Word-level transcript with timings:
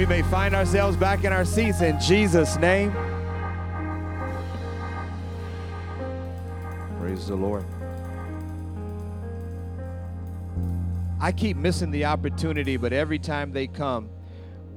we 0.00 0.06
may 0.06 0.22
find 0.22 0.54
ourselves 0.54 0.96
back 0.96 1.24
in 1.24 1.32
our 1.34 1.44
seats 1.44 1.82
in 1.82 2.00
Jesus' 2.00 2.56
name. 2.56 2.90
Praise 6.98 7.26
the 7.26 7.36
Lord. 7.36 7.66
I 11.20 11.32
keep 11.32 11.58
missing 11.58 11.90
the 11.90 12.06
opportunity, 12.06 12.78
but 12.78 12.94
every 12.94 13.18
time 13.18 13.52
they 13.52 13.66
come, 13.66 14.08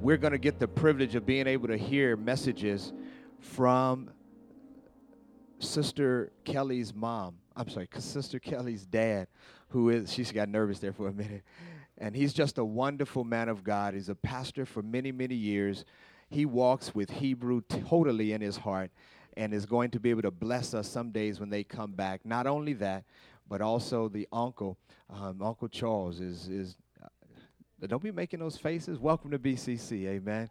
we're 0.01 0.17
going 0.17 0.33
to 0.33 0.37
get 0.37 0.59
the 0.59 0.67
privilege 0.67 1.15
of 1.15 1.25
being 1.25 1.47
able 1.47 1.69
to 1.69 1.77
hear 1.77 2.17
messages 2.17 2.91
from 3.39 4.09
Sister 5.59 6.33
Kelly's 6.43 6.93
mom. 6.93 7.35
I'm 7.55 7.69
sorry, 7.69 7.87
Sister 7.97 8.39
Kelly's 8.39 8.85
dad, 8.85 9.29
who 9.69 9.87
is, 9.87 10.11
she 10.11 10.25
got 10.25 10.49
nervous 10.49 10.79
there 10.79 10.91
for 10.91 11.07
a 11.07 11.13
minute. 11.13 11.43
And 11.97 12.15
he's 12.15 12.33
just 12.33 12.57
a 12.57 12.65
wonderful 12.65 13.23
man 13.23 13.49
of 13.49 13.63
God. 13.63 13.93
He's 13.93 14.09
a 14.09 14.15
pastor 14.15 14.65
for 14.65 14.81
many, 14.81 15.11
many 15.11 15.35
years. 15.35 15.85
He 16.29 16.45
walks 16.45 16.95
with 16.95 17.09
Hebrew 17.09 17.61
totally 17.61 18.33
in 18.33 18.41
his 18.41 18.57
heart 18.57 18.91
and 19.37 19.53
is 19.53 19.65
going 19.65 19.91
to 19.91 19.99
be 19.99 20.09
able 20.09 20.21
to 20.23 20.31
bless 20.31 20.73
us 20.73 20.87
some 20.87 21.11
days 21.11 21.39
when 21.39 21.49
they 21.49 21.63
come 21.63 21.91
back. 21.91 22.25
Not 22.25 22.47
only 22.47 22.73
that, 22.73 23.03
but 23.47 23.61
also 23.61 24.07
the 24.07 24.27
uncle, 24.31 24.77
um, 25.09 25.41
Uncle 25.41 25.67
Charles, 25.67 26.19
is, 26.19 26.47
is 26.47 26.75
uh, 27.03 27.87
don't 27.87 28.01
be 28.01 28.11
making 28.11 28.39
those 28.39 28.57
faces. 28.57 28.99
Welcome 28.99 29.31
to 29.31 29.39
BCC, 29.39 30.05
amen. 30.07 30.49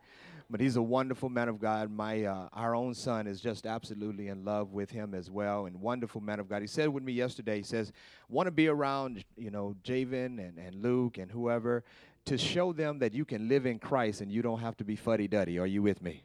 But 0.52 0.60
he's 0.60 0.76
a 0.76 0.82
wonderful 0.82 1.30
man 1.30 1.48
of 1.48 1.58
God. 1.58 1.90
My 1.90 2.24
uh, 2.24 2.48
our 2.52 2.74
own 2.74 2.92
son 2.92 3.26
is 3.26 3.40
just 3.40 3.64
absolutely 3.64 4.28
in 4.28 4.44
love 4.44 4.74
with 4.74 4.90
him 4.90 5.14
as 5.14 5.30
well, 5.30 5.64
and 5.64 5.80
wonderful 5.80 6.20
man 6.20 6.40
of 6.40 6.46
God. 6.46 6.60
He 6.60 6.68
said 6.68 6.90
with 6.90 7.02
me 7.02 7.14
yesterday. 7.14 7.56
He 7.56 7.62
says, 7.62 7.90
"Want 8.28 8.48
to 8.48 8.50
be 8.50 8.68
around, 8.68 9.24
you 9.34 9.50
know, 9.50 9.74
Javen 9.82 10.38
and, 10.46 10.58
and 10.58 10.82
Luke 10.82 11.16
and 11.16 11.30
whoever, 11.30 11.84
to 12.26 12.36
show 12.36 12.74
them 12.74 12.98
that 12.98 13.14
you 13.14 13.24
can 13.24 13.48
live 13.48 13.64
in 13.64 13.78
Christ 13.78 14.20
and 14.20 14.30
you 14.30 14.42
don't 14.42 14.60
have 14.60 14.76
to 14.76 14.84
be 14.84 14.94
fuddy 14.94 15.26
duddy. 15.26 15.58
Are 15.58 15.66
you 15.66 15.80
with 15.80 16.02
me?" 16.02 16.20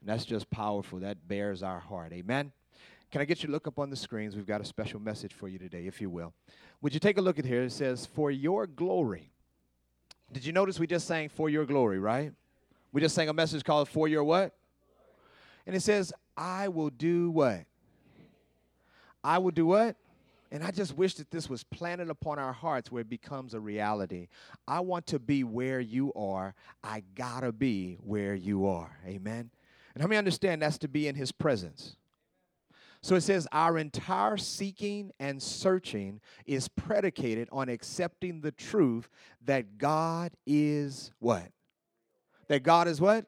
And 0.00 0.10
that's 0.10 0.26
just 0.26 0.50
powerful. 0.50 0.98
That 0.98 1.26
bears 1.26 1.62
our 1.62 1.80
heart. 1.80 2.12
Amen. 2.12 2.52
Can 3.10 3.22
I 3.22 3.24
get 3.24 3.42
you 3.42 3.46
to 3.46 3.52
look 3.52 3.66
up 3.66 3.78
on 3.78 3.88
the 3.88 3.96
screens? 3.96 4.36
We've 4.36 4.46
got 4.46 4.60
a 4.60 4.66
special 4.66 5.00
message 5.00 5.32
for 5.32 5.48
you 5.48 5.58
today, 5.58 5.86
if 5.86 6.02
you 6.02 6.10
will. 6.10 6.34
Would 6.82 6.92
you 6.92 7.00
take 7.00 7.16
a 7.16 7.22
look 7.22 7.38
at 7.38 7.46
here? 7.46 7.62
It 7.62 7.72
says, 7.72 8.04
"For 8.04 8.30
your 8.30 8.66
glory." 8.66 9.32
Did 10.30 10.44
you 10.44 10.52
notice 10.52 10.78
we 10.78 10.86
just 10.86 11.06
sang 11.06 11.30
"For 11.30 11.48
your 11.48 11.64
glory," 11.64 11.98
right? 11.98 12.34
We 12.92 13.00
just 13.00 13.14
sang 13.14 13.28
a 13.28 13.32
message 13.32 13.64
called 13.64 13.88
For 13.88 14.08
Your 14.08 14.24
What? 14.24 14.54
And 15.66 15.76
it 15.76 15.80
says, 15.80 16.12
I 16.36 16.68
will 16.68 16.90
do 16.90 17.30
what? 17.30 17.64
I 19.22 19.38
will 19.38 19.50
do 19.50 19.66
what? 19.66 19.96
And 20.52 20.64
I 20.64 20.72
just 20.72 20.96
wish 20.96 21.14
that 21.14 21.30
this 21.30 21.48
was 21.48 21.62
planted 21.62 22.10
upon 22.10 22.38
our 22.38 22.52
hearts 22.52 22.90
where 22.90 23.02
it 23.02 23.08
becomes 23.08 23.54
a 23.54 23.60
reality. 23.60 24.26
I 24.66 24.80
want 24.80 25.06
to 25.08 25.20
be 25.20 25.44
where 25.44 25.78
you 25.78 26.12
are. 26.14 26.54
I 26.82 27.04
gotta 27.14 27.52
be 27.52 27.98
where 28.02 28.34
you 28.34 28.66
are. 28.66 28.98
Amen. 29.06 29.50
And 29.94 30.02
how 30.02 30.08
many 30.08 30.18
understand 30.18 30.62
that's 30.62 30.78
to 30.78 30.88
be 30.88 31.06
in 31.06 31.14
his 31.14 31.30
presence? 31.30 31.96
So 33.02 33.14
it 33.14 33.22
says, 33.22 33.46
Our 33.52 33.78
entire 33.78 34.36
seeking 34.36 35.12
and 35.20 35.40
searching 35.40 36.20
is 36.46 36.68
predicated 36.68 37.48
on 37.52 37.68
accepting 37.68 38.40
the 38.40 38.52
truth 38.52 39.08
that 39.44 39.78
God 39.78 40.32
is 40.46 41.12
what? 41.20 41.48
That 42.50 42.64
God 42.64 42.88
is 42.88 43.00
what? 43.00 43.26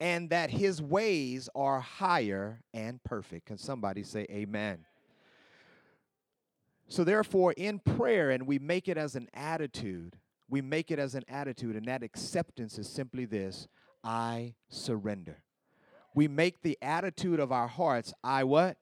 And 0.00 0.30
that 0.30 0.48
his 0.48 0.80
ways 0.80 1.50
are 1.54 1.80
higher 1.80 2.62
and 2.72 3.02
perfect. 3.04 3.44
Can 3.44 3.58
somebody 3.58 4.04
say 4.04 4.26
amen? 4.30 4.86
So, 6.88 7.04
therefore, 7.04 7.52
in 7.58 7.78
prayer, 7.78 8.30
and 8.30 8.46
we 8.46 8.58
make 8.58 8.88
it 8.88 8.96
as 8.96 9.16
an 9.16 9.28
attitude, 9.34 10.16
we 10.48 10.62
make 10.62 10.90
it 10.90 10.98
as 10.98 11.14
an 11.14 11.24
attitude, 11.28 11.76
and 11.76 11.84
that 11.88 12.02
acceptance 12.02 12.78
is 12.78 12.88
simply 12.88 13.26
this 13.26 13.68
I 14.02 14.54
surrender. 14.70 15.42
We 16.14 16.26
make 16.26 16.62
the 16.62 16.78
attitude 16.80 17.38
of 17.38 17.52
our 17.52 17.68
hearts, 17.68 18.14
I 18.24 18.44
what? 18.44 18.78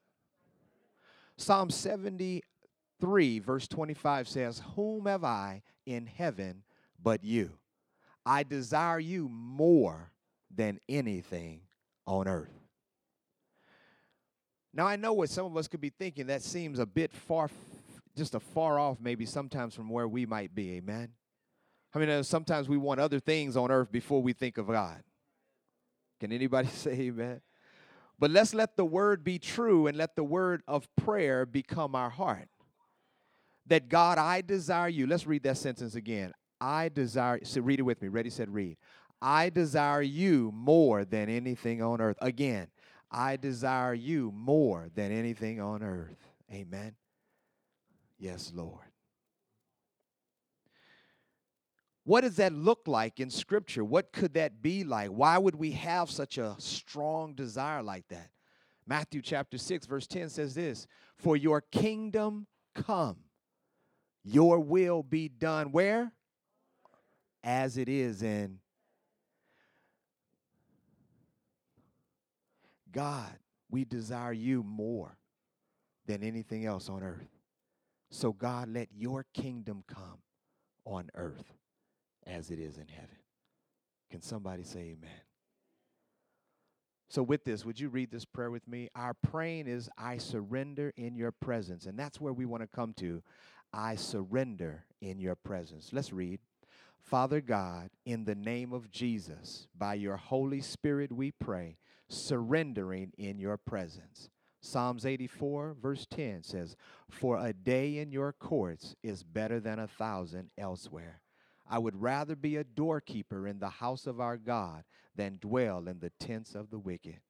Psalm 1.36 1.70
73, 1.70 3.40
verse 3.40 3.66
25 3.66 4.28
says, 4.28 4.62
Whom 4.76 5.06
have 5.06 5.24
I 5.24 5.62
in 5.86 6.06
heaven 6.06 6.62
but 7.02 7.24
you? 7.24 7.58
I 8.26 8.42
desire 8.42 8.98
you 8.98 9.28
more 9.28 10.10
than 10.54 10.80
anything 10.88 11.60
on 12.06 12.28
earth. 12.28 12.52
Now, 14.72 14.86
I 14.86 14.96
know 14.96 15.12
what 15.12 15.30
some 15.30 15.46
of 15.46 15.56
us 15.56 15.68
could 15.68 15.80
be 15.80 15.90
thinking 15.90 16.26
that 16.26 16.42
seems 16.42 16.78
a 16.78 16.86
bit 16.86 17.12
far, 17.12 17.48
just 18.16 18.34
a 18.34 18.40
far 18.40 18.78
off, 18.78 18.98
maybe 19.00 19.24
sometimes 19.24 19.74
from 19.74 19.88
where 19.88 20.08
we 20.08 20.26
might 20.26 20.54
be. 20.54 20.72
Amen. 20.72 21.10
I 21.94 21.98
mean, 21.98 22.24
sometimes 22.24 22.68
we 22.68 22.76
want 22.76 22.98
other 22.98 23.20
things 23.20 23.56
on 23.56 23.70
earth 23.70 23.92
before 23.92 24.20
we 24.20 24.32
think 24.32 24.58
of 24.58 24.66
God. 24.66 25.02
Can 26.18 26.32
anybody 26.32 26.68
say 26.72 26.92
amen? 26.92 27.40
But 28.18 28.30
let's 28.30 28.54
let 28.54 28.76
the 28.76 28.84
word 28.84 29.22
be 29.22 29.38
true 29.38 29.86
and 29.86 29.96
let 29.96 30.16
the 30.16 30.24
word 30.24 30.62
of 30.66 30.88
prayer 30.96 31.46
become 31.46 31.94
our 31.94 32.10
heart. 32.10 32.48
That 33.66 33.88
God, 33.88 34.18
I 34.18 34.40
desire 34.40 34.88
you. 34.88 35.06
Let's 35.06 35.26
read 35.26 35.42
that 35.44 35.56
sentence 35.56 35.94
again. 35.94 36.32
I 36.64 36.88
desire, 36.88 37.40
so 37.42 37.60
read 37.60 37.78
it 37.78 37.82
with 37.82 38.00
me. 38.00 38.08
Ready, 38.08 38.30
said, 38.30 38.48
read. 38.48 38.78
I 39.20 39.50
desire 39.50 40.00
you 40.00 40.50
more 40.54 41.04
than 41.04 41.28
anything 41.28 41.82
on 41.82 42.00
earth. 42.00 42.16
Again, 42.22 42.68
I 43.10 43.36
desire 43.36 43.92
you 43.92 44.32
more 44.34 44.88
than 44.94 45.12
anything 45.12 45.60
on 45.60 45.82
earth. 45.82 46.16
Amen. 46.50 46.94
Yes, 48.18 48.50
Lord. 48.54 48.80
What 52.04 52.22
does 52.22 52.36
that 52.36 52.54
look 52.54 52.84
like 52.86 53.20
in 53.20 53.28
Scripture? 53.28 53.84
What 53.84 54.10
could 54.10 54.32
that 54.32 54.62
be 54.62 54.84
like? 54.84 55.10
Why 55.10 55.36
would 55.36 55.56
we 55.56 55.72
have 55.72 56.10
such 56.10 56.38
a 56.38 56.56
strong 56.58 57.34
desire 57.34 57.82
like 57.82 58.08
that? 58.08 58.30
Matthew 58.86 59.20
chapter 59.20 59.58
6, 59.58 59.84
verse 59.84 60.06
10 60.06 60.30
says 60.30 60.54
this 60.54 60.86
For 61.18 61.36
your 61.36 61.60
kingdom 61.60 62.46
come, 62.74 63.18
your 64.22 64.60
will 64.60 65.02
be 65.02 65.28
done 65.28 65.70
where? 65.70 66.12
As 67.44 67.76
it 67.76 67.88
is 67.88 68.22
in 68.22 68.58
God. 72.90 73.36
We 73.70 73.84
desire 73.84 74.32
you 74.32 74.62
more 74.62 75.18
than 76.06 76.22
anything 76.22 76.64
else 76.64 76.88
on 76.88 77.02
earth. 77.02 77.28
So, 78.10 78.32
God, 78.32 78.68
let 78.68 78.88
your 78.94 79.26
kingdom 79.34 79.84
come 79.86 80.18
on 80.84 81.10
earth 81.14 81.52
as 82.26 82.50
it 82.50 82.58
is 82.58 82.78
in 82.78 82.86
heaven. 82.88 83.16
Can 84.10 84.22
somebody 84.22 84.62
say 84.62 84.80
amen? 84.80 85.10
So, 87.08 87.22
with 87.22 87.44
this, 87.44 87.64
would 87.64 87.80
you 87.80 87.88
read 87.88 88.10
this 88.10 88.24
prayer 88.24 88.50
with 88.50 88.66
me? 88.68 88.88
Our 88.94 89.14
praying 89.14 89.66
is, 89.66 89.90
I 89.98 90.18
surrender 90.18 90.92
in 90.96 91.16
your 91.16 91.32
presence. 91.32 91.86
And 91.86 91.98
that's 91.98 92.20
where 92.20 92.32
we 92.32 92.46
want 92.46 92.62
to 92.62 92.68
come 92.68 92.94
to. 92.98 93.22
I 93.72 93.96
surrender 93.96 94.84
in 95.00 95.18
your 95.18 95.34
presence. 95.34 95.90
Let's 95.92 96.12
read. 96.12 96.38
Father 97.04 97.42
God, 97.42 97.90
in 98.06 98.24
the 98.24 98.34
name 98.34 98.72
of 98.72 98.90
Jesus, 98.90 99.68
by 99.76 99.92
your 99.92 100.16
Holy 100.16 100.62
Spirit 100.62 101.12
we 101.12 101.30
pray, 101.30 101.76
surrendering 102.08 103.12
in 103.18 103.38
your 103.38 103.58
presence. 103.58 104.30
Psalms 104.62 105.04
84, 105.04 105.76
verse 105.80 106.06
10 106.10 106.42
says, 106.42 106.76
For 107.10 107.38
a 107.38 107.52
day 107.52 107.98
in 107.98 108.10
your 108.10 108.32
courts 108.32 108.96
is 109.02 109.22
better 109.22 109.60
than 109.60 109.78
a 109.78 109.86
thousand 109.86 110.48
elsewhere. 110.56 111.20
I 111.68 111.78
would 111.78 112.00
rather 112.00 112.34
be 112.34 112.56
a 112.56 112.64
doorkeeper 112.64 113.46
in 113.46 113.58
the 113.58 113.68
house 113.68 114.06
of 114.06 114.18
our 114.18 114.38
God 114.38 114.84
than 115.14 115.38
dwell 115.38 115.86
in 115.86 116.00
the 116.00 116.12
tents 116.18 116.54
of 116.54 116.70
the 116.70 116.78
wicked. 116.78 117.20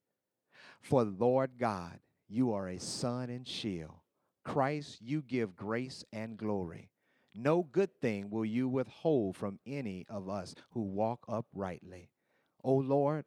For 0.81 1.03
Lord 1.03 1.59
God, 1.59 1.99
you 2.29 2.53
are 2.53 2.69
a 2.69 2.79
sun 2.79 3.29
and 3.29 3.47
shield. 3.47 3.97
Christ, 4.45 5.01
you 5.03 5.21
give 5.21 5.57
grace 5.57 6.05
and 6.13 6.37
glory. 6.37 6.91
No 7.35 7.63
good 7.63 7.91
thing 8.01 8.31
will 8.31 8.45
you 8.45 8.69
withhold 8.69 9.37
from 9.37 9.59
any 9.67 10.07
of 10.09 10.29
us 10.29 10.55
who 10.71 10.83
walk 10.83 11.25
uprightly. 11.29 12.11
O 12.63 12.75
Lord, 12.75 13.25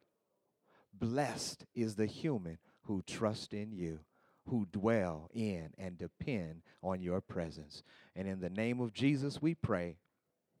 blessed 0.92 1.66
is 1.74 1.96
the 1.96 2.06
human 2.06 2.58
who 2.84 3.02
trusts 3.02 3.52
in 3.52 3.72
you, 3.72 4.00
who 4.46 4.66
dwell 4.72 5.28
in 5.34 5.70
and 5.76 5.98
depend 5.98 6.62
on 6.82 7.02
your 7.02 7.20
presence. 7.20 7.82
And 8.16 8.26
in 8.26 8.40
the 8.40 8.50
name 8.50 8.80
of 8.80 8.94
Jesus 8.94 9.42
we 9.42 9.54
pray. 9.54 9.98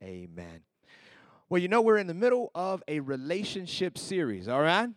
Amen. 0.02 0.60
Well, 1.48 1.60
you 1.60 1.68
know, 1.68 1.80
we're 1.80 1.96
in 1.96 2.06
the 2.06 2.14
middle 2.14 2.50
of 2.54 2.82
a 2.86 3.00
relationship 3.00 3.96
series, 3.96 4.46
all 4.46 4.60
right? 4.60 4.90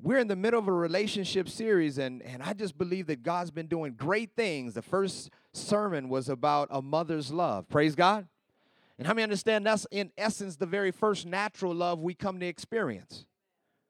We're 0.00 0.18
in 0.18 0.28
the 0.28 0.36
middle 0.36 0.58
of 0.58 0.68
a 0.68 0.72
relationship 0.72 1.48
series, 1.48 1.98
and, 1.98 2.22
and 2.22 2.42
I 2.42 2.52
just 2.52 2.76
believe 2.76 3.06
that 3.06 3.22
God's 3.22 3.50
been 3.50 3.66
doing 3.66 3.94
great 3.94 4.30
things. 4.36 4.74
The 4.74 4.82
first 4.82 5.30
sermon 5.52 6.08
was 6.08 6.28
about 6.28 6.68
a 6.70 6.82
mother's 6.82 7.32
love. 7.32 7.68
Praise 7.68 7.94
God. 7.94 8.26
And 8.98 9.06
how 9.06 9.14
many 9.14 9.22
understand 9.24 9.66
that's 9.66 9.86
in 9.90 10.10
essence 10.16 10.56
the 10.56 10.66
very 10.66 10.90
first 10.90 11.26
natural 11.26 11.74
love 11.74 12.00
we 12.00 12.14
come 12.14 12.40
to 12.40 12.46
experience? 12.46 13.24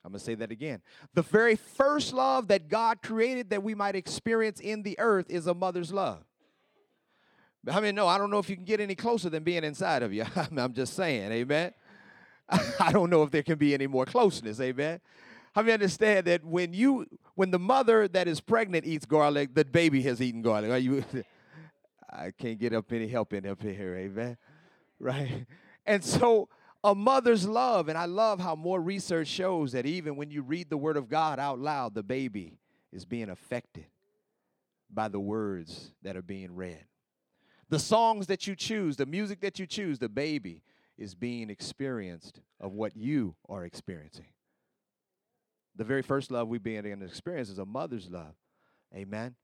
I'm 0.04 0.12
going 0.12 0.20
to 0.20 0.24
say 0.24 0.36
that 0.36 0.52
again. 0.52 0.82
The 1.14 1.22
very 1.22 1.56
first 1.56 2.12
love 2.12 2.48
that 2.48 2.68
God 2.68 3.02
created 3.02 3.50
that 3.50 3.64
we 3.64 3.74
might 3.74 3.96
experience 3.96 4.60
in 4.60 4.84
the 4.84 4.96
earth 5.00 5.26
is 5.28 5.48
a 5.48 5.54
mother's 5.54 5.92
love. 5.92 6.22
I 7.68 7.80
mean, 7.80 7.96
no, 7.96 8.06
I 8.06 8.16
don't 8.16 8.30
know 8.30 8.38
if 8.38 8.48
you 8.48 8.54
can 8.54 8.64
get 8.64 8.80
any 8.80 8.94
closer 8.94 9.28
than 9.28 9.42
being 9.42 9.64
inside 9.64 10.04
of 10.04 10.12
you. 10.12 10.24
I'm 10.36 10.72
just 10.72 10.94
saying, 10.94 11.32
amen. 11.32 11.72
I 12.48 12.92
don't 12.92 13.10
know 13.10 13.24
if 13.24 13.32
there 13.32 13.42
can 13.42 13.58
be 13.58 13.74
any 13.74 13.88
more 13.88 14.06
closeness. 14.06 14.60
Amen. 14.60 15.00
How 15.56 15.62
many 15.62 15.72
understand 15.72 16.26
that 16.26 16.44
when 16.44 16.74
you 16.74 17.06
when 17.34 17.50
the 17.50 17.58
mother 17.58 18.08
that 18.08 18.28
is 18.28 18.42
pregnant 18.42 18.84
eats 18.84 19.06
garlic, 19.06 19.54
the 19.54 19.64
baby 19.64 20.02
has 20.02 20.20
eaten 20.20 20.42
garlic? 20.42 20.70
Are 20.70 20.76
you 20.76 21.02
I 22.10 22.30
can't 22.30 22.58
get 22.58 22.74
up 22.74 22.92
any 22.92 23.08
help 23.08 23.32
in 23.32 23.46
up 23.46 23.62
here, 23.62 23.96
amen. 23.96 24.36
Right? 25.00 25.46
And 25.86 26.04
so 26.04 26.50
a 26.84 26.94
mother's 26.94 27.48
love, 27.48 27.88
and 27.88 27.96
I 27.96 28.04
love 28.04 28.38
how 28.38 28.54
more 28.54 28.78
research 28.82 29.28
shows 29.28 29.72
that 29.72 29.86
even 29.86 30.16
when 30.16 30.30
you 30.30 30.42
read 30.42 30.68
the 30.68 30.76
word 30.76 30.98
of 30.98 31.08
God 31.08 31.38
out 31.38 31.58
loud, 31.58 31.94
the 31.94 32.02
baby 32.02 32.58
is 32.92 33.06
being 33.06 33.30
affected 33.30 33.86
by 34.92 35.08
the 35.08 35.20
words 35.20 35.92
that 36.02 36.18
are 36.18 36.22
being 36.22 36.54
read. 36.54 36.84
The 37.70 37.78
songs 37.78 38.26
that 38.26 38.46
you 38.46 38.56
choose, 38.56 38.96
the 38.96 39.06
music 39.06 39.40
that 39.40 39.58
you 39.58 39.66
choose, 39.66 39.98
the 39.98 40.10
baby 40.10 40.62
is 40.98 41.14
being 41.14 41.48
experienced 41.48 42.42
of 42.60 42.74
what 42.74 42.94
you 42.94 43.36
are 43.48 43.64
experiencing. 43.64 44.26
The 45.76 45.84
very 45.84 46.02
first 46.02 46.30
love 46.30 46.48
we 46.48 46.58
begin 46.58 47.00
to 47.00 47.04
experience 47.04 47.50
is 47.50 47.58
a 47.58 47.66
mother's 47.66 48.10
love. 48.10 48.34
Amen. 48.94 49.34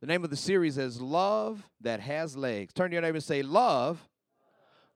The 0.00 0.06
name 0.06 0.22
of 0.22 0.30
the 0.30 0.36
series 0.36 0.76
is 0.76 1.00
Love 1.00 1.66
That 1.80 2.00
Has 2.00 2.36
Legs. 2.36 2.74
Turn 2.74 2.90
to 2.90 2.94
your 2.94 3.02
neighbor 3.02 3.16
and 3.16 3.24
say, 3.24 3.42
Love 3.42 4.06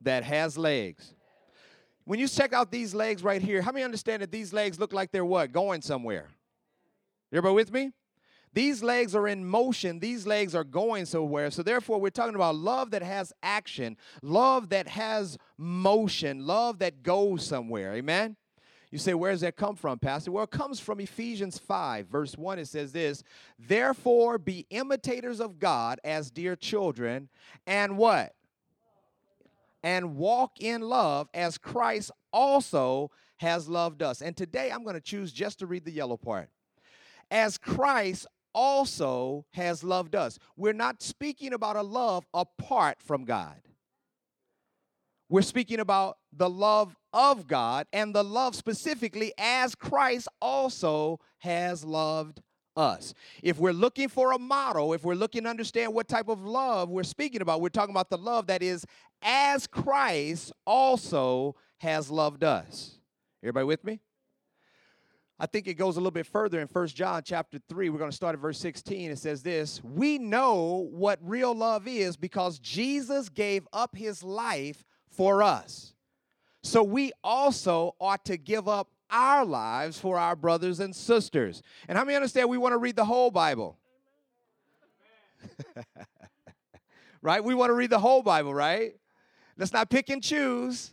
That 0.03 0.23
Has 0.25 0.59
Legs. 0.59 1.15
When 2.05 2.19
you 2.19 2.29
check 2.29 2.53
out 2.53 2.71
these 2.71 2.95
legs 2.95 3.23
right 3.23 3.41
here, 3.41 3.63
how 3.63 3.73
many 3.73 3.85
understand 3.85 4.23
that 4.23 4.31
these 4.31 4.53
legs 4.53 4.79
look 4.79 4.93
like 4.93 5.13
they're 5.13 5.25
what? 5.25 5.53
Going 5.53 5.81
somewhere. 5.83 6.29
Everybody 7.33 7.55
with 7.55 7.73
me? 7.73 7.93
These 8.53 8.83
legs 8.83 9.15
are 9.15 9.27
in 9.27 9.47
motion. 9.47 9.99
These 9.99 10.27
legs 10.27 10.55
are 10.55 10.65
going 10.65 11.07
somewhere. 11.07 11.51
So, 11.51 11.63
therefore, 11.63 12.01
we're 12.01 12.11
talking 12.11 12.35
about 12.35 12.57
love 12.57 12.91
that 12.91 13.03
has 13.03 13.33
action, 13.43 13.97
love 14.21 14.69
that 14.71 14.89
has 14.89 15.39
motion, 15.57 16.47
love 16.47 16.81
that 16.81 17.03
goes 17.03 17.47
somewhere. 17.47 17.95
Amen? 17.95 18.37
You 18.93 18.99
say, 18.99 19.15
where 19.15 19.33
does 19.33 19.41
that 19.41 19.57
come 19.57 19.75
from, 19.75 19.99
Pastor? 19.99 20.31
Well, 20.31 20.45
it 20.45 20.51
comes 20.51 20.79
from 20.79 21.01
Ephesians 21.01 21.59
5, 21.59 22.09
verse 22.09 22.37
1. 22.37 22.59
It 22.59 22.69
says 22.69 22.93
this 22.93 23.25
Therefore, 23.59 24.37
be 24.39 24.67
imitators 24.69 25.41
of 25.41 25.59
God 25.59 25.99
as 26.05 26.31
dear 26.31 26.55
children, 26.55 27.31
and 27.67 27.97
what? 27.97 28.35
And 29.83 30.17
walk 30.17 30.61
in 30.61 30.83
love 30.83 31.29
as 31.33 31.57
Christ 31.57 32.11
also 32.35 33.11
has 33.39 33.67
loved 33.67 34.03
us. 34.03 34.21
And 34.21 34.37
today 34.37 34.71
I'm 34.71 34.85
going 34.85 34.95
to 34.95 35.01
choose 35.01 35.33
just 35.33 35.59
to 35.61 35.67
read 35.67 35.87
the 35.87 35.91
yellow 35.91 36.19
part. 36.19 36.51
As 37.31 37.57
Christ 37.57 38.27
also 38.55 39.47
has 39.53 39.83
loved 39.83 40.15
us. 40.15 40.39
We're 40.55 40.75
not 40.75 41.03
speaking 41.03 41.55
about 41.55 41.77
a 41.77 41.83
love 41.83 42.27
apart 42.35 42.99
from 43.01 43.25
God. 43.25 43.61
We're 45.33 45.41
speaking 45.41 45.81
about 45.81 46.19
the 46.31 46.51
love 46.51 46.95
of 47.15 47.47
God 47.47 47.87
and 47.95 48.15
the 48.15 48.23
love 48.23 48.55
specifically 48.55 49.33
as 49.39 49.75
Christ 49.75 50.29
also 50.43 51.21
has 51.39 51.87
loved 51.87 52.43
us. 52.77 53.15
If 53.43 53.59
we're 53.59 53.73
looking 53.73 54.11
for 54.11 54.33
a 54.33 54.39
model, 54.39 54.93
if 54.93 55.05
we're 55.05 55.15
looking 55.15 55.45
to 55.45 55.49
understand 55.49 55.95
what 55.95 56.07
type 56.07 56.29
of 56.29 56.45
love 56.45 56.91
we're 56.91 57.03
speaking 57.03 57.41
about, 57.41 57.63
we're 57.63 57.71
talking 57.71 57.95
about 57.95 58.11
the 58.11 58.19
love 58.19 58.49
that 58.49 58.63
is 58.63 58.85
as 59.23 59.67
Christ 59.67 60.53
also 60.67 61.57
has 61.79 62.11
loved 62.11 62.45
us. 62.45 62.99
Everybody 63.43 63.65
with 63.65 63.85
me? 63.85 64.01
I 65.41 65.47
think 65.47 65.67
it 65.67 65.75
goes 65.75 65.97
a 65.97 66.01
little 66.01 66.11
bit 66.11 66.27
further 66.27 66.61
in 66.61 66.69
First 66.69 66.95
John 66.95 67.23
chapter 67.25 67.59
3. 67.71 67.89
We're 67.89 67.99
going 67.99 68.11
to 68.11 68.15
start 68.15 68.35
at 68.35 68.41
verse 68.43 68.59
16. 68.59 69.11
It 69.11 69.19
says 69.19 69.43
this 69.43 69.83
We 69.83 70.19
know 70.19 70.87
what 70.91 71.19
real 71.23 71.55
love 71.55 71.89
is 71.89 72.19
because 72.19 72.59
Jesus 72.59 73.31
gave 73.31 73.67
up 73.73 73.97
his 73.97 74.23
life 74.23 74.85
for 75.13 75.43
us. 75.43 75.95
So 76.63 76.83
we 76.83 77.13
also 77.25 77.95
ought 78.01 78.25
to 78.27 78.37
give 78.37 78.69
up 78.69 78.89
our 79.11 79.45
lives 79.45 79.99
for 79.99 80.19
our 80.19 80.35
brothers 80.35 80.81
and 80.81 80.95
sisters. 80.95 81.63
And 81.89 81.99
how 81.99 82.05
many 82.05 82.17
understand 82.17 82.49
we 82.49 82.59
want 82.59 82.73
to 82.73 82.79
read 82.79 82.97
the 82.97 83.05
whole 83.05 83.31
Bible? 83.31 83.79
right? 87.23 87.45
We 87.45 87.55
want 87.55 87.71
to 87.71 87.75
read 87.75 87.91
the 87.91 87.99
whole 87.99 88.23
Bible, 88.23 88.55
right? 88.55 88.95
Let's 89.57 89.73
not 89.73 89.91
pick 89.91 90.09
and 90.09 90.23
choose. 90.23 90.93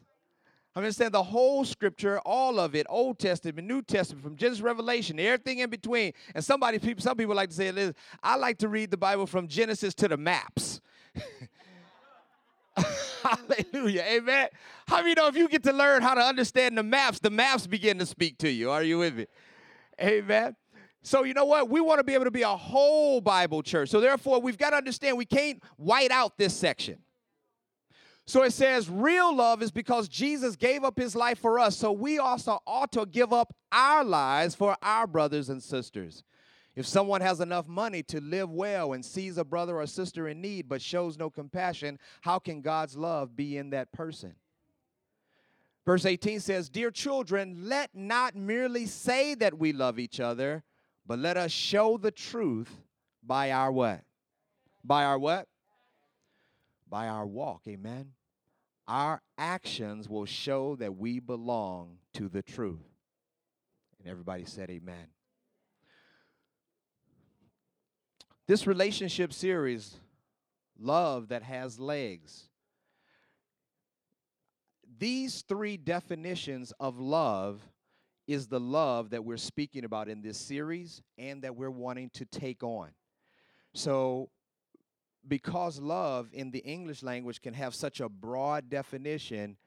I 0.75 0.79
understand 0.79 1.13
the 1.13 1.23
whole 1.23 1.65
scripture, 1.65 2.19
all 2.19 2.59
of 2.59 2.75
it, 2.75 2.85
Old 2.89 3.19
Testament, 3.19 3.67
New 3.67 3.81
Testament, 3.81 4.23
from 4.23 4.35
Genesis 4.35 4.61
Revelation, 4.61 5.19
everything 5.19 5.59
in 5.59 5.69
between. 5.69 6.13
And 6.35 6.43
somebody, 6.43 6.77
people, 6.77 7.01
some 7.01 7.17
people 7.17 7.35
like 7.35 7.49
to 7.49 7.55
say. 7.55 7.93
I 8.21 8.35
like 8.35 8.59
to 8.59 8.67
read 8.67 8.91
the 8.91 8.97
Bible 8.97 9.25
from 9.25 9.47
Genesis 9.47 9.93
to 9.95 10.07
the 10.07 10.17
maps. 10.17 10.81
Hallelujah. 13.23 14.03
Amen. 14.07 14.47
How 14.87 15.01
many 15.01 15.13
know 15.13 15.27
if 15.27 15.35
you 15.35 15.47
get 15.47 15.63
to 15.63 15.73
learn 15.73 16.01
how 16.01 16.13
to 16.13 16.21
understand 16.21 16.77
the 16.77 16.83
maps, 16.83 17.19
the 17.19 17.29
maps 17.29 17.67
begin 17.67 17.99
to 17.99 18.05
speak 18.05 18.37
to 18.39 18.49
you? 18.49 18.71
Are 18.71 18.83
you 18.83 18.99
with 18.99 19.15
me? 19.15 19.25
Amen. 20.01 20.55
So, 21.01 21.23
you 21.23 21.33
know 21.33 21.45
what? 21.45 21.69
We 21.69 21.81
want 21.81 21.99
to 21.99 22.03
be 22.03 22.13
able 22.13 22.25
to 22.25 22.31
be 22.31 22.41
a 22.41 22.47
whole 22.49 23.21
Bible 23.21 23.61
church. 23.61 23.89
So, 23.89 24.01
therefore, 24.01 24.41
we've 24.41 24.57
got 24.57 24.71
to 24.71 24.77
understand 24.77 25.17
we 25.17 25.25
can't 25.25 25.61
white 25.77 26.11
out 26.11 26.37
this 26.37 26.53
section. 26.55 26.99
So 28.29 28.43
it 28.43 28.53
says, 28.53 28.87
real 28.91 29.35
love 29.35 29.63
is 29.63 29.71
because 29.71 30.07
Jesus 30.07 30.55
gave 30.55 30.83
up 30.83 30.99
his 30.99 31.15
life 31.15 31.39
for 31.39 31.57
us. 31.57 31.75
So 31.75 31.91
we 31.91 32.19
also 32.19 32.59
ought 32.67 32.91
to 32.91 33.07
give 33.07 33.33
up 33.33 33.55
our 33.71 34.03
lives 34.03 34.53
for 34.53 34.77
our 34.83 35.07
brothers 35.07 35.49
and 35.49 35.63
sisters. 35.63 36.23
If 36.79 36.87
someone 36.87 37.21
has 37.21 37.41
enough 37.41 37.67
money 37.67 38.01
to 38.03 38.21
live 38.21 38.49
well 38.49 38.93
and 38.93 39.03
sees 39.03 39.37
a 39.37 39.43
brother 39.43 39.75
or 39.77 39.85
sister 39.85 40.29
in 40.29 40.39
need 40.39 40.69
but 40.69 40.81
shows 40.81 41.17
no 41.17 41.29
compassion, 41.29 41.99
how 42.21 42.39
can 42.39 42.61
God's 42.61 42.95
love 42.95 43.35
be 43.35 43.57
in 43.57 43.71
that 43.71 43.91
person? 43.91 44.35
Verse 45.85 46.05
18 46.05 46.39
says, 46.39 46.69
Dear 46.69 46.89
children, 46.89 47.67
let 47.67 47.93
not 47.93 48.35
merely 48.35 48.85
say 48.85 49.35
that 49.35 49.59
we 49.59 49.73
love 49.73 49.99
each 49.99 50.19
other, 50.19 50.63
but 51.05 51.19
let 51.19 51.35
us 51.35 51.51
show 51.51 51.97
the 51.97 52.11
truth 52.11 52.71
by 53.21 53.51
our 53.51 53.71
what? 53.71 54.01
By 54.83 55.03
our 55.03 55.19
what? 55.19 55.47
By 56.89 57.07
our 57.07 57.25
walk. 57.25 57.63
Amen 57.67 58.13
our 58.89 59.21
actions 59.37 60.09
will 60.09 60.25
show 60.25 60.75
that 60.77 60.97
we 60.97 61.19
belong 61.19 61.99
to 62.15 62.27
the 62.27 62.41
truth. 62.41 62.81
And 63.99 64.09
everybody 64.09 64.45
said, 64.45 64.71
Amen. 64.71 65.07
This 68.49 68.65
relationship 68.65 69.31
series, 69.31 69.93
Love 70.79 71.27
That 71.27 71.43
Has 71.43 71.79
Legs, 71.79 72.49
these 74.97 75.43
three 75.47 75.77
definitions 75.77 76.73
of 76.79 76.97
love 76.97 77.61
is 78.25 78.47
the 78.47 78.59
love 78.59 79.11
that 79.11 79.23
we're 79.23 79.37
speaking 79.37 79.85
about 79.85 80.09
in 80.09 80.23
this 80.23 80.39
series 80.39 81.03
and 81.19 81.43
that 81.43 81.55
we're 81.55 81.69
wanting 81.69 82.09
to 82.15 82.25
take 82.25 82.63
on. 82.63 82.89
So, 83.75 84.31
because 85.27 85.79
love 85.79 86.29
in 86.33 86.49
the 86.49 86.65
English 86.65 87.03
language 87.03 87.43
can 87.43 87.53
have 87.53 87.75
such 87.75 87.99
a 87.99 88.09
broad 88.09 88.67
definition, 88.67 89.57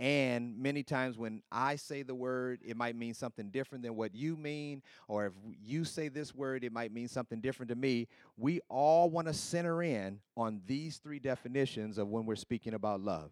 and 0.00 0.58
many 0.58 0.82
times 0.82 1.16
when 1.16 1.42
I 1.50 1.76
say 1.76 2.02
the 2.02 2.14
word, 2.14 2.60
it 2.64 2.76
might 2.76 2.96
mean 2.96 3.14
something 3.14 3.50
different 3.50 3.84
than 3.84 3.94
what 3.94 4.14
you 4.14 4.36
mean, 4.36 4.82
or 5.08 5.26
if 5.26 5.32
you 5.62 5.84
say 5.84 6.08
this 6.08 6.34
word, 6.34 6.64
it 6.64 6.72
might 6.72 6.92
mean 6.92 7.08
something 7.08 7.40
different 7.40 7.70
to 7.70 7.76
me. 7.76 8.08
We 8.36 8.60
all 8.68 9.10
want 9.10 9.28
to 9.28 9.34
center 9.34 9.82
in 9.82 10.20
on 10.36 10.62
these 10.66 10.98
three 10.98 11.18
definitions 11.18 11.98
of 11.98 12.08
when 12.08 12.26
we're 12.26 12.36
speaking 12.36 12.74
about 12.74 13.00
love. 13.00 13.30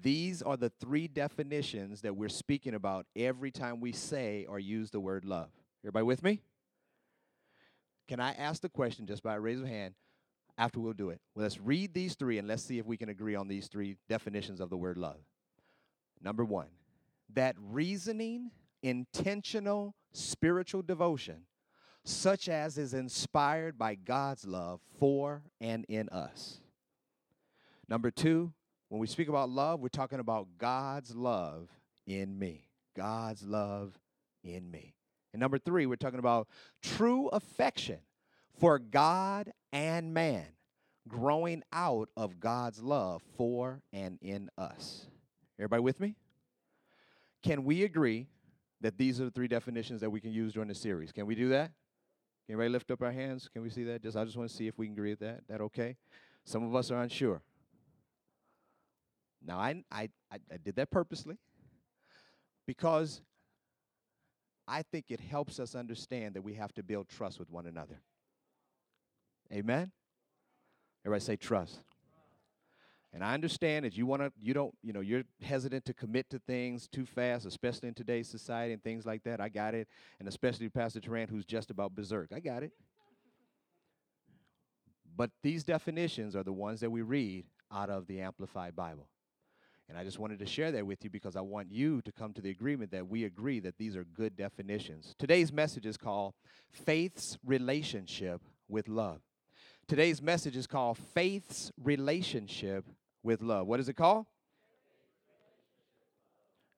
These 0.00 0.42
are 0.42 0.56
the 0.56 0.70
three 0.80 1.08
definitions 1.08 2.02
that 2.02 2.14
we're 2.14 2.28
speaking 2.28 2.74
about 2.74 3.06
every 3.16 3.50
time 3.50 3.80
we 3.80 3.92
say 3.92 4.46
or 4.48 4.58
use 4.58 4.90
the 4.90 5.00
word 5.00 5.24
love. 5.24 5.48
Everybody 5.82 6.04
with 6.04 6.22
me? 6.22 6.40
Can 8.06 8.20
I 8.20 8.32
ask 8.32 8.62
the 8.62 8.68
question 8.68 9.06
just 9.06 9.22
by 9.22 9.34
a 9.34 9.40
raise 9.40 9.60
of 9.60 9.66
hand? 9.66 9.94
after 10.58 10.80
we'll 10.80 10.92
do 10.92 11.10
it. 11.10 11.20
Well, 11.34 11.44
let's 11.44 11.60
read 11.60 11.94
these 11.94 12.16
three 12.16 12.38
and 12.38 12.48
let's 12.48 12.64
see 12.64 12.78
if 12.78 12.86
we 12.86 12.96
can 12.96 13.08
agree 13.08 13.36
on 13.36 13.48
these 13.48 13.68
three 13.68 13.96
definitions 14.08 14.60
of 14.60 14.68
the 14.68 14.76
word 14.76 14.98
love. 14.98 15.20
Number 16.22 16.44
one, 16.44 16.68
that 17.34 17.56
reasoning, 17.58 18.50
intentional, 18.82 19.94
spiritual 20.12 20.82
devotion, 20.82 21.42
such 22.04 22.48
as 22.48 22.78
is 22.78 22.94
inspired 22.94 23.78
by 23.78 23.94
God's 23.94 24.46
love 24.46 24.80
for 24.98 25.42
and 25.60 25.84
in 25.88 26.08
us. 26.08 26.60
Number 27.88 28.10
two, 28.10 28.52
when 28.88 29.00
we 29.00 29.06
speak 29.06 29.28
about 29.28 29.50
love, 29.50 29.80
we're 29.80 29.88
talking 29.88 30.20
about 30.20 30.48
God's 30.58 31.14
love 31.14 31.68
in 32.06 32.38
me. 32.38 32.68
God's 32.96 33.42
love 33.44 33.98
in 34.42 34.70
me. 34.70 34.94
And 35.32 35.40
number 35.40 35.58
three, 35.58 35.86
we're 35.86 35.96
talking 35.96 36.18
about 36.18 36.48
true 36.82 37.28
affection 37.28 37.98
for 38.58 38.78
God 38.78 39.52
and 39.72 40.14
man, 40.14 40.46
growing 41.06 41.62
out 41.72 42.08
of 42.16 42.40
God's 42.40 42.82
love 42.82 43.22
for 43.36 43.82
and 43.92 44.18
in 44.22 44.48
us. 44.56 45.06
Everybody 45.58 45.82
with 45.82 46.00
me? 46.00 46.14
Can 47.42 47.64
we 47.64 47.84
agree 47.84 48.28
that 48.80 48.96
these 48.96 49.20
are 49.20 49.24
the 49.24 49.30
three 49.30 49.48
definitions 49.48 50.00
that 50.00 50.10
we 50.10 50.20
can 50.20 50.32
use 50.32 50.52
during 50.52 50.68
the 50.68 50.74
series? 50.74 51.12
Can 51.12 51.26
we 51.26 51.34
do 51.34 51.48
that? 51.48 51.70
Can 52.46 52.54
everybody 52.54 52.72
lift 52.72 52.90
up 52.90 53.02
our 53.02 53.12
hands? 53.12 53.48
Can 53.52 53.62
we 53.62 53.70
see 53.70 53.84
that? 53.84 54.02
Just 54.02 54.16
I 54.16 54.24
just 54.24 54.36
want 54.36 54.48
to 54.50 54.56
see 54.56 54.66
if 54.66 54.78
we 54.78 54.86
can 54.86 54.94
agree 54.94 55.10
with 55.10 55.20
that. 55.20 55.42
That 55.48 55.60
okay? 55.60 55.96
Some 56.44 56.64
of 56.64 56.74
us 56.74 56.90
are 56.90 57.02
unsure. 57.02 57.42
Now 59.44 59.58
I 59.58 59.82
I 59.90 60.08
I, 60.30 60.38
I 60.52 60.56
did 60.56 60.76
that 60.76 60.90
purposely. 60.90 61.36
Because 62.66 63.22
I 64.66 64.82
think 64.82 65.06
it 65.08 65.20
helps 65.20 65.58
us 65.58 65.74
understand 65.74 66.34
that 66.34 66.42
we 66.42 66.54
have 66.54 66.74
to 66.74 66.82
build 66.82 67.08
trust 67.08 67.38
with 67.38 67.50
one 67.50 67.66
another. 67.66 68.00
Amen? 69.50 69.90
Everybody 71.04 71.24
say 71.24 71.36
trust. 71.36 71.80
And 73.12 73.24
I 73.24 73.32
understand 73.32 73.84
that 73.84 73.96
you 73.96 74.04
want 74.04 74.22
to, 74.22 74.32
you 74.38 74.52
don't, 74.52 74.74
you 74.82 74.92
know, 74.92 75.00
you're 75.00 75.22
hesitant 75.42 75.86
to 75.86 75.94
commit 75.94 76.28
to 76.30 76.38
things 76.38 76.88
too 76.88 77.06
fast, 77.06 77.46
especially 77.46 77.88
in 77.88 77.94
today's 77.94 78.28
society 78.28 78.74
and 78.74 78.82
things 78.82 79.06
like 79.06 79.24
that. 79.24 79.40
I 79.40 79.48
got 79.48 79.74
it. 79.74 79.88
And 80.18 80.28
especially 80.28 80.68
Pastor 80.68 81.00
Tarrant, 81.00 81.30
who's 81.30 81.46
just 81.46 81.70
about 81.70 81.94
berserk. 81.94 82.32
I 82.34 82.40
got 82.40 82.62
it. 82.62 82.72
But 85.16 85.30
these 85.42 85.64
definitions 85.64 86.36
are 86.36 86.44
the 86.44 86.52
ones 86.52 86.80
that 86.80 86.90
we 86.90 87.02
read 87.02 87.46
out 87.72 87.90
of 87.90 88.06
the 88.06 88.20
Amplified 88.20 88.76
Bible. 88.76 89.08
And 89.88 89.96
I 89.96 90.04
just 90.04 90.18
wanted 90.18 90.38
to 90.40 90.46
share 90.46 90.70
that 90.72 90.86
with 90.86 91.02
you 91.02 91.08
because 91.08 91.34
I 91.34 91.40
want 91.40 91.72
you 91.72 92.02
to 92.02 92.12
come 92.12 92.34
to 92.34 92.42
the 92.42 92.50
agreement 92.50 92.90
that 92.90 93.08
we 93.08 93.24
agree 93.24 93.58
that 93.60 93.78
these 93.78 93.96
are 93.96 94.04
good 94.04 94.36
definitions. 94.36 95.14
Today's 95.18 95.50
message 95.50 95.86
is 95.86 95.96
called 95.96 96.34
Faith's 96.70 97.38
Relationship 97.44 98.42
with 98.68 98.86
Love. 98.86 99.22
Today's 99.88 100.20
message 100.20 100.54
is 100.54 100.66
called 100.66 100.98
Faith's 100.98 101.72
Relationship 101.82 102.84
with 103.22 103.40
Love. 103.40 103.66
What 103.66 103.80
is 103.80 103.88
it 103.88 103.94
called? 103.94 104.26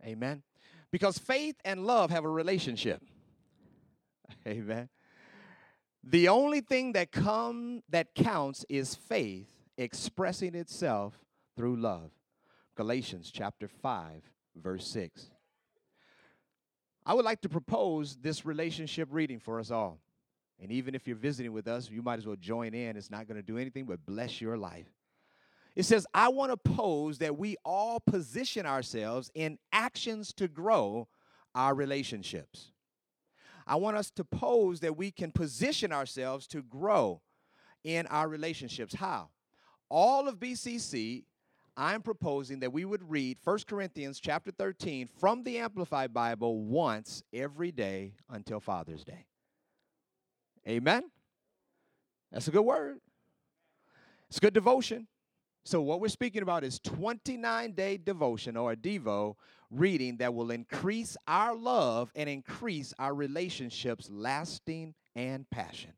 Amen. 0.05 0.45
Because 0.93 1.19
faith 1.19 1.57
and 1.64 1.85
love 1.85 2.11
have 2.11 2.25
a 2.25 2.29
relationship. 2.29 3.02
Amen. 4.47 4.88
The 6.05 6.29
only 6.29 6.61
thing 6.61 6.93
that 6.93 7.11
come 7.11 7.83
that 7.88 8.14
counts 8.14 8.64
is 8.69 8.95
faith 8.95 9.49
expressing 9.76 10.55
itself 10.55 11.19
through 11.57 11.76
love. 11.81 12.12
Galatians 12.76 13.33
chapter 13.33 13.67
5 13.67 14.23
verse 14.55 14.87
6. 14.87 15.31
I 17.05 17.14
would 17.14 17.25
like 17.25 17.40
to 17.40 17.49
propose 17.49 18.19
this 18.23 18.47
relationship 18.47 19.09
reading 19.11 19.40
for 19.40 19.59
us 19.59 19.73
all. 19.73 19.99
And 20.61 20.71
even 20.71 20.95
if 20.95 21.07
you're 21.07 21.17
visiting 21.17 21.52
with 21.52 21.67
us, 21.67 21.90
you 21.90 22.02
might 22.02 22.19
as 22.19 22.26
well 22.26 22.37
join 22.37 22.75
in. 22.75 22.97
It's 22.97 23.11
not 23.11 23.26
going 23.26 23.37
to 23.37 23.43
do 23.43 23.57
anything 23.59 23.87
but 23.87 24.05
bless 24.05 24.40
your 24.40 24.57
life. 24.57 24.88
It 25.75 25.85
says, 25.85 26.07
I 26.12 26.29
want 26.29 26.50
to 26.50 26.57
pose 26.57 27.19
that 27.19 27.38
we 27.38 27.57
all 27.64 28.00
position 28.00 28.67
ourselves 28.67 29.31
in 29.35 29.59
actions 29.73 30.33
to 30.35 30.49
grow 30.49 31.09
our 31.55 31.75
relationships. 31.75 32.73
I 33.67 33.76
want 33.76 33.97
us 33.97 34.11
to 34.12 34.25
pose 34.25 34.81
that 34.81 34.97
we 34.97 35.11
can 35.11 35.31
position 35.31 35.93
ourselves 35.93 36.47
to 36.49 36.62
grow 36.62 37.23
in 37.85 38.07
our 38.09 38.29
relationships. 38.29 38.95
How? 38.95 39.31
All 39.88 40.29
of 40.29 40.38
BCC, 40.38 41.25
I'm 41.76 42.02
proposing 42.02 42.61
that 42.61 42.73
we 42.73 42.85
would 42.85 43.09
read 43.09 43.38
1 43.45 43.59
Corinthians 43.67 44.21
chapter 44.21 44.50
13 44.50 45.09
from 45.19 45.45
the 45.45 45.59
Amplified 45.59 46.12
Bible 46.12 46.62
once 46.64 47.23
every 47.33 47.71
day 47.71 48.14
until 48.29 48.61
Father's 48.61 49.05
Day. 49.05 49.26
Amen? 50.69 51.05
That's 52.33 52.49
a 52.49 52.50
good 52.50 52.62
word. 52.62 52.99
It's 54.29 54.38
good 54.38 54.55
devotion. 54.55 55.09
So, 55.64 55.83
what 55.83 56.00
we're 56.00 56.09
speaking 56.09 56.43
about 56.43 56.64
is 56.64 56.79
29 56.81 57.73
day 57.73 57.97
devotion 57.99 58.57
or 58.57 58.73
a 58.73 58.76
Devo 58.76 59.35
reading 59.71 60.17
that 60.19 60.35
will 60.35 60.50
increase 60.50 61.17
our 61.26 61.55
love 61.55 62.11
and 62.14 62.29
increase 62.29 62.95
our 62.99 63.14
relationships 63.14 64.09
lasting 64.11 64.95
and 65.14 65.49
passion. 65.50 65.90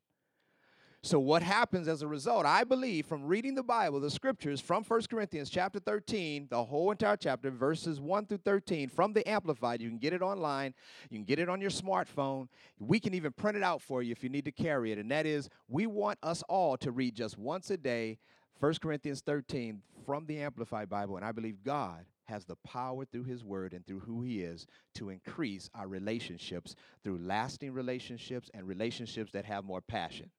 So 1.05 1.19
what 1.19 1.43
happens 1.43 1.89
as 1.89 2.03
a 2.03 2.07
result? 2.07 2.47
I 2.47 2.63
believe 2.63 3.07
from 3.07 3.25
reading 3.25 3.57
the 3.57 3.63
Bible, 3.65 3.99
the 3.99 4.09
scriptures 4.09 4.61
from 4.61 4.85
1 4.85 5.03
Corinthians 5.11 5.51
chapter 5.51 5.81
13, 5.81 6.47
the 6.49 6.63
whole 6.63 6.93
entire 6.93 7.17
chapter, 7.17 7.51
verses 7.51 8.01
1 8.01 8.27
through 8.27 8.39
13, 8.45 8.89
from 8.89 9.13
the 9.13 9.29
Amplified. 9.29 9.83
You 9.83 9.89
can 9.89 9.99
get 9.99 10.13
it 10.13 10.23
online, 10.23 10.75
you 11.11 11.19
can 11.19 11.25
get 11.25 11.41
it 11.41 11.49
on 11.49 11.61
your 11.61 11.71
smartphone. 11.71 12.47
We 12.79 13.01
can 13.01 13.15
even 13.15 13.33
print 13.33 13.57
it 13.57 13.65
out 13.65 13.83
for 13.83 14.01
you 14.01 14.13
if 14.13 14.23
you 14.23 14.29
need 14.29 14.45
to 14.45 14.53
carry 14.53 14.93
it. 14.93 14.99
And 14.99 15.11
that 15.11 15.27
is, 15.27 15.49
we 15.69 15.89
want 15.89 16.21
us 16.23 16.45
all 16.49 16.77
to 16.77 16.93
read 16.93 17.17
just 17.17 17.37
once 17.37 17.71
a 17.71 17.77
day 17.77 18.19
1 18.61 18.75
Corinthians 18.81 19.23
13 19.23 19.83
from 20.07 20.25
the 20.27 20.39
Amplified 20.39 20.89
Bible. 20.89 21.17
And 21.17 21.25
I 21.25 21.33
believe 21.33 21.65
God 21.65 22.05
has 22.27 22.45
the 22.45 22.57
power 22.65 23.05
through 23.05 23.25
his 23.25 23.43
word 23.43 23.75
and 23.75 23.85
through 23.85 24.01
who 24.01 24.23
he 24.23 24.43
is 24.43 24.69
to 24.95 25.11
increase 25.11 25.69
our 25.75 25.89
relationships 25.89 26.77
through 27.03 27.19
lasting 27.19 27.73
relationships 27.73 28.53
and 28.55 28.69
relationships 28.69 29.33
that 29.33 29.45
have 29.45 29.65
more 29.65 29.81
passion. 29.81 30.31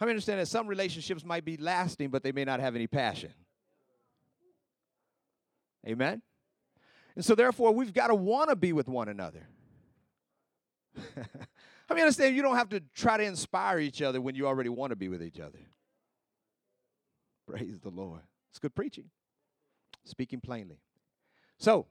I 0.00 0.08
understand 0.08 0.40
that 0.40 0.46
some 0.46 0.66
relationships 0.66 1.24
might 1.24 1.44
be 1.44 1.58
lasting, 1.58 2.08
but 2.08 2.22
they 2.22 2.32
may 2.32 2.44
not 2.44 2.60
have 2.60 2.74
any 2.74 2.86
passion. 2.86 3.32
Amen? 5.86 6.22
And 7.14 7.24
so, 7.24 7.34
therefore, 7.34 7.72
we've 7.72 7.92
got 7.92 8.06
to 8.06 8.14
want 8.14 8.48
to 8.50 8.56
be 8.56 8.72
with 8.72 8.88
one 8.88 9.08
another. 9.08 9.46
I 10.96 11.94
mean, 11.94 12.02
understand 12.02 12.34
you 12.34 12.42
don't 12.42 12.56
have 12.56 12.70
to 12.70 12.80
try 12.94 13.16
to 13.16 13.24
inspire 13.24 13.78
each 13.78 14.00
other 14.00 14.20
when 14.20 14.34
you 14.34 14.46
already 14.46 14.70
want 14.70 14.90
to 14.90 14.96
be 14.96 15.08
with 15.08 15.22
each 15.22 15.40
other. 15.40 15.58
Praise 17.46 17.78
the 17.80 17.90
Lord. 17.90 18.20
It's 18.50 18.58
good 18.58 18.74
preaching, 18.74 19.10
speaking 20.04 20.40
plainly. 20.40 20.80
So, 21.58 21.86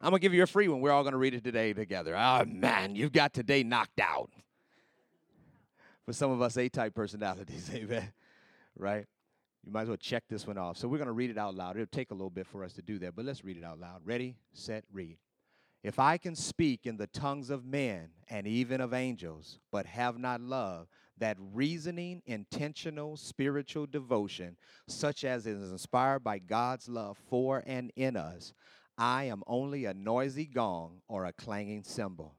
I'm 0.00 0.10
going 0.10 0.20
to 0.20 0.22
give 0.22 0.34
you 0.34 0.42
a 0.42 0.46
free 0.46 0.68
one. 0.68 0.80
We're 0.80 0.92
all 0.92 1.02
going 1.02 1.12
to 1.12 1.18
read 1.18 1.34
it 1.34 1.42
today 1.42 1.72
together. 1.72 2.14
Oh, 2.16 2.44
man, 2.44 2.94
you've 2.94 3.12
got 3.12 3.32
today 3.32 3.62
knocked 3.62 3.98
out 3.98 4.30
for 6.06 6.12
some 6.12 6.30
of 6.30 6.40
us 6.40 6.56
A 6.56 6.68
type 6.68 6.94
personalities, 6.94 7.68
amen. 7.74 8.12
Right? 8.78 9.04
You 9.64 9.72
might 9.72 9.82
as 9.82 9.88
well 9.88 9.96
check 9.96 10.22
this 10.28 10.46
one 10.46 10.56
off. 10.56 10.78
So 10.78 10.86
we're 10.86 10.98
going 10.98 11.06
to 11.06 11.12
read 11.12 11.30
it 11.30 11.38
out 11.38 11.56
loud. 11.56 11.76
It'll 11.76 11.86
take 11.86 12.12
a 12.12 12.14
little 12.14 12.30
bit 12.30 12.46
for 12.46 12.64
us 12.64 12.72
to 12.74 12.82
do 12.82 13.00
that, 13.00 13.16
but 13.16 13.24
let's 13.24 13.44
read 13.44 13.56
it 13.56 13.64
out 13.64 13.80
loud. 13.80 14.02
Ready, 14.04 14.36
set, 14.52 14.84
read. 14.92 15.18
If 15.82 15.98
I 15.98 16.18
can 16.18 16.36
speak 16.36 16.86
in 16.86 16.96
the 16.96 17.08
tongues 17.08 17.50
of 17.50 17.64
men 17.64 18.10
and 18.28 18.46
even 18.46 18.80
of 18.80 18.94
angels, 18.94 19.58
but 19.72 19.86
have 19.86 20.18
not 20.18 20.40
love, 20.40 20.88
that 21.18 21.36
reasoning, 21.52 22.22
intentional, 22.26 23.16
spiritual 23.16 23.86
devotion, 23.86 24.56
such 24.86 25.24
as 25.24 25.46
is 25.46 25.70
inspired 25.70 26.20
by 26.20 26.38
God's 26.38 26.88
love 26.88 27.18
for 27.28 27.62
and 27.66 27.90
in 27.96 28.16
us, 28.16 28.52
I 28.98 29.24
am 29.24 29.42
only 29.46 29.84
a 29.84 29.94
noisy 29.94 30.46
gong 30.46 31.02
or 31.08 31.24
a 31.24 31.32
clanging 31.32 31.82
cymbal. 31.82 32.34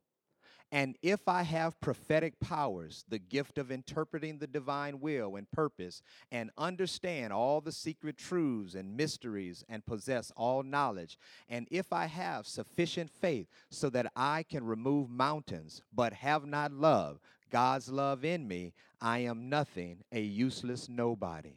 And 0.72 0.98
if 1.02 1.28
I 1.28 1.44
have 1.44 1.80
prophetic 1.80 2.40
powers, 2.42 3.06
the 3.08 3.20
gift 3.20 3.58
of 3.58 3.72
interpreting 3.72 4.38
the 4.38 4.48
divine 4.48 5.00
will 5.00 5.38
and 5.38 5.50
purpose, 5.50 6.02
and 6.30 6.52
understand 6.58 7.32
all 7.32 7.62
the 7.62 7.72
secret 7.72 8.18
truths 8.18 8.76
and 8.76 8.98
mysteries, 8.98 9.64
and 9.70 9.86
possess 9.86 10.32
all 10.36 10.64
knowledge, 10.64 11.18
and 11.48 11.68
if 11.72 11.94
I 11.94 12.08
have 12.08 12.48
sufficient 12.48 13.10
faith 13.10 13.48
so 13.70 13.90
that 13.92 14.12
I 14.16 14.44
can 14.44 14.66
remove 14.66 15.10
mountains, 15.10 15.82
but 15.94 16.12
have 16.14 16.46
not 16.46 16.74
love, 16.74 17.20
God's 17.50 17.90
love 17.90 18.26
in 18.26 18.46
me, 18.48 18.74
I 19.00 19.20
am 19.20 19.48
nothing, 19.48 20.04
a 20.12 20.20
useless 20.20 20.90
nobody. 20.90 21.56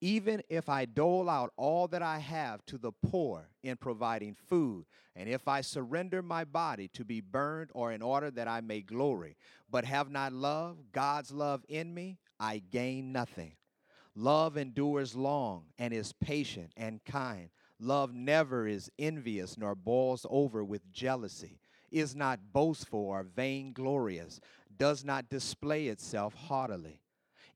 Even 0.00 0.42
if 0.48 0.68
I 0.68 0.84
dole 0.84 1.28
out 1.28 1.52
all 1.56 1.88
that 1.88 2.02
I 2.02 2.18
have 2.18 2.64
to 2.66 2.78
the 2.78 2.92
poor 2.92 3.48
in 3.64 3.76
providing 3.76 4.34
food, 4.34 4.86
and 5.16 5.28
if 5.28 5.48
I 5.48 5.60
surrender 5.60 6.22
my 6.22 6.44
body 6.44 6.88
to 6.94 7.04
be 7.04 7.20
burned 7.20 7.70
or 7.74 7.90
in 7.92 8.00
order 8.00 8.30
that 8.30 8.46
I 8.46 8.60
may 8.60 8.80
glory, 8.80 9.36
but 9.68 9.84
have 9.84 10.08
not 10.10 10.32
love, 10.32 10.78
God's 10.92 11.32
love 11.32 11.64
in 11.68 11.92
me, 11.92 12.18
I 12.38 12.62
gain 12.70 13.10
nothing. 13.10 13.54
Love 14.14 14.56
endures 14.56 15.16
long 15.16 15.64
and 15.78 15.92
is 15.92 16.12
patient 16.12 16.72
and 16.76 17.04
kind. 17.04 17.50
Love 17.80 18.14
never 18.14 18.68
is 18.68 18.90
envious 18.98 19.58
nor 19.58 19.74
boils 19.74 20.26
over 20.30 20.64
with 20.64 20.92
jealousy, 20.92 21.60
is 21.90 22.14
not 22.14 22.52
boastful 22.52 23.00
or 23.00 23.24
vainglorious, 23.24 24.40
does 24.76 25.04
not 25.04 25.28
display 25.28 25.88
itself 25.88 26.34
haughtily. 26.34 27.00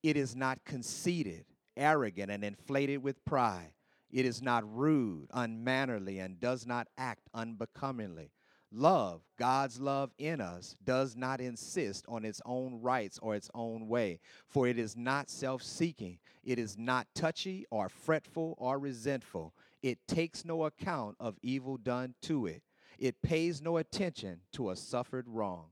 It 0.02 0.16
is 0.16 0.34
not 0.34 0.64
conceited 0.64 1.44
arrogant 1.76 2.30
and 2.30 2.44
inflated 2.44 3.02
with 3.02 3.24
pride. 3.24 3.72
It 4.10 4.26
is 4.26 4.42
not 4.42 4.64
rude, 4.76 5.28
unmannerly, 5.32 6.18
and 6.18 6.38
does 6.38 6.66
not 6.66 6.88
act 6.98 7.28
unbecomingly. 7.32 8.30
Love, 8.74 9.22
God's 9.38 9.80
love 9.80 10.12
in 10.16 10.40
us, 10.40 10.76
does 10.82 11.14
not 11.14 11.40
insist 11.42 12.06
on 12.08 12.24
its 12.24 12.40
own 12.46 12.80
rights 12.80 13.18
or 13.20 13.34
its 13.34 13.50
own 13.54 13.86
way, 13.86 14.18
for 14.48 14.66
it 14.66 14.78
is 14.78 14.96
not 14.96 15.28
self 15.28 15.62
seeking. 15.62 16.18
It 16.42 16.58
is 16.58 16.78
not 16.78 17.06
touchy 17.14 17.66
or 17.70 17.90
fretful 17.90 18.54
or 18.58 18.78
resentful. 18.78 19.54
It 19.82 19.98
takes 20.08 20.44
no 20.44 20.64
account 20.64 21.16
of 21.20 21.36
evil 21.42 21.76
done 21.76 22.14
to 22.22 22.46
it. 22.46 22.62
It 22.98 23.20
pays 23.20 23.60
no 23.60 23.76
attention 23.76 24.40
to 24.52 24.70
a 24.70 24.76
suffered 24.76 25.26
wrong. 25.28 25.66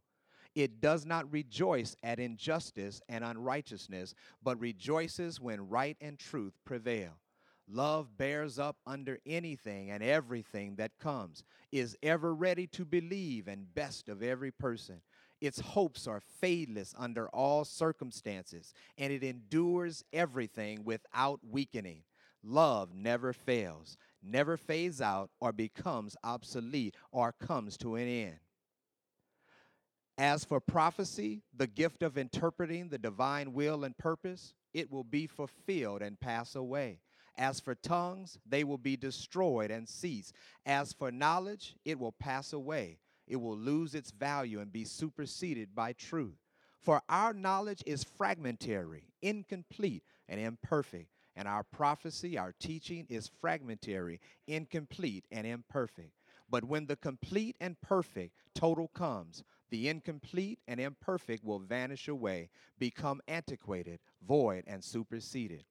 It 0.54 0.80
does 0.80 1.06
not 1.06 1.32
rejoice 1.32 1.96
at 2.02 2.18
injustice 2.18 3.00
and 3.08 3.22
unrighteousness, 3.24 4.14
but 4.42 4.60
rejoices 4.60 5.40
when 5.40 5.68
right 5.68 5.96
and 6.00 6.18
truth 6.18 6.54
prevail. 6.64 7.18
Love 7.68 8.16
bears 8.18 8.58
up 8.58 8.76
under 8.84 9.20
anything 9.24 9.90
and 9.92 10.02
everything 10.02 10.74
that 10.74 10.98
comes, 10.98 11.44
is 11.70 11.96
ever 12.02 12.34
ready 12.34 12.66
to 12.66 12.84
believe, 12.84 13.46
and 13.46 13.72
best 13.74 14.08
of 14.08 14.24
every 14.24 14.50
person. 14.50 15.00
Its 15.40 15.60
hopes 15.60 16.08
are 16.08 16.20
fadeless 16.42 16.94
under 16.98 17.28
all 17.28 17.64
circumstances, 17.64 18.74
and 18.98 19.12
it 19.12 19.22
endures 19.22 20.04
everything 20.12 20.84
without 20.84 21.38
weakening. 21.48 22.02
Love 22.42 22.92
never 22.92 23.32
fails, 23.32 23.96
never 24.22 24.56
fades 24.56 25.00
out 25.00 25.30
or 25.40 25.52
becomes 25.52 26.16
obsolete 26.24 26.96
or 27.12 27.32
comes 27.32 27.76
to 27.76 27.94
an 27.94 28.08
end. 28.08 28.38
As 30.20 30.44
for 30.44 30.60
prophecy, 30.60 31.40
the 31.56 31.66
gift 31.66 32.02
of 32.02 32.18
interpreting 32.18 32.90
the 32.90 32.98
divine 32.98 33.54
will 33.54 33.84
and 33.84 33.96
purpose, 33.96 34.52
it 34.74 34.92
will 34.92 35.02
be 35.02 35.26
fulfilled 35.26 36.02
and 36.02 36.20
pass 36.20 36.54
away. 36.54 36.98
As 37.38 37.58
for 37.58 37.74
tongues, 37.74 38.38
they 38.44 38.62
will 38.62 38.76
be 38.76 38.98
destroyed 38.98 39.70
and 39.70 39.88
cease. 39.88 40.34
As 40.66 40.92
for 40.92 41.10
knowledge, 41.10 41.74
it 41.86 41.98
will 41.98 42.12
pass 42.12 42.52
away. 42.52 42.98
It 43.26 43.36
will 43.36 43.56
lose 43.56 43.94
its 43.94 44.10
value 44.10 44.60
and 44.60 44.70
be 44.70 44.84
superseded 44.84 45.74
by 45.74 45.94
truth. 45.94 46.36
For 46.78 47.00
our 47.08 47.32
knowledge 47.32 47.82
is 47.86 48.04
fragmentary, 48.04 49.04
incomplete, 49.22 50.02
and 50.28 50.38
imperfect. 50.38 51.08
And 51.34 51.48
our 51.48 51.62
prophecy, 51.62 52.36
our 52.36 52.52
teaching 52.60 53.06
is 53.08 53.30
fragmentary, 53.40 54.20
incomplete, 54.46 55.24
and 55.32 55.46
imperfect. 55.46 56.12
But 56.50 56.64
when 56.64 56.84
the 56.84 56.96
complete 56.96 57.56
and 57.58 57.80
perfect 57.80 58.34
total 58.54 58.88
comes, 58.88 59.44
the 59.70 59.88
incomplete 59.88 60.58
and 60.68 60.80
imperfect 60.80 61.44
will 61.44 61.58
vanish 61.60 62.08
away, 62.08 62.50
become 62.78 63.20
antiquated, 63.28 64.00
void, 64.26 64.64
and 64.66 64.82
superseded. 64.84 65.64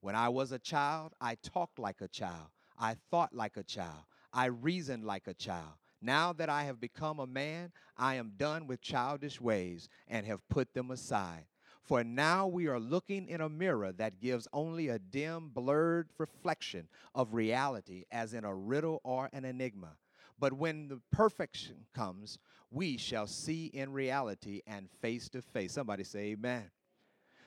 When 0.00 0.14
I 0.14 0.28
was 0.28 0.52
a 0.52 0.58
child, 0.58 1.14
I 1.20 1.36
talked 1.36 1.78
like 1.78 2.00
a 2.00 2.08
child. 2.08 2.48
I 2.78 2.96
thought 3.10 3.34
like 3.34 3.56
a 3.56 3.62
child. 3.62 4.04
I 4.32 4.46
reasoned 4.46 5.04
like 5.04 5.26
a 5.26 5.34
child. 5.34 5.72
Now 6.02 6.32
that 6.34 6.48
I 6.50 6.64
have 6.64 6.80
become 6.80 7.18
a 7.18 7.26
man, 7.26 7.72
I 7.96 8.14
am 8.14 8.34
done 8.36 8.66
with 8.66 8.82
childish 8.82 9.40
ways 9.40 9.88
and 10.06 10.26
have 10.26 10.46
put 10.48 10.74
them 10.74 10.90
aside. 10.90 11.46
For 11.82 12.04
now 12.04 12.46
we 12.46 12.66
are 12.66 12.80
looking 12.80 13.28
in 13.28 13.40
a 13.40 13.48
mirror 13.48 13.92
that 13.92 14.20
gives 14.20 14.48
only 14.52 14.88
a 14.88 14.98
dim, 14.98 15.50
blurred 15.50 16.08
reflection 16.18 16.88
of 17.14 17.32
reality, 17.32 18.04
as 18.10 18.34
in 18.34 18.44
a 18.44 18.54
riddle 18.54 19.00
or 19.04 19.30
an 19.32 19.44
enigma. 19.44 19.96
But 20.38 20.52
when 20.52 20.88
the 20.88 21.00
perfection 21.10 21.86
comes, 21.94 22.38
we 22.70 22.96
shall 22.96 23.26
see 23.26 23.66
in 23.66 23.92
reality 23.92 24.62
and 24.66 24.90
face 25.00 25.28
to 25.30 25.42
face. 25.42 25.72
Somebody 25.72 26.04
say, 26.04 26.32
Amen. 26.32 26.70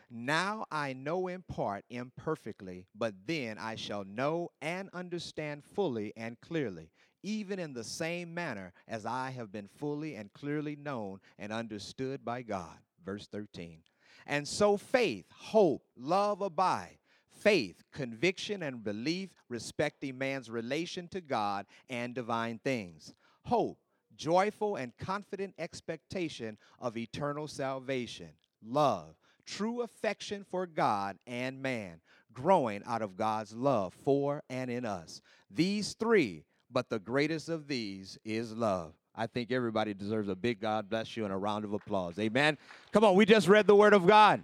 Now 0.10 0.66
I 0.72 0.94
know 0.94 1.28
in 1.28 1.44
part 1.44 1.86
imperfectly, 1.90 2.88
but 2.96 3.14
then 3.28 3.58
I 3.60 3.76
shall 3.76 4.04
know 4.04 4.50
and 4.62 4.90
understand 4.92 5.64
fully 5.64 6.14
and 6.18 6.40
clearly, 6.42 6.90
even 7.22 7.60
in 7.60 7.74
the 7.74 7.84
same 7.84 8.34
manner 8.34 8.74
as 8.88 9.06
I 9.06 9.30
have 9.32 9.52
been 9.52 9.68
fully 9.68 10.16
and 10.16 10.34
clearly 10.34 10.76
known 10.76 11.20
and 11.38 11.54
understood 11.54 12.26
by 12.26 12.42
God. 12.42 12.78
Verse 13.06 13.28
13. 13.28 13.84
And 14.26 14.48
so 14.48 14.78
faith, 14.78 15.26
hope, 15.32 15.84
love 15.96 16.42
abide. 16.42 16.98
Faith, 17.30 17.84
conviction, 17.94 18.64
and 18.64 18.84
belief 18.84 19.30
respecting 19.48 20.18
man's 20.18 20.50
relation 20.50 21.08
to 21.10 21.22
God 21.22 21.68
and 21.90 22.14
divine 22.14 22.60
things. 22.64 23.14
Hope, 23.46 23.78
joyful 24.20 24.76
and 24.76 24.96
confident 24.98 25.56
expectation 25.58 26.58
of 26.80 26.98
eternal 26.98 27.48
salvation. 27.48 28.30
Love, 28.64 29.16
true 29.46 29.82
affection 29.82 30.44
for 30.44 30.68
God 30.68 31.18
and 31.26 31.62
man, 31.62 32.02
growing 32.34 32.84
out 32.86 33.02
of 33.02 33.16
God's 33.16 33.56
love 33.56 33.96
for 34.04 34.44
and 34.50 34.70
in 34.70 34.86
us. 34.86 35.22
These 35.50 35.94
three, 35.94 36.44
but 36.70 36.90
the 36.90 37.00
greatest 37.00 37.50
of 37.50 37.68
these 37.68 38.20
is 38.24 38.54
love. 38.54 38.94
I 39.16 39.26
think 39.26 39.52
everybody 39.52 39.94
deserves 39.94 40.30
a 40.30 40.36
big 40.36 40.62
God 40.62 40.90
bless 40.90 41.18
you 41.18 41.24
and 41.24 41.34
a 41.34 41.38
round 41.38 41.66
of 41.66 41.74
applause. 41.74 42.20
Amen. 42.20 42.58
Come 42.92 43.04
on, 43.04 43.16
we 43.16 43.26
just 43.26 43.48
read 43.48 43.66
the 43.66 43.76
Word 43.76 43.94
of 43.94 44.06
God. 44.06 44.44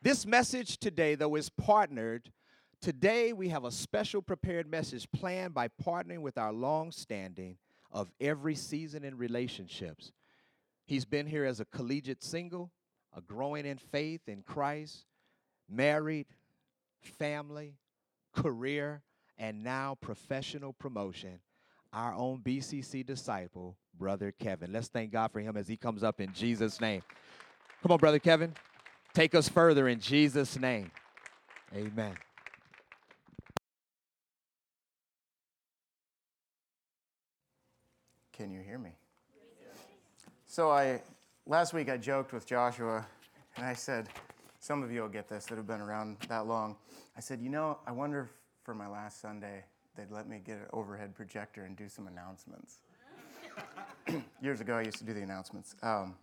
This 0.00 0.26
message 0.26 0.78
today, 0.78 1.14
though, 1.14 1.34
is 1.34 1.48
partnered. 1.48 2.30
Today, 2.84 3.32
we 3.32 3.48
have 3.48 3.64
a 3.64 3.70
special 3.70 4.20
prepared 4.20 4.70
message 4.70 5.10
planned 5.10 5.54
by 5.54 5.68
partnering 5.68 6.18
with 6.18 6.36
our 6.36 6.52
long 6.52 6.92
standing 6.92 7.56
of 7.90 8.12
every 8.20 8.54
season 8.54 9.04
in 9.04 9.16
relationships. 9.16 10.12
He's 10.84 11.06
been 11.06 11.26
here 11.26 11.46
as 11.46 11.60
a 11.60 11.64
collegiate 11.64 12.22
single, 12.22 12.70
a 13.16 13.22
growing 13.22 13.64
in 13.64 13.78
faith 13.78 14.20
in 14.26 14.42
Christ, 14.42 15.06
married, 15.66 16.26
family, 17.18 17.78
career, 18.34 19.00
and 19.38 19.64
now 19.64 19.96
professional 20.02 20.74
promotion. 20.74 21.38
Our 21.90 22.12
own 22.14 22.40
BCC 22.40 23.06
disciple, 23.06 23.78
Brother 23.98 24.30
Kevin. 24.30 24.74
Let's 24.74 24.88
thank 24.88 25.10
God 25.10 25.32
for 25.32 25.40
him 25.40 25.56
as 25.56 25.66
he 25.66 25.78
comes 25.78 26.02
up 26.02 26.20
in 26.20 26.34
Jesus' 26.34 26.82
name. 26.82 27.02
Come 27.82 27.92
on, 27.92 27.98
Brother 27.98 28.18
Kevin. 28.18 28.52
Take 29.14 29.34
us 29.34 29.48
further 29.48 29.88
in 29.88 30.00
Jesus' 30.00 30.58
name. 30.58 30.90
Amen. 31.74 32.12
Can 38.36 38.50
you 38.50 38.60
hear 38.60 38.78
me? 38.78 38.90
So 40.46 40.68
I 40.68 41.00
last 41.46 41.72
week 41.72 41.88
I 41.88 41.96
joked 41.96 42.32
with 42.32 42.46
Joshua 42.46 43.06
and 43.56 43.64
I 43.64 43.74
said, 43.74 44.08
some 44.58 44.82
of 44.82 44.90
you 44.90 45.02
will 45.02 45.08
get 45.08 45.28
this 45.28 45.46
that 45.46 45.56
have 45.56 45.68
been 45.68 45.80
around 45.80 46.16
that 46.28 46.48
long. 46.48 46.74
I 47.16 47.20
said, 47.20 47.40
you 47.40 47.48
know, 47.48 47.78
I 47.86 47.92
wonder 47.92 48.22
if 48.22 48.28
for 48.64 48.74
my 48.74 48.88
last 48.88 49.20
Sunday 49.20 49.62
they'd 49.96 50.10
let 50.10 50.28
me 50.28 50.40
get 50.44 50.56
an 50.56 50.66
overhead 50.72 51.14
projector 51.14 51.64
and 51.64 51.76
do 51.76 51.88
some 51.88 52.08
announcements. 52.08 52.78
Years 54.42 54.60
ago, 54.60 54.78
I 54.78 54.82
used 54.82 54.98
to 54.98 55.04
do 55.04 55.14
the 55.14 55.22
announcements. 55.22 55.76
Um, 55.80 56.16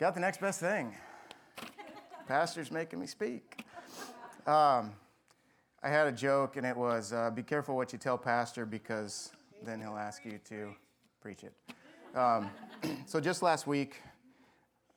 got 0.00 0.14
the 0.14 0.20
next 0.20 0.40
best 0.40 0.58
thing. 0.58 0.92
Pastor's 2.26 2.72
making 2.72 2.98
me 2.98 3.06
speak. 3.06 3.64
Um, 4.44 4.90
I 5.84 5.88
had 5.88 6.08
a 6.08 6.12
joke, 6.12 6.56
and 6.56 6.66
it 6.66 6.76
was 6.76 7.12
uh, 7.12 7.30
be 7.30 7.44
careful 7.44 7.76
what 7.76 7.92
you 7.92 7.98
tell 7.98 8.18
Pastor 8.18 8.66
because 8.66 9.30
then 9.64 9.80
he'll 9.80 9.96
ask 9.96 10.24
you 10.24 10.40
to 10.48 10.74
preach 11.22 11.44
it. 11.44 11.52
Um, 12.16 12.50
so 13.06 13.20
just 13.20 13.42
last 13.42 13.68
week, 13.68 14.02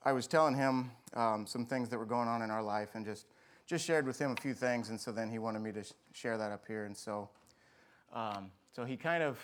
I 0.03 0.11
was 0.11 0.25
telling 0.25 0.55
him 0.55 0.89
um, 1.13 1.45
some 1.45 1.67
things 1.67 1.88
that 1.89 1.99
were 1.99 2.05
going 2.05 2.27
on 2.27 2.41
in 2.41 2.49
our 2.49 2.63
life 2.63 2.95
and 2.95 3.05
just, 3.05 3.27
just 3.67 3.85
shared 3.85 4.07
with 4.07 4.17
him 4.17 4.31
a 4.31 4.41
few 4.41 4.55
things. 4.55 4.89
And 4.89 4.99
so 4.99 5.11
then 5.11 5.29
he 5.29 5.38
wanted 5.38 5.59
me 5.59 5.71
to 5.73 5.83
sh- 5.83 5.91
share 6.13 6.35
that 6.39 6.51
up 6.51 6.63
here. 6.67 6.85
And 6.85 6.97
so, 6.97 7.29
um, 8.11 8.49
so 8.75 8.85
he 8.85 8.97
kind 8.97 9.21
of, 9.21 9.38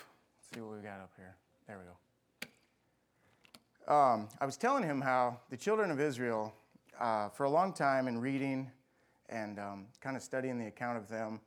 see 0.52 0.60
what 0.60 0.76
we 0.76 0.82
got 0.82 0.98
up 0.98 1.12
here. 1.16 1.36
There 1.68 1.78
we 1.78 1.84
go. 1.84 3.94
Um, 3.94 4.28
I 4.40 4.44
was 4.44 4.56
telling 4.56 4.82
him 4.82 5.00
how 5.00 5.38
the 5.50 5.56
children 5.56 5.92
of 5.92 6.00
Israel, 6.00 6.52
uh, 6.98 7.28
for 7.28 7.44
a 7.44 7.50
long 7.50 7.72
time 7.72 8.08
in 8.08 8.18
reading 8.18 8.72
and 9.28 9.60
um, 9.60 9.86
kind 10.00 10.16
of 10.16 10.22
studying 10.22 10.58
the 10.58 10.66
account 10.66 10.98
of 10.98 11.08
them, 11.08 11.40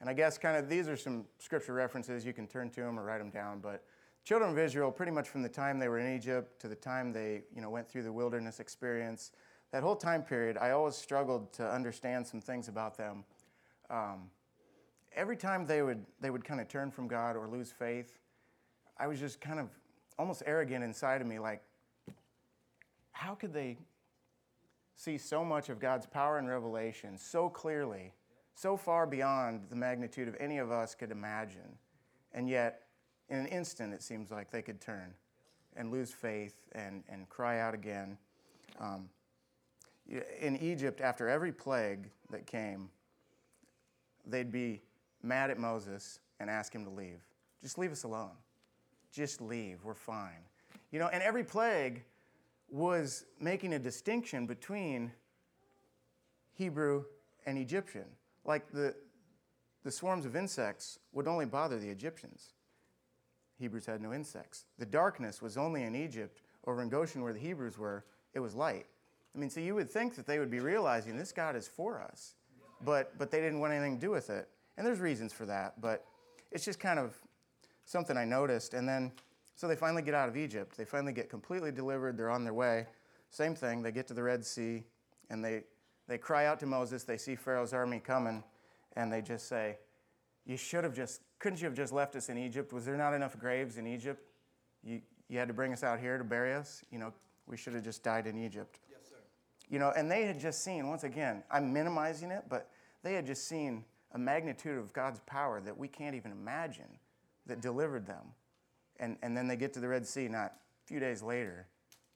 and 0.00 0.08
I 0.08 0.14
guess 0.14 0.38
kind 0.38 0.56
of 0.56 0.68
these 0.68 0.88
are 0.88 0.96
some 0.96 1.26
scripture 1.38 1.74
references. 1.74 2.24
You 2.24 2.32
can 2.32 2.46
turn 2.46 2.70
to 2.70 2.80
them 2.80 2.98
or 2.98 3.04
write 3.04 3.18
them 3.18 3.30
down. 3.30 3.60
But 3.60 3.84
children 4.24 4.50
of 4.50 4.58
Israel, 4.58 4.90
pretty 4.90 5.12
much 5.12 5.28
from 5.28 5.42
the 5.42 5.48
time 5.48 5.78
they 5.78 5.88
were 5.88 5.98
in 5.98 6.14
Egypt 6.14 6.60
to 6.60 6.68
the 6.68 6.74
time 6.74 7.12
they 7.12 7.42
you 7.54 7.60
know, 7.60 7.70
went 7.70 7.88
through 7.88 8.02
the 8.02 8.12
wilderness 8.12 8.60
experience, 8.60 9.32
that 9.72 9.82
whole 9.82 9.96
time 9.96 10.22
period, 10.22 10.56
I 10.58 10.70
always 10.70 10.96
struggled 10.96 11.52
to 11.54 11.68
understand 11.68 12.26
some 12.26 12.40
things 12.40 12.68
about 12.68 12.96
them. 12.96 13.24
Um, 13.88 14.30
every 15.14 15.36
time 15.36 15.66
they 15.66 15.82
would, 15.82 16.04
they 16.20 16.30
would 16.30 16.44
kind 16.44 16.60
of 16.60 16.68
turn 16.68 16.90
from 16.90 17.08
God 17.08 17.36
or 17.36 17.48
lose 17.48 17.72
faith, 17.72 18.18
I 18.98 19.06
was 19.06 19.18
just 19.18 19.40
kind 19.40 19.58
of 19.58 19.68
almost 20.18 20.42
arrogant 20.44 20.84
inside 20.84 21.20
of 21.20 21.26
me 21.26 21.38
like, 21.38 21.62
how 23.12 23.34
could 23.34 23.52
they 23.52 23.78
see 24.96 25.16
so 25.16 25.44
much 25.44 25.68
of 25.68 25.78
God's 25.78 26.06
power 26.06 26.38
and 26.38 26.48
revelation 26.48 27.16
so 27.16 27.48
clearly, 27.48 28.12
so 28.54 28.76
far 28.76 29.06
beyond 29.06 29.62
the 29.70 29.76
magnitude 29.76 30.28
of 30.28 30.36
any 30.38 30.58
of 30.58 30.70
us 30.70 30.94
could 30.94 31.10
imagine, 31.10 31.78
and 32.32 32.48
yet 32.48 32.82
in 33.30 33.38
an 33.38 33.46
instant, 33.46 33.94
it 33.94 34.02
seems 34.02 34.30
like 34.30 34.50
they 34.50 34.60
could 34.60 34.80
turn 34.80 35.14
and 35.76 35.90
lose 35.90 36.10
faith 36.10 36.56
and, 36.72 37.04
and 37.08 37.28
cry 37.28 37.60
out 37.60 37.74
again. 37.74 38.18
Um, 38.80 39.08
in 40.40 40.56
Egypt, 40.56 41.00
after 41.00 41.28
every 41.28 41.52
plague 41.52 42.10
that 42.30 42.46
came, 42.46 42.90
they'd 44.26 44.50
be 44.50 44.82
mad 45.22 45.50
at 45.50 45.58
Moses 45.58 46.18
and 46.40 46.50
ask 46.50 46.74
him 46.74 46.84
to 46.84 46.90
leave. 46.90 47.20
Just 47.62 47.78
leave 47.78 47.92
us 47.92 48.02
alone. 48.02 48.32
Just 49.12 49.40
leave. 49.40 49.78
We're 49.84 49.94
fine. 49.94 50.42
You 50.90 50.98
know, 50.98 51.08
and 51.08 51.22
every 51.22 51.44
plague 51.44 52.02
was 52.68 53.26
making 53.40 53.74
a 53.74 53.78
distinction 53.78 54.46
between 54.46 55.12
Hebrew 56.54 57.04
and 57.46 57.58
Egyptian. 57.58 58.06
Like 58.44 58.70
the, 58.72 58.94
the 59.84 59.90
swarms 59.90 60.26
of 60.26 60.34
insects 60.34 60.98
would 61.12 61.28
only 61.28 61.46
bother 61.46 61.78
the 61.78 61.88
Egyptians. 61.88 62.54
Hebrews 63.60 63.84
had 63.84 64.00
no 64.00 64.12
insects. 64.14 64.64
The 64.78 64.86
darkness 64.86 65.42
was 65.42 65.58
only 65.58 65.82
in 65.82 65.94
Egypt, 65.94 66.40
over 66.66 66.82
in 66.82 66.88
Goshen 66.88 67.22
where 67.22 67.34
the 67.34 67.38
Hebrews 67.38 67.76
were, 67.76 68.04
it 68.32 68.40
was 68.40 68.54
light. 68.54 68.86
I 69.34 69.38
mean, 69.38 69.50
so 69.50 69.60
you 69.60 69.74
would 69.74 69.90
think 69.90 70.16
that 70.16 70.26
they 70.26 70.38
would 70.38 70.50
be 70.50 70.60
realizing 70.60 71.16
this 71.16 71.30
God 71.30 71.54
is 71.54 71.68
for 71.68 72.00
us, 72.00 72.34
but, 72.84 73.16
but 73.18 73.30
they 73.30 73.40
didn't 73.40 73.60
want 73.60 73.72
anything 73.72 73.96
to 73.96 74.00
do 74.00 74.10
with 74.10 74.30
it. 74.30 74.48
And 74.76 74.86
there's 74.86 74.98
reasons 74.98 75.32
for 75.32 75.44
that, 75.44 75.80
but 75.80 76.06
it's 76.50 76.64
just 76.64 76.80
kind 76.80 76.98
of 76.98 77.14
something 77.84 78.16
I 78.16 78.24
noticed. 78.24 78.72
And 78.72 78.88
then, 78.88 79.12
so 79.54 79.68
they 79.68 79.76
finally 79.76 80.02
get 80.02 80.14
out 80.14 80.28
of 80.28 80.36
Egypt. 80.36 80.76
They 80.76 80.86
finally 80.86 81.12
get 81.12 81.28
completely 81.28 81.70
delivered. 81.70 82.16
They're 82.16 82.30
on 82.30 82.44
their 82.44 82.54
way. 82.54 82.86
Same 83.28 83.54
thing, 83.54 83.82
they 83.82 83.92
get 83.92 84.06
to 84.08 84.14
the 84.14 84.22
Red 84.22 84.44
Sea 84.44 84.84
and 85.28 85.44
they, 85.44 85.64
they 86.08 86.18
cry 86.18 86.46
out 86.46 86.58
to 86.60 86.66
Moses. 86.66 87.04
They 87.04 87.18
see 87.18 87.36
Pharaoh's 87.36 87.72
army 87.72 88.00
coming. 88.00 88.42
and 88.96 89.12
they 89.12 89.22
just 89.22 89.48
say, 89.48 89.76
You 90.50 90.56
should 90.56 90.82
have 90.82 90.94
just, 90.94 91.20
couldn't 91.38 91.60
you 91.60 91.66
have 91.66 91.76
just 91.76 91.92
left 91.92 92.16
us 92.16 92.28
in 92.28 92.36
Egypt? 92.36 92.72
Was 92.72 92.84
there 92.84 92.96
not 92.96 93.14
enough 93.14 93.38
graves 93.38 93.78
in 93.78 93.86
Egypt? 93.86 94.20
You, 94.82 95.00
you 95.28 95.38
had 95.38 95.46
to 95.46 95.54
bring 95.54 95.72
us 95.72 95.84
out 95.84 96.00
here 96.00 96.18
to 96.18 96.24
bury 96.24 96.52
us? 96.54 96.82
You 96.90 96.98
know, 96.98 97.12
we 97.46 97.56
should 97.56 97.72
have 97.74 97.84
just 97.84 98.02
died 98.02 98.26
in 98.26 98.36
Egypt. 98.36 98.80
Yes, 98.90 98.98
sir. 99.08 99.14
You 99.68 99.78
know, 99.78 99.92
and 99.96 100.10
they 100.10 100.24
had 100.24 100.40
just 100.40 100.64
seen, 100.64 100.88
once 100.88 101.04
again, 101.04 101.44
I'm 101.52 101.72
minimizing 101.72 102.32
it, 102.32 102.46
but 102.48 102.68
they 103.04 103.14
had 103.14 103.28
just 103.28 103.46
seen 103.46 103.84
a 104.10 104.18
magnitude 104.18 104.76
of 104.76 104.92
God's 104.92 105.20
power 105.20 105.60
that 105.60 105.78
we 105.78 105.86
can't 105.86 106.16
even 106.16 106.32
imagine 106.32 106.98
that 107.46 107.60
delivered 107.60 108.04
them. 108.04 108.24
And, 108.98 109.18
and 109.22 109.36
then 109.36 109.46
they 109.46 109.54
get 109.54 109.72
to 109.74 109.80
the 109.80 109.86
Red 109.86 110.04
Sea 110.04 110.26
not 110.26 110.46
a 110.46 110.86
few 110.88 110.98
days 110.98 111.22
later, 111.22 111.68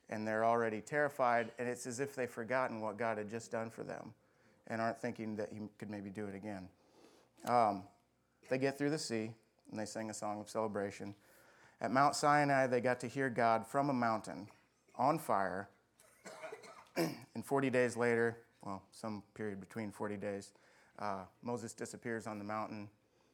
and 0.09 0.27
they're 0.27 0.43
already 0.43 0.81
terrified, 0.81 1.53
and 1.57 1.69
it's 1.69 1.87
as 1.87 2.01
if 2.01 2.17
they've 2.17 2.29
forgotten 2.29 2.81
what 2.81 2.97
God 2.97 3.17
had 3.17 3.29
just 3.29 3.49
done 3.49 3.69
for 3.69 3.83
them 3.83 4.13
and 4.67 4.81
aren't 4.81 4.99
thinking 4.99 5.37
that 5.37 5.53
He 5.53 5.61
could 5.77 5.89
maybe 5.89 6.09
do 6.09 6.25
it 6.25 6.35
again. 6.35 6.67
Um, 7.45 7.83
they 8.49 8.57
get 8.57 8.77
through 8.77 8.91
the 8.91 8.97
sea, 8.97 9.31
and 9.71 9.79
they 9.79 9.85
sing 9.85 10.09
a 10.09 10.13
song 10.13 10.39
of 10.39 10.49
celebration. 10.49 11.15
At 11.81 11.91
Mount 11.91 12.15
Sinai, 12.15 12.67
they 12.67 12.81
got 12.81 12.99
to 13.01 13.07
hear 13.07 13.29
God 13.29 13.67
from 13.67 13.89
a 13.89 13.93
mountain 13.93 14.47
on 14.95 15.19
fire. 15.19 15.69
and 16.97 17.43
40 17.43 17.69
days 17.69 17.97
later, 17.97 18.37
well, 18.63 18.81
some 18.91 19.23
period 19.33 19.59
between 19.59 19.91
40 19.91 20.17
days, 20.17 20.51
uh, 20.99 21.23
Moses 21.43 21.73
disappears 21.73 22.27
on 22.27 22.39
the 22.39 22.45
mountain. 22.45 22.89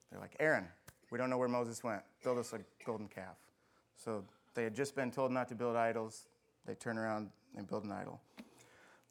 They're 0.09 0.19
like, 0.19 0.35
Aaron, 0.39 0.67
we 1.11 1.17
don't 1.17 1.29
know 1.29 1.37
where 1.37 1.47
Moses 1.47 1.83
went. 1.83 2.01
Build 2.23 2.39
us 2.39 2.53
a 2.53 2.59
golden 2.85 3.07
calf. 3.07 3.35
So 3.95 4.23
they 4.55 4.63
had 4.63 4.75
just 4.75 4.95
been 4.95 5.11
told 5.11 5.31
not 5.31 5.47
to 5.49 5.55
build 5.55 5.75
idols. 5.75 6.27
They 6.65 6.73
turn 6.73 6.97
around 6.97 7.29
and 7.55 7.67
build 7.67 7.83
an 7.83 7.91
idol. 7.91 8.19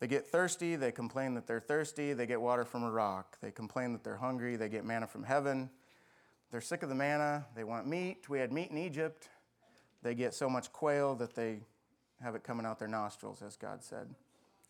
They 0.01 0.07
get 0.07 0.27
thirsty. 0.27 0.77
They 0.77 0.93
complain 0.93 1.35
that 1.35 1.47
they're 1.47 1.61
thirsty. 1.61 2.15
They 2.15 2.27
get 2.27 2.41
water 2.41 2.65
from 2.65 2.83
a 2.83 2.91
rock. 2.91 3.39
They 3.41 3.51
complain 3.51 3.93
that 3.93 4.03
they're 4.03 4.17
hungry. 4.17 4.57
They 4.57 4.69
get 4.69 4.85
manna 4.85 5.07
from 5.07 5.23
heaven. 5.23 5.71
They're 6.51 6.61
sick 6.61 6.83
of 6.83 6.89
the 6.89 6.95
manna. 6.95 7.47
They 7.55 7.65
want 7.65 7.87
meat. 7.87 8.29
We 8.29 8.39
had 8.39 8.53
meat 8.53 8.71
in 8.71 8.79
Egypt. 8.79 9.29
They 10.03 10.15
get 10.15 10.35
so 10.35 10.49
much 10.49 10.73
quail 10.73 11.15
that 11.17 11.35
they 11.35 11.61
have 12.23 12.35
it 12.35 12.43
coming 12.43 12.67
out 12.67 12.79
their 12.79 12.89
nostrils, 12.89 13.43
as 13.43 13.57
God 13.57 13.83
said. 13.83 14.09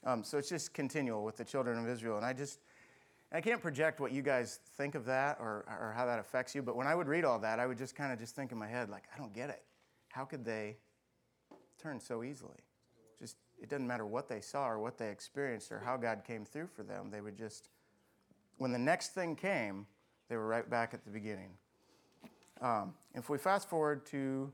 Um, 0.04 0.24
so 0.24 0.38
it's 0.38 0.48
just 0.48 0.72
continual 0.74 1.24
with 1.24 1.36
the 1.36 1.44
children 1.44 1.78
of 1.78 1.88
Israel. 1.88 2.16
And 2.16 2.24
I 2.24 2.32
just, 2.32 2.60
I 3.32 3.40
can't 3.40 3.60
project 3.60 4.00
what 4.00 4.12
you 4.12 4.22
guys 4.22 4.60
think 4.76 4.94
of 4.94 5.04
that 5.06 5.38
or, 5.40 5.64
or 5.68 5.94
how 5.96 6.06
that 6.06 6.18
affects 6.18 6.54
you, 6.54 6.62
but 6.62 6.76
when 6.76 6.86
I 6.86 6.94
would 6.94 7.06
read 7.06 7.24
all 7.24 7.38
that, 7.40 7.60
I 7.60 7.66
would 7.66 7.78
just 7.78 7.94
kind 7.94 8.12
of 8.12 8.18
just 8.18 8.34
think 8.34 8.52
in 8.52 8.58
my 8.58 8.68
head, 8.68 8.88
like, 8.88 9.04
I 9.14 9.18
don't 9.18 9.32
get 9.32 9.50
it. 9.50 9.62
How 10.08 10.24
could 10.24 10.44
they 10.44 10.76
turn 11.80 12.00
so 12.00 12.22
easily? 12.24 12.58
Just, 13.20 13.36
it 13.60 13.68
doesn't 13.68 13.86
matter 13.86 14.06
what 14.06 14.28
they 14.28 14.40
saw 14.40 14.68
or 14.68 14.78
what 14.78 14.98
they 14.98 15.10
experienced 15.10 15.70
or 15.70 15.78
how 15.78 15.96
God 15.96 16.22
came 16.26 16.44
through 16.44 16.68
for 16.68 16.82
them. 16.82 17.10
They 17.10 17.20
would 17.20 17.36
just, 17.36 17.68
when 18.58 18.72
the 18.72 18.78
next 18.78 19.14
thing 19.14 19.36
came, 19.36 19.86
they 20.28 20.36
were 20.36 20.46
right 20.46 20.68
back 20.68 20.94
at 20.94 21.04
the 21.04 21.10
beginning. 21.10 21.50
Um, 22.60 22.94
if 23.14 23.28
we 23.30 23.38
fast 23.38 23.68
forward 23.68 24.04
to 24.06 24.52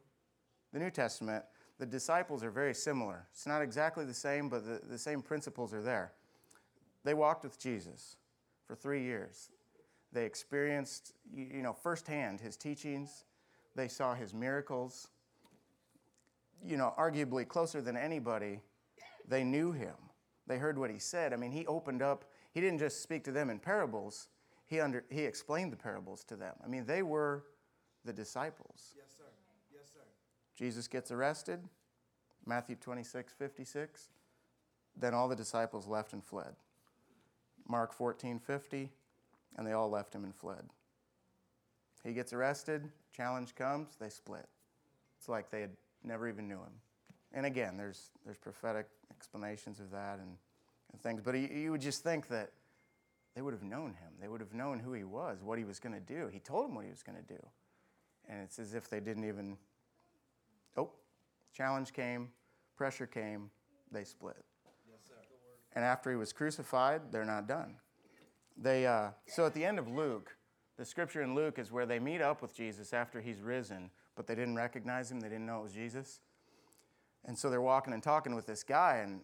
the 0.72 0.78
New 0.78 0.90
Testament, 0.90 1.44
the 1.78 1.86
disciples 1.86 2.42
are 2.42 2.50
very 2.50 2.74
similar. 2.74 3.26
It's 3.32 3.46
not 3.46 3.62
exactly 3.62 4.04
the 4.04 4.14
same, 4.14 4.48
but 4.48 4.64
the, 4.64 4.80
the 4.88 4.98
same 4.98 5.22
principles 5.22 5.74
are 5.74 5.82
there. 5.82 6.12
They 7.04 7.14
walked 7.14 7.44
with 7.44 7.58
Jesus 7.58 8.16
for 8.66 8.74
three 8.74 9.02
years. 9.02 9.50
They 10.12 10.24
experienced, 10.24 11.12
you 11.34 11.62
know, 11.62 11.72
firsthand 11.72 12.40
his 12.40 12.56
teachings. 12.56 13.24
They 13.74 13.88
saw 13.88 14.14
his 14.14 14.32
miracles. 14.32 15.08
You 16.64 16.76
know, 16.76 16.94
arguably 16.98 17.46
closer 17.46 17.82
than 17.82 17.96
anybody, 17.96 18.60
they 19.28 19.44
knew 19.44 19.72
him. 19.72 19.94
They 20.46 20.58
heard 20.58 20.78
what 20.78 20.90
he 20.90 20.98
said. 20.98 21.32
I 21.32 21.36
mean, 21.36 21.52
he 21.52 21.66
opened 21.66 22.00
up, 22.00 22.24
he 22.52 22.60
didn't 22.60 22.78
just 22.78 23.02
speak 23.02 23.24
to 23.24 23.32
them 23.32 23.50
in 23.50 23.58
parables, 23.58 24.28
he, 24.64 24.80
under, 24.80 25.04
he 25.10 25.22
explained 25.22 25.72
the 25.72 25.76
parables 25.76 26.24
to 26.24 26.36
them. 26.36 26.54
I 26.64 26.68
mean, 26.68 26.86
they 26.86 27.02
were 27.02 27.44
the 28.06 28.12
disciples. 28.12 28.94
Yes, 28.96 29.06
sir. 29.16 29.24
Yes, 29.72 29.90
sir. 29.92 30.00
Jesus 30.56 30.88
gets 30.88 31.10
arrested, 31.10 31.60
Matthew 32.46 32.76
26, 32.76 33.32
56. 33.32 34.08
Then 34.98 35.12
all 35.12 35.28
the 35.28 35.36
disciples 35.36 35.86
left 35.86 36.12
and 36.14 36.24
fled. 36.24 36.54
Mark 37.68 37.92
14, 37.92 38.38
50, 38.38 38.90
and 39.56 39.66
they 39.66 39.72
all 39.72 39.90
left 39.90 40.14
him 40.14 40.24
and 40.24 40.34
fled. 40.34 40.64
He 42.04 42.12
gets 42.12 42.32
arrested, 42.32 42.88
challenge 43.14 43.54
comes, 43.54 43.96
they 43.98 44.08
split. 44.08 44.46
It's 45.18 45.28
like 45.28 45.50
they 45.50 45.60
had 45.60 45.72
never 46.04 46.28
even 46.28 46.48
knew 46.48 46.58
him. 46.58 46.72
And 47.32 47.44
again, 47.44 47.76
there's, 47.76 48.10
there's 48.24 48.38
prophetic 48.38 48.86
explanations 49.10 49.80
of 49.80 49.90
that 49.90 50.20
and, 50.20 50.36
and 50.92 51.00
things, 51.02 51.20
but 51.20 51.34
you, 51.34 51.48
you 51.48 51.72
would 51.72 51.80
just 51.80 52.04
think 52.04 52.28
that 52.28 52.52
they 53.34 53.42
would 53.42 53.52
have 53.52 53.62
known 53.62 53.88
him. 53.88 54.12
They 54.20 54.28
would 54.28 54.40
have 54.40 54.54
known 54.54 54.78
who 54.78 54.92
he 54.92 55.04
was, 55.04 55.42
what 55.42 55.58
he 55.58 55.64
was 55.64 55.78
going 55.78 55.94
to 55.94 56.00
do. 56.00 56.28
He 56.32 56.38
told 56.38 56.68
them 56.68 56.74
what 56.74 56.84
he 56.84 56.90
was 56.90 57.02
going 57.02 57.18
to 57.18 57.34
do. 57.34 57.40
And 58.28 58.40
it's 58.42 58.58
as 58.58 58.74
if 58.74 58.88
they 58.88 59.00
didn't 59.00 59.24
even, 59.24 59.56
oh, 60.76 60.90
challenge 61.52 61.92
came, 61.92 62.28
pressure 62.76 63.06
came, 63.06 63.50
they 63.92 64.04
split. 64.04 64.44
Yes. 64.88 65.16
And 65.74 65.84
after 65.84 66.10
he 66.10 66.16
was 66.16 66.32
crucified, 66.32 67.02
they're 67.12 67.24
not 67.24 67.46
done. 67.46 67.76
They, 68.56 68.86
uh, 68.86 69.10
so 69.26 69.46
at 69.46 69.54
the 69.54 69.64
end 69.64 69.78
of 69.78 69.86
Luke, 69.88 70.36
the 70.76 70.84
scripture 70.84 71.22
in 71.22 71.34
Luke 71.34 71.58
is 71.58 71.70
where 71.70 71.86
they 71.86 71.98
meet 71.98 72.20
up 72.20 72.42
with 72.42 72.54
Jesus 72.54 72.92
after 72.92 73.20
he's 73.20 73.40
risen, 73.40 73.90
but 74.14 74.26
they 74.26 74.34
didn't 74.34 74.56
recognize 74.56 75.10
him. 75.10 75.20
They 75.20 75.28
didn't 75.28 75.46
know 75.46 75.60
it 75.60 75.62
was 75.62 75.72
Jesus. 75.72 76.20
And 77.24 77.36
so 77.36 77.50
they're 77.50 77.60
walking 77.60 77.92
and 77.92 78.02
talking 78.02 78.34
with 78.34 78.46
this 78.46 78.62
guy, 78.62 79.04
and 79.04 79.20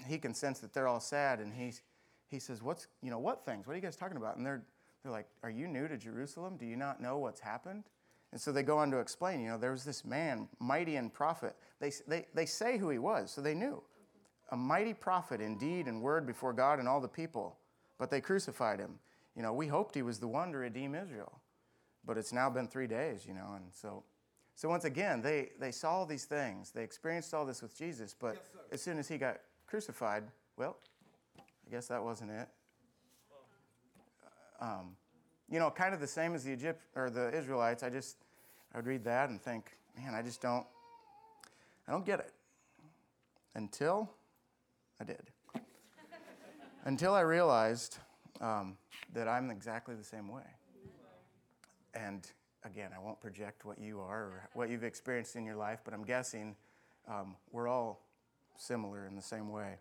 he 0.06 0.18
can 0.18 0.34
sense 0.34 0.60
that 0.60 0.72
they're 0.72 0.88
all 0.88 1.00
sad. 1.00 1.40
And 1.40 1.52
he's, 1.52 1.82
he 2.28 2.38
says, 2.38 2.62
What's, 2.62 2.86
you 3.02 3.10
know, 3.10 3.18
what 3.18 3.44
things? 3.44 3.66
What 3.66 3.72
are 3.72 3.76
you 3.76 3.82
guys 3.82 3.96
talking 3.96 4.16
about? 4.16 4.36
And 4.36 4.46
they're, 4.46 4.62
they're 5.02 5.12
like, 5.12 5.26
Are 5.42 5.50
you 5.50 5.66
new 5.66 5.88
to 5.88 5.96
Jerusalem? 5.96 6.56
Do 6.56 6.66
you 6.66 6.76
not 6.76 7.00
know 7.00 7.18
what's 7.18 7.40
happened? 7.40 7.84
And 8.32 8.40
so 8.40 8.50
they 8.50 8.62
go 8.62 8.78
on 8.78 8.90
to 8.90 8.98
explain, 8.98 9.40
you 9.40 9.48
know, 9.48 9.58
there 9.58 9.72
was 9.72 9.84
this 9.84 10.04
man, 10.04 10.48
mighty 10.58 10.96
and 10.96 11.12
prophet. 11.12 11.54
They, 11.80 11.92
they, 12.08 12.26
they 12.34 12.46
say 12.46 12.78
who 12.78 12.88
he 12.88 12.98
was, 12.98 13.30
so 13.30 13.42
they 13.42 13.54
knew. 13.54 13.82
A 14.50 14.56
mighty 14.56 14.94
prophet 14.94 15.40
in 15.40 15.58
deed 15.58 15.86
and 15.86 16.02
word 16.02 16.26
before 16.26 16.52
God 16.52 16.78
and 16.78 16.88
all 16.88 17.00
the 17.00 17.08
people, 17.08 17.58
but 17.98 18.10
they 18.10 18.20
crucified 18.20 18.80
him. 18.80 18.98
You 19.36 19.42
know, 19.42 19.52
we 19.52 19.66
hoped 19.66 19.94
he 19.94 20.02
was 20.02 20.18
the 20.18 20.28
one 20.28 20.52
to 20.52 20.58
redeem 20.58 20.94
Israel, 20.94 21.40
but 22.04 22.16
it's 22.16 22.32
now 22.32 22.48
been 22.50 22.68
three 22.68 22.86
days, 22.86 23.26
you 23.26 23.34
know, 23.34 23.52
and 23.54 23.66
so. 23.70 24.04
So 24.54 24.68
once 24.68 24.84
again, 24.84 25.22
they, 25.22 25.50
they 25.58 25.70
saw 25.70 25.92
all 25.92 26.06
these 26.06 26.26
things. 26.26 26.70
They 26.70 26.84
experienced 26.84 27.32
all 27.32 27.46
this 27.46 27.62
with 27.62 27.76
Jesus, 27.76 28.14
but 28.18 28.34
Yes, 28.34 28.64
as 28.72 28.82
soon 28.82 28.98
as 28.98 29.08
he 29.08 29.16
got 29.16 29.38
crucified, 29.66 30.24
well, 30.58 30.76
I 31.38 31.70
guess 31.70 31.88
that 31.88 32.02
wasn't 32.04 32.32
it. 32.32 32.48
Um, 34.60 34.96
you 35.50 35.58
know, 35.58 35.70
kind 35.70 35.94
of 35.94 36.00
the 36.00 36.06
same 36.06 36.34
as 36.34 36.44
the 36.44 36.52
Egypt 36.52 36.82
or 36.94 37.10
the 37.10 37.34
Israelites. 37.36 37.82
I 37.82 37.90
just 37.90 38.18
I 38.72 38.78
would 38.78 38.86
read 38.86 39.04
that 39.04 39.28
and 39.28 39.40
think, 39.40 39.76
man, 39.96 40.14
I 40.14 40.22
just 40.22 40.40
don't 40.40 40.66
I 41.86 41.92
don't 41.92 42.06
get 42.06 42.20
it. 42.20 42.32
Until 43.54 44.10
I 45.00 45.04
did. 45.04 45.22
Until 46.84 47.14
I 47.14 47.20
realized 47.20 47.98
um, 48.40 48.76
that 49.12 49.28
I'm 49.28 49.50
exactly 49.50 49.94
the 49.94 50.04
same 50.04 50.28
way. 50.28 50.42
And 51.94 52.26
again, 52.64 52.90
I 52.96 53.00
won't 53.00 53.20
project 53.20 53.64
what 53.64 53.78
you 53.78 54.00
are 54.00 54.22
or 54.22 54.48
what 54.54 54.70
you've 54.70 54.84
experienced 54.84 55.36
in 55.36 55.44
your 55.44 55.56
life, 55.56 55.80
but 55.84 55.92
I'm 55.92 56.04
guessing 56.04 56.56
um, 57.08 57.36
we're 57.50 57.68
all 57.68 58.00
similar 58.56 59.06
in 59.06 59.16
the 59.16 59.22
same 59.22 59.50
way. 59.50 59.74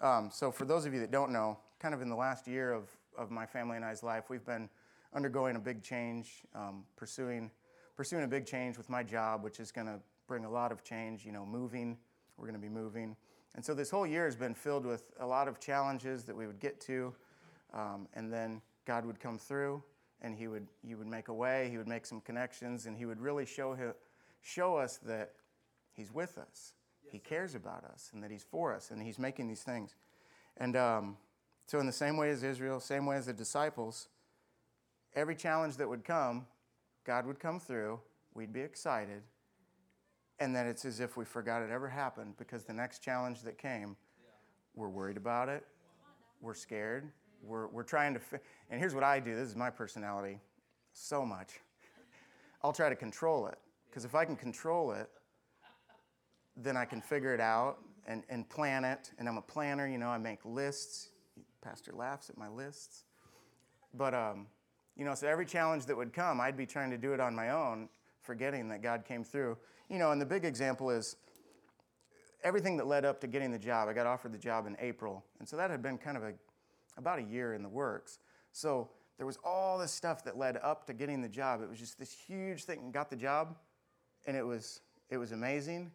Um, 0.00 0.30
so, 0.32 0.52
for 0.52 0.64
those 0.66 0.84
of 0.84 0.92
you 0.92 1.00
that 1.00 1.10
don't 1.10 1.32
know, 1.32 1.58
kind 1.80 1.94
of 1.94 2.02
in 2.02 2.08
the 2.08 2.16
last 2.16 2.46
year 2.46 2.72
of, 2.72 2.88
of 3.16 3.30
my 3.30 3.46
family 3.46 3.76
and 3.76 3.84
I's 3.84 4.02
life, 4.02 4.24
we've 4.28 4.44
been 4.44 4.68
undergoing 5.14 5.56
a 5.56 5.58
big 5.58 5.82
change, 5.82 6.42
um, 6.54 6.84
pursuing, 6.96 7.50
pursuing 7.96 8.24
a 8.24 8.28
big 8.28 8.46
change 8.46 8.76
with 8.76 8.88
my 8.88 9.02
job, 9.02 9.42
which 9.42 9.60
is 9.60 9.72
going 9.72 9.86
to 9.86 9.98
bring 10.26 10.44
a 10.44 10.50
lot 10.50 10.72
of 10.72 10.84
change, 10.84 11.24
you 11.24 11.32
know, 11.32 11.46
moving. 11.46 11.96
We're 12.36 12.46
going 12.46 12.60
to 12.60 12.66
be 12.66 12.72
moving. 12.72 13.16
And 13.54 13.64
so, 13.64 13.74
this 13.74 13.90
whole 13.90 14.06
year 14.06 14.26
has 14.26 14.36
been 14.36 14.54
filled 14.54 14.84
with 14.84 15.04
a 15.18 15.26
lot 15.26 15.48
of 15.48 15.58
challenges 15.58 16.24
that 16.24 16.36
we 16.36 16.46
would 16.46 16.60
get 16.60 16.80
to, 16.82 17.14
um, 17.72 18.06
and 18.14 18.30
then 18.32 18.60
God 18.84 19.06
would 19.06 19.18
come 19.18 19.38
through 19.38 19.82
and 20.22 20.34
he 20.34 20.48
would, 20.48 20.66
he 20.82 20.94
would 20.94 21.06
make 21.06 21.28
a 21.28 21.34
way, 21.34 21.68
he 21.70 21.76
would 21.76 21.88
make 21.88 22.06
some 22.06 22.20
connections, 22.20 22.86
and 22.86 22.96
he 22.96 23.04
would 23.04 23.20
really 23.20 23.44
show, 23.44 23.74
him, 23.74 23.92
show 24.40 24.76
us 24.76 24.98
that 24.98 25.32
he's 25.92 26.12
with 26.12 26.38
us. 26.38 26.72
he 27.10 27.18
cares 27.18 27.54
about 27.54 27.84
us 27.84 28.10
and 28.12 28.22
that 28.22 28.30
he's 28.30 28.42
for 28.42 28.74
us 28.74 28.90
and 28.90 29.02
he's 29.02 29.18
making 29.18 29.46
these 29.46 29.62
things. 29.62 29.94
And 30.56 30.74
um, 30.74 31.16
so, 31.66 31.78
in 31.78 31.86
the 31.86 31.92
same 31.92 32.16
way 32.16 32.30
as 32.30 32.42
Israel, 32.42 32.80
same 32.80 33.06
way 33.06 33.16
as 33.16 33.26
the 33.26 33.32
disciples, 33.32 34.08
every 35.14 35.34
challenge 35.34 35.76
that 35.76 35.88
would 35.88 36.04
come, 36.04 36.46
God 37.06 37.24
would 37.26 37.38
come 37.38 37.60
through, 37.60 38.00
we'd 38.34 38.52
be 38.52 38.60
excited, 38.60 39.22
and 40.40 40.54
then 40.54 40.66
it's 40.66 40.84
as 40.84 40.98
if 40.98 41.16
we 41.16 41.24
forgot 41.24 41.62
it 41.62 41.70
ever 41.70 41.88
happened 41.88 42.34
because 42.36 42.64
the 42.64 42.72
next 42.72 42.98
challenge 42.98 43.42
that 43.42 43.58
came, 43.58 43.96
we're 44.74 44.88
worried 44.88 45.16
about 45.16 45.48
it, 45.48 45.64
we're 46.40 46.54
scared, 46.54 47.08
we're, 47.42 47.68
we're 47.68 47.84
trying 47.84 48.12
to, 48.12 48.20
fi- 48.20 48.40
and 48.70 48.80
here's 48.80 48.94
what 48.94 49.04
I 49.04 49.20
do 49.20 49.36
this 49.36 49.48
is 49.48 49.56
my 49.56 49.70
personality 49.70 50.40
so 50.92 51.24
much. 51.24 51.60
I'll 52.62 52.72
try 52.72 52.88
to 52.88 52.96
control 52.96 53.46
it 53.46 53.58
because 53.88 54.04
if 54.04 54.14
I 54.14 54.24
can 54.24 54.34
control 54.36 54.92
it, 54.92 55.08
then 56.56 56.76
I 56.76 56.84
can 56.84 57.00
figure 57.00 57.34
it 57.34 57.40
out 57.40 57.78
and, 58.06 58.24
and 58.28 58.48
plan 58.48 58.84
it. 58.84 59.12
And 59.18 59.28
I'm 59.28 59.36
a 59.36 59.42
planner, 59.42 59.86
you 59.86 59.98
know, 59.98 60.08
I 60.08 60.18
make 60.18 60.44
lists. 60.44 61.10
Pastor 61.62 61.92
laughs 61.94 62.30
at 62.30 62.38
my 62.38 62.48
lists. 62.48 63.04
But 63.94 64.14
um, 64.14 64.46
You 64.96 65.04
know, 65.04 65.14
so 65.14 65.26
every 65.26 65.46
challenge 65.46 65.86
that 65.86 65.96
would 65.96 66.12
come, 66.12 66.40
I'd 66.40 66.56
be 66.56 66.66
trying 66.66 66.90
to 66.90 66.98
do 66.98 67.12
it 67.12 67.20
on 67.20 67.34
my 67.34 67.50
own, 67.50 67.88
forgetting 68.22 68.68
that 68.70 68.82
God 68.82 69.04
came 69.04 69.22
through. 69.22 69.56
You 69.90 69.98
know, 69.98 70.10
and 70.10 70.20
the 70.20 70.26
big 70.26 70.44
example 70.44 70.90
is 70.90 71.16
everything 72.42 72.76
that 72.78 72.86
led 72.86 73.04
up 73.04 73.20
to 73.20 73.26
getting 73.26 73.50
the 73.50 73.58
job. 73.58 73.88
I 73.88 73.92
got 73.92 74.06
offered 74.06 74.32
the 74.32 74.38
job 74.38 74.66
in 74.66 74.76
April, 74.80 75.24
and 75.38 75.48
so 75.48 75.56
that 75.56 75.70
had 75.70 75.82
been 75.82 75.98
kind 75.98 76.16
of 76.16 76.22
a 76.22 76.32
about 76.96 77.18
a 77.18 77.22
year 77.22 77.52
in 77.52 77.62
the 77.62 77.68
works. 77.68 78.18
So 78.52 78.88
there 79.18 79.26
was 79.26 79.38
all 79.44 79.78
this 79.78 79.92
stuff 79.92 80.24
that 80.24 80.38
led 80.38 80.58
up 80.62 80.86
to 80.86 80.94
getting 80.94 81.20
the 81.20 81.28
job. 81.28 81.62
It 81.62 81.68
was 81.68 81.78
just 81.78 81.98
this 81.98 82.12
huge 82.12 82.64
thing. 82.64 82.78
and 82.80 82.92
Got 82.92 83.10
the 83.10 83.16
job, 83.16 83.56
and 84.26 84.36
it 84.36 84.44
was 84.44 84.80
it 85.10 85.18
was 85.18 85.32
amazing. 85.32 85.90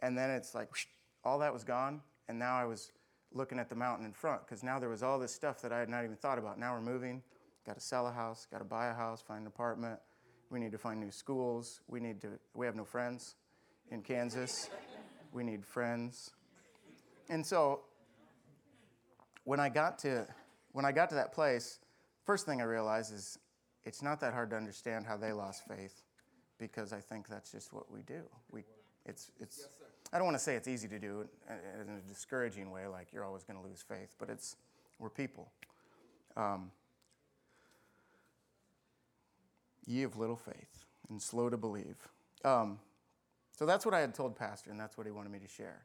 And 0.00 0.18
then 0.18 0.30
it's 0.30 0.54
like 0.54 0.70
whoosh, 0.70 0.86
all 1.24 1.38
that 1.38 1.52
was 1.52 1.62
gone, 1.64 2.00
and 2.28 2.38
now 2.38 2.56
I 2.56 2.64
was 2.64 2.90
looking 3.34 3.58
at 3.58 3.68
the 3.68 3.76
mountain 3.76 4.04
in 4.04 4.12
front 4.12 4.44
because 4.44 4.62
now 4.62 4.78
there 4.78 4.88
was 4.88 5.02
all 5.02 5.18
this 5.18 5.32
stuff 5.32 5.62
that 5.62 5.72
I 5.72 5.78
had 5.78 5.88
not 5.88 6.04
even 6.04 6.16
thought 6.16 6.38
about. 6.38 6.58
Now 6.58 6.74
we're 6.74 6.82
moving, 6.82 7.22
got 7.66 7.74
to 7.74 7.80
sell 7.80 8.06
a 8.06 8.12
house, 8.12 8.46
got 8.50 8.58
to 8.58 8.64
buy 8.64 8.88
a 8.88 8.94
house, 8.94 9.22
find 9.22 9.42
an 9.42 9.46
apartment. 9.46 9.98
We 10.50 10.60
need 10.60 10.72
to 10.72 10.78
find 10.78 11.00
new 11.00 11.10
schools. 11.10 11.80
We 11.88 12.00
need 12.00 12.20
to. 12.22 12.38
We 12.54 12.66
have 12.66 12.76
no 12.76 12.84
friends 12.84 13.36
in 13.90 14.02
Kansas. 14.02 14.68
we 15.32 15.44
need 15.44 15.64
friends. 15.64 16.30
And 17.28 17.46
so 17.46 17.80
when 19.44 19.60
I 19.60 19.68
got 19.68 19.98
to 20.00 20.26
when 20.72 20.84
I 20.84 20.92
got 20.92 21.08
to 21.10 21.14
that 21.16 21.32
place, 21.32 21.78
first 22.24 22.46
thing 22.46 22.60
I 22.60 22.64
realized 22.64 23.12
is 23.12 23.38
it's 23.84 24.02
not 24.02 24.20
that 24.20 24.32
hard 24.32 24.50
to 24.50 24.56
understand 24.56 25.06
how 25.06 25.16
they 25.16 25.32
lost 25.32 25.62
faith 25.66 26.02
because 26.58 26.92
I 26.92 27.00
think 27.00 27.28
that's 27.28 27.50
just 27.50 27.72
what 27.72 27.90
we 27.90 28.02
do. 28.02 28.22
We 28.50 28.64
it's 29.06 29.30
it's 29.40 29.58
yes, 29.58 29.68
I 30.12 30.18
don't 30.18 30.26
want 30.26 30.36
to 30.36 30.42
say 30.42 30.54
it's 30.54 30.68
easy 30.68 30.88
to 30.88 30.98
do 30.98 31.26
in 31.80 31.88
a 31.88 32.08
discouraging 32.08 32.70
way, 32.70 32.86
like 32.86 33.08
you're 33.12 33.24
always 33.24 33.44
going 33.44 33.60
to 33.60 33.66
lose 33.66 33.82
faith, 33.82 34.14
but 34.18 34.28
it's 34.28 34.56
we're 34.98 35.10
people. 35.10 35.50
Um, 36.36 36.70
ye 39.86 40.02
of 40.02 40.16
little 40.16 40.36
faith 40.36 40.84
and 41.08 41.20
slow 41.20 41.48
to 41.50 41.56
believe. 41.56 41.96
Um, 42.44 42.78
so 43.56 43.66
that's 43.66 43.84
what 43.84 43.94
I 43.94 44.00
had 44.00 44.14
told 44.14 44.36
Pastor, 44.36 44.70
and 44.70 44.80
that's 44.80 44.96
what 44.96 45.06
he 45.06 45.12
wanted 45.12 45.30
me 45.32 45.38
to 45.38 45.48
share. 45.48 45.84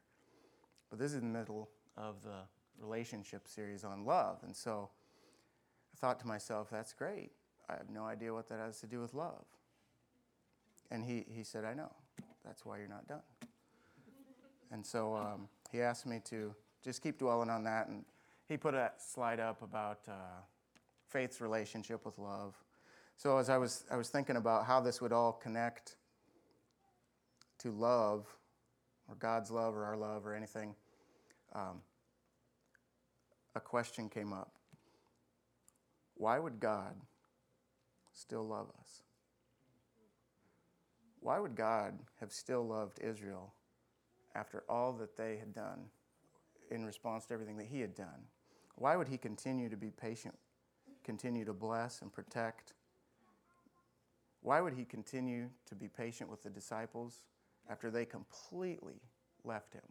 But 0.90 0.98
this 0.98 1.12
is 1.12 1.22
in 1.22 1.32
the 1.32 1.38
middle 1.38 1.68
of 1.96 2.22
the 2.22 2.40
relationship 2.80 3.46
series 3.46 3.84
on 3.84 4.04
love, 4.04 4.38
and 4.42 4.54
so 4.56 4.88
I 5.94 5.96
thought 5.98 6.20
to 6.20 6.26
myself, 6.26 6.68
that's 6.70 6.92
great. 6.92 7.32
I 7.68 7.74
have 7.74 7.90
no 7.90 8.04
idea 8.04 8.32
what 8.32 8.48
that 8.48 8.58
has 8.58 8.80
to 8.80 8.86
do 8.86 9.00
with 9.00 9.14
love. 9.14 9.44
And 10.90 11.04
he, 11.04 11.26
he 11.28 11.42
said, 11.42 11.64
I 11.64 11.74
know. 11.74 11.92
That's 12.44 12.64
why 12.64 12.78
you're 12.78 12.88
not 12.88 13.06
done. 13.06 13.20
And 14.70 14.84
so 14.84 15.14
um, 15.16 15.48
he 15.70 15.82
asked 15.82 16.06
me 16.06 16.20
to 16.26 16.54
just 16.82 17.02
keep 17.02 17.18
dwelling 17.18 17.50
on 17.50 17.64
that. 17.64 17.88
And 17.88 18.04
he 18.48 18.56
put 18.56 18.74
a 18.74 18.92
slide 18.96 19.40
up 19.40 19.60
about 19.62 20.00
uh, 20.08 20.12
faith's 21.08 21.40
relationship 21.40 22.06
with 22.06 22.18
love. 22.18 22.56
So 23.18 23.36
as 23.38 23.50
I 23.50 23.58
was, 23.58 23.84
I 23.90 23.96
was 23.96 24.10
thinking 24.10 24.36
about 24.36 24.64
how 24.64 24.80
this 24.80 25.00
would 25.00 25.12
all 25.12 25.32
connect 25.32 25.96
to 27.58 27.72
love, 27.72 28.26
or 29.08 29.16
God's 29.16 29.50
love, 29.50 29.74
or 29.74 29.84
our 29.84 29.96
love, 29.96 30.24
or 30.24 30.36
anything, 30.36 30.76
um, 31.52 31.82
a 33.56 33.60
question 33.60 34.08
came 34.08 34.32
up. 34.32 34.52
Why 36.14 36.38
would 36.38 36.60
God 36.60 36.94
still 38.12 38.46
love 38.46 38.68
us? 38.80 39.02
Why 41.18 41.40
would 41.40 41.56
God 41.56 41.98
have 42.20 42.32
still 42.32 42.64
loved 42.64 43.00
Israel 43.00 43.52
after 44.36 44.62
all 44.68 44.92
that 44.92 45.16
they 45.16 45.38
had 45.38 45.52
done 45.52 45.86
in 46.70 46.84
response 46.84 47.26
to 47.26 47.34
everything 47.34 47.56
that 47.56 47.66
He 47.66 47.80
had 47.80 47.96
done? 47.96 48.28
Why 48.76 48.94
would 48.94 49.08
He 49.08 49.18
continue 49.18 49.68
to 49.70 49.76
be 49.76 49.90
patient, 49.90 50.36
continue 51.02 51.44
to 51.44 51.52
bless 51.52 52.00
and 52.00 52.12
protect? 52.12 52.74
Why 54.42 54.60
would 54.60 54.74
He 54.74 54.84
continue 54.84 55.48
to 55.66 55.74
be 55.74 55.88
patient 55.88 56.30
with 56.30 56.42
the 56.42 56.50
disciples 56.50 57.22
after 57.68 57.90
they 57.90 58.04
completely 58.04 59.00
left 59.44 59.74
Him? 59.74 59.82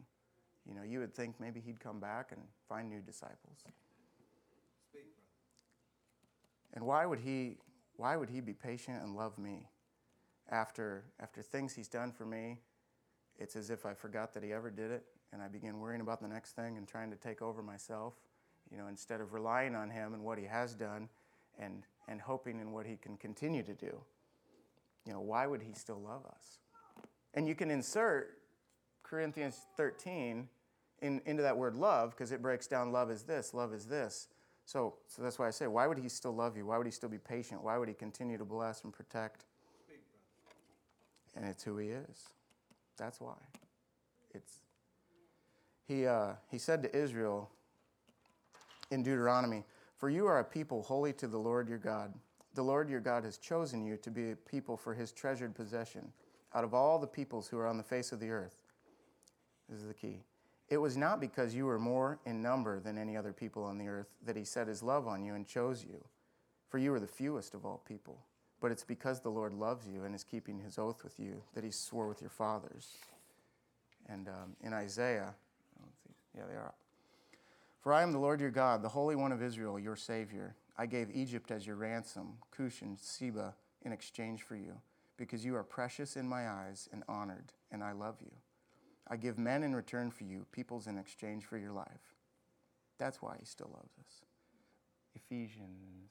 You 0.67 0.75
know, 0.75 0.83
you 0.83 0.99
would 0.99 1.13
think 1.13 1.39
maybe 1.39 1.60
He'd 1.60 1.79
come 1.79 1.99
back 1.99 2.31
and 2.31 2.41
find 2.67 2.89
new 2.89 3.01
disciples. 3.01 3.65
And 6.73 6.86
why 6.86 7.05
would 7.05 7.19
He? 7.19 7.57
Why 7.95 8.15
would 8.15 8.29
He 8.29 8.41
be 8.41 8.53
patient 8.53 9.01
and 9.01 9.15
love 9.15 9.38
me? 9.38 9.67
after, 10.49 11.03
after 11.19 11.41
things 11.41 11.73
he's 11.73 11.88
done 11.88 12.12
for 12.12 12.25
me, 12.25 12.60
it's 13.38 13.55
as 13.55 13.69
if 13.69 13.86
I 13.86 13.93
forgot 13.93 14.33
that 14.33 14.43
he 14.43 14.53
ever 14.53 14.69
did 14.69 14.91
it, 14.91 15.03
and 15.33 15.41
I 15.41 15.47
begin 15.47 15.79
worrying 15.79 16.01
about 16.01 16.21
the 16.21 16.27
next 16.27 16.55
thing 16.55 16.77
and 16.77 16.88
trying 16.88 17.12
to 17.12 17.17
take 17.17 17.41
over 17.41 17.62
myself, 17.62 18.13
you 18.71 18.77
know, 18.77 18.88
instead 18.88 19.21
of 19.21 19.33
relying 19.33 19.75
on 19.75 19.89
him 19.89 20.13
and 20.13 20.23
what 20.23 20.38
he 20.38 20.45
has 20.45 20.73
done 20.73 21.10
and, 21.60 21.83
and 22.07 22.21
hoping 22.21 22.60
in 22.60 22.71
what 22.71 22.86
he 22.86 22.95
can 22.95 23.17
continue 23.17 23.63
to 23.63 23.73
do. 23.73 23.99
You 25.07 25.13
know, 25.13 25.21
why 25.21 25.47
would 25.47 25.61
he 25.61 25.73
still 25.73 25.99
love 25.99 26.25
us? 26.25 26.59
And 27.33 27.47
you 27.47 27.55
can 27.55 27.71
insert 27.71 28.37
Corinthians 29.03 29.57
13 29.77 30.47
in, 31.01 31.21
into 31.25 31.43
that 31.43 31.57
word 31.57 31.75
love 31.75 32.11
because 32.11 32.31
it 32.31 32.41
breaks 32.41 32.67
down 32.67 32.91
love 32.91 33.09
is 33.09 33.23
this, 33.23 33.53
love 33.53 33.73
is 33.73 33.85
this. 33.85 34.27
So, 34.65 34.95
so 35.07 35.21
that's 35.21 35.39
why 35.39 35.47
I 35.47 35.51
say, 35.51 35.67
why 35.67 35.87
would 35.87 35.97
he 35.97 36.09
still 36.09 36.35
love 36.35 36.57
you? 36.57 36.65
Why 36.65 36.77
would 36.77 36.85
he 36.85 36.91
still 36.91 37.07
be 37.07 37.17
patient? 37.17 37.63
Why 37.63 37.77
would 37.77 37.87
he 37.87 37.93
continue 37.93 38.37
to 38.37 38.43
bless 38.43 38.83
and 38.83 38.91
protect? 38.91 39.45
and 41.37 41.45
it's 41.45 41.63
who 41.63 41.77
he 41.77 41.89
is. 41.89 42.29
That's 42.97 43.21
why. 43.21 43.35
It's 44.33 44.61
he 45.87 46.05
uh, 46.05 46.33
he 46.49 46.57
said 46.57 46.83
to 46.83 46.95
Israel 46.95 47.49
in 48.91 49.03
Deuteronomy, 49.03 49.63
"For 49.97 50.09
you 50.09 50.25
are 50.25 50.39
a 50.39 50.43
people 50.43 50.81
holy 50.81 51.13
to 51.13 51.27
the 51.27 51.37
Lord 51.37 51.69
your 51.69 51.77
God. 51.77 52.13
The 52.57 52.63
Lord 52.63 52.89
your 52.89 52.99
God 52.99 53.23
has 53.23 53.37
chosen 53.37 53.85
you 53.85 53.95
to 53.97 54.11
be 54.11 54.31
a 54.31 54.35
people 54.35 54.75
for 54.75 54.93
his 54.93 55.13
treasured 55.13 55.55
possession 55.55 56.11
out 56.53 56.65
of 56.65 56.73
all 56.73 56.99
the 56.99 57.07
peoples 57.07 57.47
who 57.47 57.57
are 57.57 57.67
on 57.67 57.77
the 57.77 57.83
face 57.83 58.11
of 58.11 58.19
the 58.19 58.29
earth." 58.29 58.57
This 59.69 59.79
is 59.79 59.87
the 59.87 59.93
key. 59.93 60.23
It 60.69 60.77
was 60.77 60.97
not 60.97 61.21
because 61.21 61.55
you 61.55 61.65
were 61.65 61.79
more 61.79 62.19
in 62.25 62.41
number 62.41 62.79
than 62.79 62.97
any 62.97 63.15
other 63.15 63.31
people 63.31 63.63
on 63.63 63.77
the 63.77 63.87
earth 63.87 64.09
that 64.25 64.35
he 64.35 64.43
set 64.43 64.67
his 64.67 64.83
love 64.83 65.07
on 65.07 65.23
you 65.23 65.33
and 65.33 65.47
chose 65.47 65.85
you, 65.85 66.03
for 66.67 66.77
you 66.77 66.91
were 66.91 66.99
the 66.99 67.07
fewest 67.07 67.53
of 67.53 67.65
all 67.65 67.81
people 67.87 68.27
but 68.59 68.71
it's 68.71 68.83
because 68.83 69.19
the 69.19 69.29
Lord 69.29 69.53
loves 69.53 69.87
you 69.87 70.03
and 70.03 70.15
is 70.15 70.23
keeping 70.23 70.59
his 70.59 70.77
oath 70.77 71.03
with 71.03 71.19
you 71.19 71.41
that 71.53 71.63
he 71.63 71.71
swore 71.71 72.07
with 72.07 72.21
your 72.21 72.29
fathers. 72.29 72.97
And 74.09 74.27
um, 74.27 74.55
in 74.61 74.73
Isaiah, 74.73 75.35
yeah, 76.35 76.43
they 76.49 76.55
are. 76.55 76.73
For 77.81 77.93
I 77.93 78.01
am 78.01 78.11
the 78.11 78.19
Lord 78.19 78.41
your 78.41 78.49
God, 78.49 78.81
the 78.81 78.89
Holy 78.89 79.15
One 79.15 79.31
of 79.31 79.43
Israel, 79.43 79.79
your 79.79 79.95
Savior. 79.95 80.55
I 80.77 80.85
gave 80.85 81.09
Egypt 81.11 81.51
as 81.51 81.65
your 81.65 81.75
ransom, 81.75 82.37
Cush 82.51 82.81
and 82.81 82.99
Seba 82.99 83.55
in 83.83 83.91
exchange 83.91 84.43
for 84.43 84.55
you, 84.55 84.73
because 85.17 85.43
you 85.43 85.55
are 85.55 85.63
precious 85.63 86.15
in 86.15 86.27
my 86.27 86.47
eyes 86.47 86.87
and 86.91 87.03
honored, 87.07 87.53
and 87.71 87.83
I 87.83 87.93
love 87.93 88.17
you. 88.21 88.31
I 89.07 89.17
give 89.17 89.37
men 89.37 89.63
in 89.63 89.75
return 89.75 90.11
for 90.11 90.25
you, 90.25 90.45
peoples 90.51 90.87
in 90.87 90.97
exchange 90.97 91.45
for 91.45 91.57
your 91.57 91.71
life. 91.71 92.15
That's 92.97 93.21
why 93.21 93.37
he 93.39 93.45
still 93.45 93.69
loves 93.73 93.93
us. 93.99 94.25
Ephesians 95.15 96.09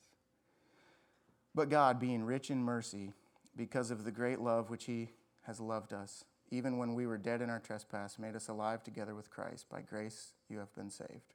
but 1.57 1.71
God, 1.71 1.99
being 1.99 2.23
rich 2.23 2.51
in 2.51 2.63
mercy, 2.63 3.15
because 3.57 3.91
of 3.91 4.05
the 4.05 4.11
great 4.11 4.41
love 4.41 4.69
which 4.69 4.85
He 4.85 5.09
has 5.45 5.59
loved 5.59 5.95
us, 5.95 6.23
even 6.51 6.77
when 6.77 6.95
we 6.95 7.07
were 7.07 7.17
dead 7.17 7.41
in 7.41 7.49
our 7.49 7.59
trespass, 7.59 8.19
made 8.19 8.37
us 8.37 8.49
alive 8.49 8.83
together 8.83 9.15
with 9.15 9.31
Christ. 9.31 9.67
By 9.71 9.81
grace 9.81 10.35
you 10.51 10.59
have 10.59 10.73
been 10.75 10.91
saved. 10.91 11.35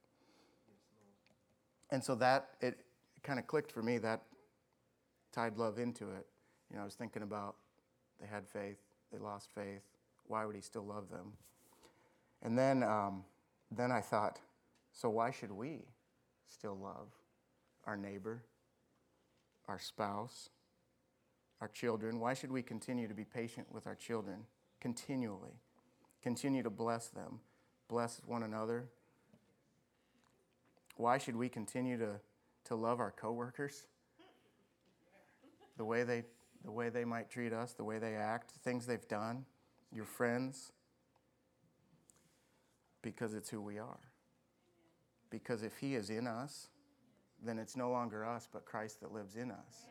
And 1.90 2.04
so 2.04 2.14
that, 2.14 2.50
it 2.60 2.84
kind 3.22 3.38
of 3.38 3.46
clicked 3.46 3.72
for 3.72 3.82
me, 3.82 3.98
that 3.98 4.22
tied 5.32 5.56
love 5.56 5.78
into 5.78 6.04
it. 6.10 6.26
You 6.70 6.76
know, 6.76 6.82
I 6.82 6.84
was 6.84 6.94
thinking 6.94 7.22
about 7.22 7.56
they 8.20 8.26
had 8.26 8.46
faith, 8.46 8.78
they 9.12 9.18
lost 9.18 9.50
faith. 9.54 9.82
Why 10.26 10.44
would 10.44 10.54
He 10.54 10.62
still 10.62 10.84
love 10.84 11.10
them? 11.10 11.32
And 12.42 12.58
then, 12.58 12.82
um, 12.82 13.24
then 13.70 13.92
I 13.92 14.00
thought, 14.00 14.38
so 14.92 15.08
why 15.10 15.30
should 15.30 15.52
we 15.52 15.80
still 16.48 16.76
love 16.76 17.08
our 17.86 17.96
neighbor, 17.96 18.42
our 19.68 19.78
spouse, 19.78 20.50
our 21.62 21.68
children. 21.68 22.18
Why 22.18 22.34
should 22.34 22.50
we 22.50 22.60
continue 22.60 23.06
to 23.06 23.14
be 23.14 23.24
patient 23.24 23.68
with 23.72 23.86
our 23.86 23.94
children 23.94 24.46
continually? 24.80 25.60
Continue 26.20 26.62
to 26.64 26.70
bless 26.70 27.06
them, 27.06 27.40
bless 27.88 28.20
one 28.26 28.42
another. 28.42 28.88
Why 30.96 31.18
should 31.18 31.36
we 31.36 31.48
continue 31.48 31.96
to, 31.98 32.20
to 32.64 32.74
love 32.74 33.00
our 33.00 33.10
coworkers? 33.10 33.86
The 35.76 35.84
way 35.84 36.04
they 36.04 36.24
the 36.64 36.70
way 36.70 36.88
they 36.88 37.04
might 37.04 37.30
treat 37.30 37.52
us, 37.52 37.72
the 37.72 37.84
way 37.84 37.98
they 37.98 38.14
act, 38.14 38.52
things 38.62 38.86
they've 38.86 39.08
done, 39.08 39.44
your 39.92 40.04
friends, 40.04 40.72
because 43.02 43.34
it's 43.34 43.50
who 43.50 43.60
we 43.60 43.78
are. 43.78 43.98
Because 45.30 45.62
if 45.62 45.76
He 45.78 45.94
is 45.94 46.10
in 46.10 46.26
us, 46.26 46.68
then 47.44 47.58
it's 47.58 47.76
no 47.76 47.90
longer 47.90 48.24
us, 48.24 48.48
but 48.52 48.64
Christ 48.64 49.00
that 49.00 49.12
lives 49.12 49.36
in 49.36 49.50
us. 49.50 49.86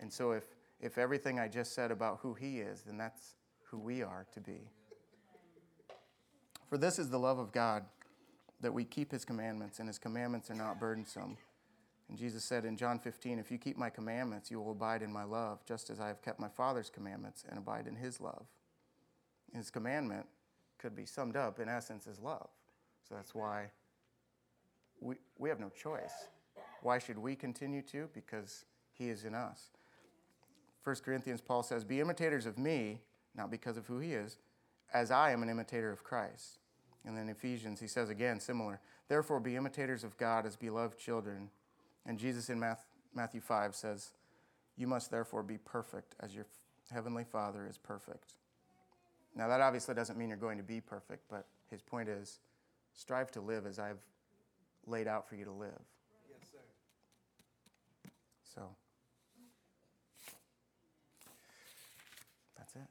And 0.00 0.12
so 0.12 0.32
if, 0.32 0.44
if 0.80 0.98
everything 0.98 1.38
I 1.38 1.48
just 1.48 1.74
said 1.74 1.90
about 1.90 2.18
who 2.22 2.34
He 2.34 2.60
is, 2.60 2.82
then 2.82 2.96
that's 2.96 3.34
who 3.64 3.78
we 3.78 4.02
are 4.02 4.26
to 4.32 4.40
be. 4.40 4.70
For 6.68 6.78
this 6.78 6.98
is 6.98 7.10
the 7.10 7.18
love 7.18 7.38
of 7.38 7.52
God, 7.52 7.84
that 8.60 8.72
we 8.72 8.84
keep 8.84 9.12
His 9.12 9.24
commandments, 9.24 9.78
and 9.78 9.88
His 9.88 9.98
commandments 9.98 10.50
are 10.50 10.54
not 10.54 10.80
burdensome. 10.80 11.36
And 12.08 12.18
Jesus 12.18 12.44
said 12.44 12.64
in 12.64 12.76
John 12.76 12.98
15, 12.98 13.38
If 13.38 13.50
you 13.50 13.58
keep 13.58 13.76
my 13.76 13.90
commandments, 13.90 14.50
you 14.50 14.60
will 14.60 14.72
abide 14.72 15.02
in 15.02 15.12
my 15.12 15.24
love, 15.24 15.64
just 15.64 15.90
as 15.90 16.00
I 16.00 16.08
have 16.08 16.22
kept 16.22 16.38
my 16.38 16.48
Father's 16.48 16.90
commandments 16.90 17.44
and 17.48 17.58
abide 17.58 17.86
in 17.86 17.96
his 17.96 18.20
love. 18.20 18.46
His 19.54 19.70
commandment 19.70 20.26
could 20.78 20.94
be 20.94 21.06
summed 21.06 21.36
up 21.36 21.60
in 21.60 21.68
essence 21.68 22.06
as 22.06 22.18
love. 22.18 22.48
So 23.08 23.14
that's 23.14 23.34
why 23.34 23.70
we, 25.00 25.16
we 25.38 25.48
have 25.48 25.60
no 25.60 25.70
choice. 25.70 26.28
Why 26.82 26.98
should 26.98 27.18
we 27.18 27.34
continue 27.34 27.82
to? 27.82 28.08
Because 28.12 28.64
he 28.92 29.08
is 29.08 29.24
in 29.24 29.34
us. 29.34 29.70
1 30.84 30.96
Corinthians, 30.96 31.40
Paul 31.40 31.62
says, 31.62 31.84
Be 31.84 32.00
imitators 32.00 32.44
of 32.44 32.58
me, 32.58 33.00
not 33.34 33.50
because 33.50 33.76
of 33.76 33.86
who 33.86 33.98
he 33.98 34.12
is, 34.12 34.36
as 34.92 35.10
I 35.10 35.30
am 35.30 35.42
an 35.42 35.48
imitator 35.48 35.90
of 35.90 36.04
Christ. 36.04 36.58
And 37.06 37.16
then 37.16 37.28
Ephesians, 37.28 37.80
he 37.80 37.86
says 37.86 38.10
again, 38.10 38.40
similar. 38.40 38.80
Therefore, 39.08 39.40
be 39.40 39.56
imitators 39.56 40.04
of 40.04 40.16
God 40.16 40.46
as 40.46 40.56
beloved 40.56 40.98
children. 40.98 41.50
And 42.06 42.18
Jesus 42.18 42.50
in 42.50 42.62
Matthew 43.14 43.40
5 43.40 43.74
says, 43.74 44.12
You 44.76 44.86
must 44.86 45.10
therefore 45.10 45.42
be 45.42 45.58
perfect 45.58 46.14
as 46.20 46.34
your 46.34 46.46
heavenly 46.92 47.24
Father 47.24 47.66
is 47.68 47.78
perfect. 47.78 48.34
Now, 49.36 49.48
that 49.48 49.60
obviously 49.60 49.94
doesn't 49.94 50.18
mean 50.18 50.28
you're 50.28 50.38
going 50.38 50.58
to 50.58 50.64
be 50.64 50.80
perfect, 50.80 51.24
but 51.28 51.46
his 51.70 51.82
point 51.82 52.08
is 52.08 52.38
strive 52.92 53.30
to 53.32 53.40
live 53.40 53.66
as 53.66 53.78
I've 53.78 54.00
laid 54.86 55.08
out 55.08 55.28
for 55.28 55.34
you 55.34 55.44
to 55.44 55.50
live. 55.50 55.80
Yes, 56.30 56.48
sir. 56.52 56.58
So, 58.54 58.62
that's 62.56 62.76
it. 62.76 62.82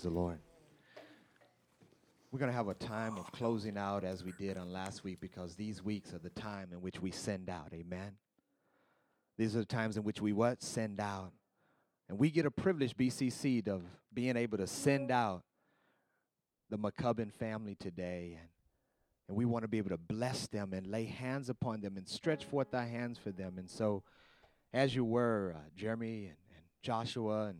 Praise 0.00 0.14
the 0.14 0.18
Lord. 0.18 0.38
We're 2.32 2.38
going 2.38 2.50
to 2.50 2.56
have 2.56 2.68
a 2.68 2.74
time 2.74 3.18
of 3.18 3.30
closing 3.32 3.76
out 3.76 4.02
as 4.02 4.24
we 4.24 4.32
did 4.32 4.56
on 4.56 4.72
last 4.72 5.04
week 5.04 5.20
because 5.20 5.56
these 5.56 5.84
weeks 5.84 6.14
are 6.14 6.18
the 6.18 6.30
time 6.30 6.68
in 6.72 6.80
which 6.80 7.02
we 7.02 7.10
send 7.10 7.50
out. 7.50 7.68
Amen. 7.74 8.12
These 9.36 9.56
are 9.56 9.58
the 9.58 9.66
times 9.66 9.98
in 9.98 10.02
which 10.02 10.22
we 10.22 10.32
what? 10.32 10.62
Send 10.62 11.00
out. 11.00 11.32
And 12.08 12.18
we 12.18 12.30
get 12.30 12.46
a 12.46 12.50
privilege, 12.50 12.96
BCC, 12.96 13.68
of 13.68 13.82
being 14.14 14.38
able 14.38 14.56
to 14.56 14.66
send 14.66 15.10
out 15.10 15.42
the 16.70 16.78
McCubbin 16.78 17.30
family 17.34 17.74
today. 17.74 18.38
And, 18.40 18.48
and 19.28 19.36
we 19.36 19.44
want 19.44 19.64
to 19.64 19.68
be 19.68 19.76
able 19.76 19.90
to 19.90 19.98
bless 19.98 20.46
them 20.46 20.72
and 20.72 20.86
lay 20.86 21.04
hands 21.04 21.50
upon 21.50 21.82
them 21.82 21.98
and 21.98 22.08
stretch 22.08 22.46
forth 22.46 22.74
our 22.74 22.86
hands 22.86 23.18
for 23.18 23.32
them. 23.32 23.58
And 23.58 23.68
so, 23.68 24.02
as 24.72 24.94
you 24.94 25.04
were, 25.04 25.56
uh, 25.58 25.68
Jeremy 25.76 26.24
and, 26.24 26.36
and 26.56 26.64
Joshua 26.80 27.48
and, 27.48 27.58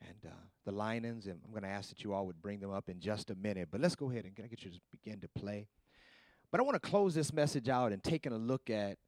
and 0.00 0.30
uh, 0.32 0.36
the 0.66 0.72
Linens, 0.72 1.26
and 1.26 1.38
I'm 1.44 1.52
going 1.52 1.62
to 1.62 1.68
ask 1.68 1.88
that 1.88 2.04
you 2.04 2.12
all 2.12 2.26
would 2.26 2.42
bring 2.42 2.60
them 2.60 2.72
up 2.72 2.90
in 2.90 3.00
just 3.00 3.30
a 3.30 3.34
minute. 3.36 3.68
But 3.70 3.80
let's 3.80 3.94
go 3.94 4.10
ahead 4.10 4.24
and 4.24 4.34
get 4.34 4.64
you 4.64 4.72
to 4.72 4.80
begin 4.90 5.20
to 5.20 5.28
play. 5.28 5.68
But 6.50 6.60
I 6.60 6.64
want 6.64 6.74
to 6.74 6.86
close 6.88 7.14
this 7.14 7.32
message 7.32 7.68
out 7.68 7.92
and 7.92 8.02
taking 8.02 8.32
a 8.32 8.36
look 8.36 8.68
at 8.68 8.98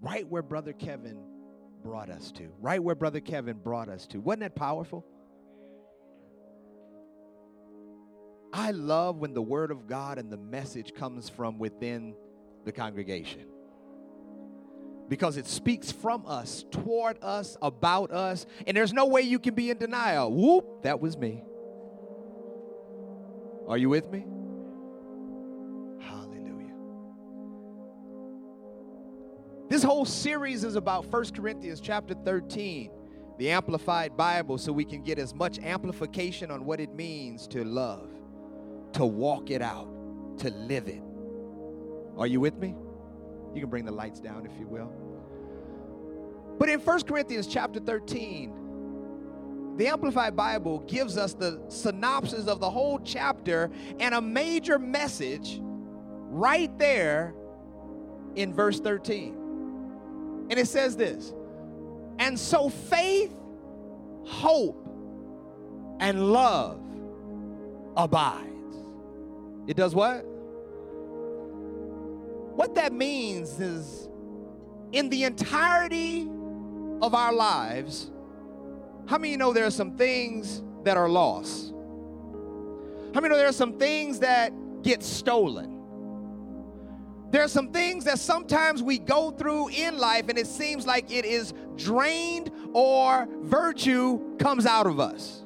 right 0.00 0.26
where 0.26 0.42
Brother 0.42 0.72
Kevin 0.72 1.22
brought 1.82 2.10
us 2.10 2.32
to, 2.32 2.50
right 2.60 2.82
where 2.82 2.94
Brother 2.94 3.20
Kevin 3.20 3.58
brought 3.58 3.88
us 3.88 4.06
to. 4.08 4.20
Wasn't 4.20 4.40
that 4.40 4.56
powerful? 4.56 5.06
I 8.52 8.70
love 8.70 9.16
when 9.16 9.34
the 9.34 9.42
Word 9.42 9.70
of 9.70 9.86
God 9.86 10.18
and 10.18 10.30
the 10.30 10.36
message 10.36 10.94
comes 10.94 11.28
from 11.28 11.58
within 11.58 12.14
the 12.64 12.72
congregation 12.72 13.46
because 15.12 15.36
it 15.36 15.46
speaks 15.46 15.92
from 15.92 16.24
us, 16.26 16.64
toward 16.70 17.22
us, 17.22 17.58
about 17.60 18.10
us, 18.12 18.46
and 18.66 18.74
there's 18.74 18.94
no 18.94 19.04
way 19.04 19.20
you 19.20 19.38
can 19.38 19.54
be 19.54 19.68
in 19.68 19.76
denial. 19.76 20.32
Whoop, 20.32 20.84
that 20.84 21.00
was 21.00 21.18
me. 21.18 21.44
Are 23.68 23.76
you 23.76 23.90
with 23.90 24.10
me? 24.10 24.24
Hallelujah. 26.00 26.72
This 29.68 29.82
whole 29.82 30.06
series 30.06 30.64
is 30.64 30.76
about 30.76 31.04
1 31.04 31.24
Corinthians 31.32 31.82
chapter 31.82 32.14
13, 32.14 32.90
the 33.36 33.50
Amplified 33.50 34.16
Bible, 34.16 34.56
so 34.56 34.72
we 34.72 34.86
can 34.86 35.02
get 35.02 35.18
as 35.18 35.34
much 35.34 35.58
amplification 35.58 36.50
on 36.50 36.64
what 36.64 36.80
it 36.80 36.94
means 36.94 37.46
to 37.48 37.64
love, 37.64 38.08
to 38.94 39.04
walk 39.04 39.50
it 39.50 39.60
out, 39.60 39.90
to 40.38 40.48
live 40.48 40.88
it. 40.88 41.02
Are 42.16 42.26
you 42.26 42.40
with 42.40 42.56
me? 42.56 42.74
You 43.54 43.60
can 43.60 43.70
bring 43.70 43.84
the 43.84 43.92
lights 43.92 44.20
down 44.20 44.46
if 44.46 44.52
you 44.58 44.66
will. 44.66 44.92
But 46.58 46.68
in 46.68 46.80
1 46.80 47.02
Corinthians 47.02 47.46
chapter 47.46 47.80
13, 47.80 49.76
the 49.76 49.86
Amplified 49.86 50.36
Bible 50.36 50.80
gives 50.80 51.16
us 51.16 51.34
the 51.34 51.60
synopsis 51.68 52.46
of 52.46 52.60
the 52.60 52.70
whole 52.70 53.00
chapter 53.00 53.70
and 53.98 54.14
a 54.14 54.20
major 54.20 54.78
message 54.78 55.60
right 55.62 56.76
there 56.78 57.34
in 58.36 58.52
verse 58.52 58.80
13. 58.80 60.46
And 60.50 60.58
it 60.58 60.68
says 60.68 60.96
this 60.96 61.32
And 62.18 62.38
so 62.38 62.68
faith, 62.68 63.34
hope, 64.24 64.86
and 66.00 66.32
love 66.32 66.80
abides. 67.96 68.48
It 69.66 69.76
does 69.76 69.94
what? 69.94 70.26
What 72.54 72.74
that 72.74 72.92
means 72.92 73.58
is 73.58 74.08
in 74.92 75.08
the 75.08 75.24
entirety 75.24 76.28
of 77.00 77.14
our 77.14 77.32
lives, 77.32 78.10
how 79.06 79.18
many 79.18 79.32
you 79.32 79.36
know 79.38 79.52
there 79.52 79.66
are 79.66 79.70
some 79.70 79.96
things 79.96 80.62
that 80.84 80.96
are 80.96 81.08
lost? 81.08 81.72
How 83.14 83.20
many 83.20 83.28
know 83.28 83.36
there 83.36 83.48
are 83.48 83.52
some 83.52 83.78
things 83.78 84.20
that 84.20 84.52
get 84.82 85.02
stolen? 85.02 85.80
There 87.30 87.42
are 87.42 87.48
some 87.48 87.72
things 87.72 88.04
that 88.04 88.18
sometimes 88.18 88.82
we 88.82 88.98
go 88.98 89.30
through 89.30 89.68
in 89.68 89.96
life 89.96 90.28
and 90.28 90.38
it 90.38 90.46
seems 90.46 90.86
like 90.86 91.10
it 91.10 91.24
is 91.24 91.54
drained 91.76 92.50
or 92.74 93.26
virtue 93.40 94.36
comes 94.38 94.66
out 94.66 94.86
of 94.86 95.00
us. 95.00 95.42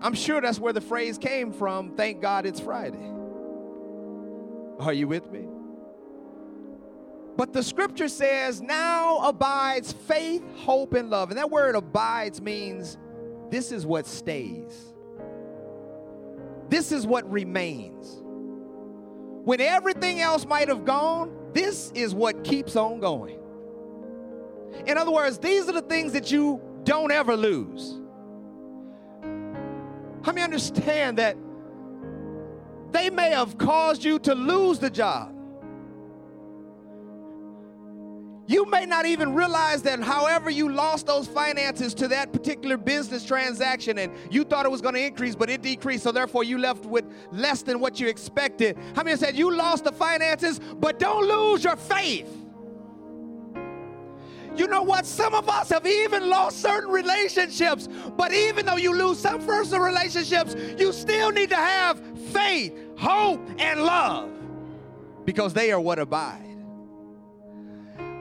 I'm 0.00 0.14
sure 0.14 0.40
that's 0.40 0.58
where 0.58 0.72
the 0.72 0.80
phrase 0.80 1.18
came 1.18 1.52
from, 1.52 1.94
thank 1.94 2.22
God 2.22 2.46
it's 2.46 2.58
Friday. 2.58 3.19
Are 4.80 4.92
you 4.92 5.06
with 5.06 5.30
me? 5.30 5.46
But 7.36 7.52
the 7.52 7.62
scripture 7.62 8.08
says, 8.08 8.60
now 8.60 9.18
abides 9.18 9.92
faith, 9.92 10.42
hope, 10.56 10.94
and 10.94 11.10
love. 11.10 11.30
And 11.30 11.38
that 11.38 11.50
word 11.50 11.74
abides 11.74 12.40
means 12.40 12.98
this 13.50 13.72
is 13.72 13.86
what 13.86 14.06
stays, 14.06 14.94
this 16.68 16.92
is 16.92 17.06
what 17.06 17.30
remains. 17.30 18.18
When 19.44 19.60
everything 19.60 20.20
else 20.20 20.44
might 20.44 20.68
have 20.68 20.84
gone, 20.84 21.34
this 21.52 21.90
is 21.94 22.14
what 22.14 22.44
keeps 22.44 22.76
on 22.76 23.00
going. 23.00 23.38
In 24.86 24.96
other 24.96 25.10
words, 25.10 25.38
these 25.38 25.68
are 25.68 25.72
the 25.72 25.82
things 25.82 26.12
that 26.12 26.30
you 26.30 26.60
don't 26.84 27.10
ever 27.10 27.36
lose. 27.36 27.98
Let 30.24 30.34
me 30.34 30.42
understand 30.42 31.18
that 31.18 31.36
they 32.92 33.10
may 33.10 33.30
have 33.30 33.58
caused 33.58 34.04
you 34.04 34.18
to 34.20 34.34
lose 34.34 34.78
the 34.78 34.90
job. 34.90 35.34
You 38.50 38.66
may 38.66 38.84
not 38.84 39.06
even 39.06 39.32
realize 39.32 39.82
that 39.82 40.00
however 40.00 40.50
you 40.50 40.72
lost 40.72 41.06
those 41.06 41.28
finances 41.28 41.94
to 41.94 42.08
that 42.08 42.32
particular 42.32 42.76
business 42.76 43.24
transaction 43.24 43.96
and 43.98 44.12
you 44.28 44.42
thought 44.42 44.66
it 44.66 44.72
was 44.72 44.80
going 44.80 44.96
to 44.96 45.00
increase, 45.00 45.36
but 45.36 45.48
it 45.48 45.62
decreased, 45.62 46.02
so 46.02 46.10
therefore 46.10 46.42
you 46.42 46.58
left 46.58 46.84
with 46.84 47.04
less 47.30 47.62
than 47.62 47.78
what 47.78 48.00
you 48.00 48.08
expected. 48.08 48.76
How 48.96 49.04
many 49.04 49.16
said 49.16 49.36
you 49.36 49.54
lost 49.54 49.84
the 49.84 49.92
finances, 49.92 50.58
but 50.58 50.98
don't 50.98 51.28
lose 51.28 51.62
your 51.62 51.76
faith? 51.76 52.39
You 54.56 54.66
know 54.66 54.82
what? 54.82 55.06
Some 55.06 55.34
of 55.34 55.48
us 55.48 55.70
have 55.70 55.86
even 55.86 56.28
lost 56.28 56.60
certain 56.60 56.90
relationships, 56.90 57.88
but 58.16 58.32
even 58.32 58.66
though 58.66 58.76
you 58.76 58.94
lose 58.94 59.18
some 59.18 59.44
personal 59.44 59.80
relationships, 59.80 60.54
you 60.78 60.92
still 60.92 61.30
need 61.30 61.50
to 61.50 61.56
have 61.56 62.00
faith, 62.30 62.74
hope, 62.96 63.40
and 63.58 63.84
love 63.84 64.30
because 65.24 65.52
they 65.54 65.72
are 65.72 65.80
what 65.80 65.98
abide. 65.98 66.46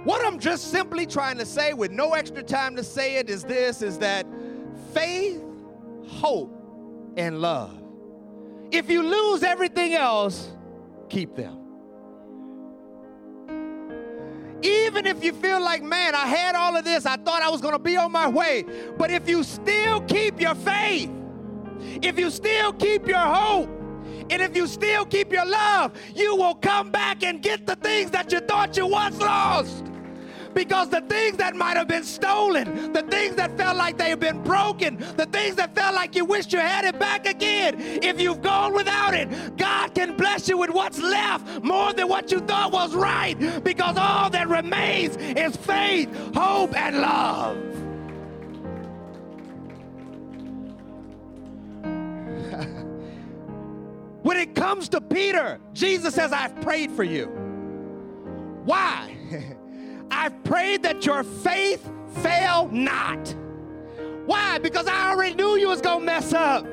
What 0.03 0.25
I'm 0.25 0.39
just 0.39 0.71
simply 0.71 1.05
trying 1.05 1.37
to 1.39 1.45
say 1.45 1.73
with 1.73 1.91
no 1.91 2.13
extra 2.13 2.41
time 2.41 2.75
to 2.77 2.83
say 2.83 3.15
it 3.17 3.29
is 3.29 3.43
this 3.43 3.81
is 3.81 3.97
that 3.99 4.25
faith, 4.93 5.43
hope, 6.07 6.55
and 7.17 7.41
love. 7.41 7.75
If 8.71 8.89
you 8.89 9.03
lose 9.03 9.43
everything 9.43 9.95
else, 9.95 10.51
keep 11.09 11.35
them. 11.35 11.68
Even 14.61 15.05
if 15.05 15.23
you 15.23 15.33
feel 15.33 15.61
like, 15.61 15.83
man, 15.83 16.15
I 16.15 16.25
had 16.25 16.55
all 16.55 16.75
of 16.75 16.83
this, 16.83 17.05
I 17.05 17.15
thought 17.15 17.41
I 17.41 17.49
was 17.49 17.61
going 17.61 17.73
to 17.73 17.79
be 17.79 17.95
on 17.97 18.11
my 18.11 18.27
way. 18.27 18.65
But 18.97 19.11
if 19.11 19.29
you 19.29 19.43
still 19.43 20.01
keep 20.01 20.41
your 20.41 20.55
faith, 20.55 21.09
if 22.01 22.19
you 22.19 22.29
still 22.29 22.73
keep 22.73 23.07
your 23.07 23.17
hope, 23.17 23.69
and 24.29 24.41
if 24.41 24.55
you 24.55 24.67
still 24.67 25.05
keep 25.05 25.31
your 25.31 25.45
love, 25.45 25.93
you 26.13 26.35
will 26.35 26.55
come 26.55 26.91
back 26.91 27.23
and 27.23 27.41
get 27.41 27.65
the 27.65 27.75
things 27.77 28.11
that 28.11 28.31
you 28.31 28.39
thought 28.41 28.77
you 28.77 28.85
once 28.85 29.19
lost. 29.19 29.88
Because 30.53 30.89
the 30.89 31.01
things 31.01 31.37
that 31.37 31.55
might 31.55 31.77
have 31.77 31.87
been 31.87 32.03
stolen, 32.03 32.91
the 32.93 33.03
things 33.03 33.35
that 33.35 33.55
felt 33.57 33.77
like 33.77 33.97
they 33.97 34.09
have 34.09 34.19
been 34.19 34.41
broken, 34.43 34.97
the 35.15 35.25
things 35.27 35.55
that 35.55 35.75
felt 35.75 35.95
like 35.95 36.15
you 36.15 36.25
wished 36.25 36.51
you 36.51 36.59
had 36.59 36.85
it 36.85 36.99
back 36.99 37.25
again, 37.25 37.75
if 37.77 38.19
you've 38.19 38.41
gone 38.41 38.73
without 38.73 39.13
it, 39.13 39.57
God 39.57 39.93
can 39.93 40.17
bless 40.17 40.49
you 40.49 40.57
with 40.57 40.69
what's 40.69 40.99
left 40.99 41.63
more 41.63 41.93
than 41.93 42.07
what 42.07 42.31
you 42.31 42.39
thought 42.39 42.71
was 42.71 42.95
right. 42.95 43.35
Because 43.63 43.97
all 43.97 44.29
that 44.29 44.47
remains 44.49 45.15
is 45.17 45.55
faith, 45.55 46.09
hope, 46.33 46.75
and 46.75 46.99
love. 46.99 47.57
when 54.23 54.37
it 54.37 54.55
comes 54.55 54.89
to 54.89 54.99
Peter, 54.99 55.59
Jesus 55.73 56.13
says, 56.15 56.33
I've 56.33 56.59
prayed 56.61 56.91
for 56.91 57.03
you. 57.03 57.27
Why? 58.65 59.08
I've 60.19 60.43
prayed 60.43 60.83
that 60.83 61.05
your 61.05 61.23
faith 61.23 61.89
fail 62.17 62.67
not. 62.73 63.33
Why? 64.25 64.59
Because 64.59 64.85
I 64.85 65.11
already 65.11 65.33
knew 65.33 65.55
you 65.55 65.69
was 65.69 65.79
gonna 65.79 66.03
mess 66.03 66.33
up. 66.33 66.67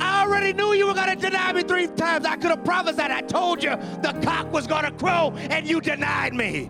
I 0.00 0.24
already 0.24 0.52
knew 0.52 0.72
you 0.72 0.88
were 0.88 0.94
gonna 0.94 1.14
deny 1.14 1.52
me 1.52 1.62
three 1.62 1.86
times. 1.86 2.26
I 2.26 2.34
could 2.34 2.50
have 2.50 2.64
prophesied. 2.64 3.12
I 3.12 3.20
told 3.20 3.62
you 3.62 3.70
the 4.02 4.18
cock 4.24 4.52
was 4.52 4.66
gonna 4.66 4.90
crow 4.90 5.30
and 5.36 5.68
you 5.68 5.80
denied 5.80 6.34
me. 6.34 6.68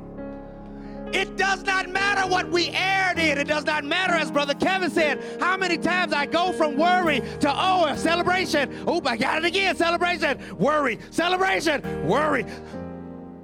It 1.15 1.39
does 1.39 1.63
not 1.65 1.89
matter 1.89 2.29
what 2.29 2.51
we 2.51 2.69
erred 2.69 3.19
in. 3.19 3.39
It 3.39 3.49
does 3.49 3.65
not 3.65 3.83
matter, 3.83 4.13
as 4.13 4.31
Brother 4.31 4.53
Kevin 4.53 4.91
said, 4.91 5.23
how 5.41 5.57
many 5.57 5.79
times 5.79 6.13
I 6.13 6.27
go 6.27 6.53
from 6.53 6.77
worry 6.77 7.21
to, 7.41 7.51
oh, 7.51 7.95
celebration. 7.97 8.85
Oh, 8.87 9.01
I 9.07 9.17
got 9.17 9.39
it 9.39 9.47
again. 9.47 9.75
Celebration. 9.75 10.39
Worry. 10.59 10.99
Celebration. 11.11 12.07
Worry. 12.07 12.45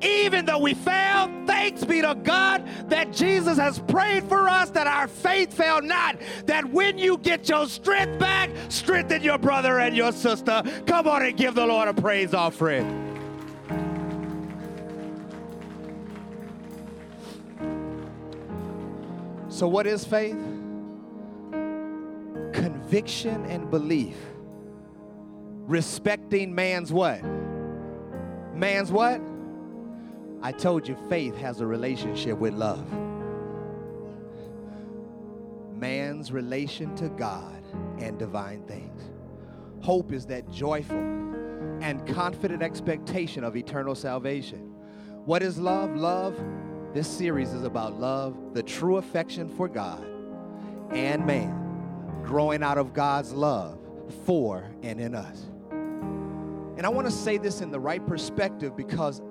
Even 0.03 0.45
though 0.45 0.59
we 0.59 0.75
fail, 0.75 1.31
thanks 1.47 1.85
be 1.85 2.03
to 2.03 2.15
God 2.15 2.67
that 2.89 3.13
Jesus 3.13 3.57
has 3.59 3.79
prayed 3.79 4.25
for 4.25 4.49
us 4.49 4.71
that 4.71 4.87
our 4.87 5.09
faith 5.09 5.53
fail 5.53 5.81
not. 5.81 6.17
That 6.47 6.71
when 6.71 6.99
you 6.99 7.19
get 7.19 7.49
your 7.49 7.67
strength 7.67 8.19
back, 8.19 8.51
strengthen 8.69 9.23
your 9.23 9.39
brother 9.39 9.79
and 9.81 9.97
your 9.97 10.13
sister. 10.13 10.63
Come 10.87 11.09
on 11.09 11.25
and 11.25 11.37
give 11.37 11.55
the 11.55 11.67
Lord 11.67 11.89
a 11.89 11.95
praise 11.95 12.35
offering. 12.35 13.11
So, 19.49 19.69
what 19.69 19.87
is 19.87 20.05
faith? 20.05 20.37
Conviction 22.53 23.45
and 23.47 23.71
belief. 23.71 24.17
Respecting 25.67 26.55
man's 26.55 26.93
what? 26.93 27.23
Man's 28.53 28.91
what? 28.91 29.21
I 30.45 30.53
told 30.53 30.87
you 30.87 30.95
faith 31.09 31.35
has 31.39 31.63
a 31.63 31.67
relationship 31.67 32.37
with 32.37 32.53
love. 32.53 32.87
Man's 35.75 36.31
relation 36.33 36.95
to 36.97 37.09
God 37.09 37.65
and 37.99 38.19
divine 38.19 38.63
things. 38.65 39.11
Hope 39.81 40.13
is 40.13 40.27
that 40.27 40.51
joyful 40.51 40.99
and 41.81 42.07
confident 42.07 42.63
expectation 42.63 43.43
of 43.43 43.57
eternal 43.57 43.95
salvation. 43.95 44.75
What 45.25 45.43
is 45.43 45.59
love? 45.59 45.97
Love 45.97 46.39
this 46.93 47.09
series 47.09 47.55
is 47.55 47.65
about 47.65 47.99
love, 47.99 48.37
the 48.53 48.63
true 48.63 48.99
affection 48.99 49.49
for 49.49 49.67
God 49.67 50.07
and 50.91 51.25
man, 51.27 52.23
growing 52.23 52.63
out 52.63 52.77
of 52.77 52.93
God's 52.93 53.33
love 53.33 53.79
for 54.27 54.71
and 54.83 55.01
in 55.01 55.15
us. 55.15 55.47
And 55.71 56.85
I 56.85 56.91
want 56.91 57.07
to 57.07 57.13
say 57.13 57.39
this 57.39 57.63
in 57.63 57.71
the 57.71 57.81
right 57.81 58.07
perspective 58.07 58.77
because 58.77 59.23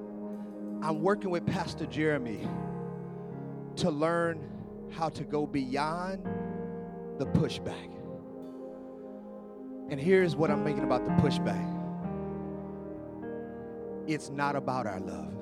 I'm 0.83 1.01
working 1.01 1.29
with 1.29 1.45
Pastor 1.47 1.85
Jeremy 1.85 2.45
to 3.77 3.89
learn 3.89 4.49
how 4.91 5.07
to 5.09 5.23
go 5.23 5.47
beyond 5.47 6.27
the 7.17 7.25
pushback. 7.25 7.89
And 9.89 9.99
here's 9.99 10.35
what 10.35 10.51
I'm 10.51 10.63
making 10.63 10.83
about 10.83 11.05
the 11.05 11.11
pushback 11.11 11.71
it's 14.05 14.29
not 14.29 14.57
about 14.57 14.85
our 14.85 14.99
love 14.99 15.33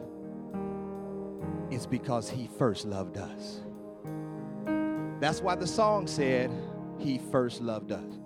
it's 1.71 1.85
because 1.85 2.29
he 2.29 2.49
first 2.59 2.85
loved 2.85 3.17
us. 3.17 3.61
That's 5.21 5.41
why 5.41 5.55
the 5.55 5.65
song 5.65 6.05
said, 6.05 6.51
He 6.99 7.17
first 7.17 7.61
loved 7.61 7.93
us. 7.93 8.19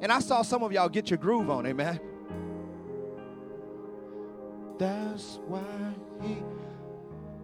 And 0.00 0.12
I 0.12 0.20
saw 0.20 0.42
some 0.42 0.62
of 0.62 0.72
y'all 0.72 0.88
get 0.88 1.10
your 1.10 1.18
groove 1.18 1.50
on, 1.50 1.66
amen. 1.66 2.00
That's 4.78 5.40
why 5.48 5.60
he. 6.22 6.36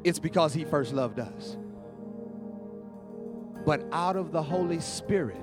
It's 0.05 0.19
because 0.19 0.55
he 0.55 0.65
first 0.65 0.93
loved 0.93 1.21
us. 1.21 1.57
But 3.65 3.85
out 3.93 4.17
of 4.17 4.33
the 4.33 4.43
Holy 4.43 4.81
Spirit, 4.81 5.41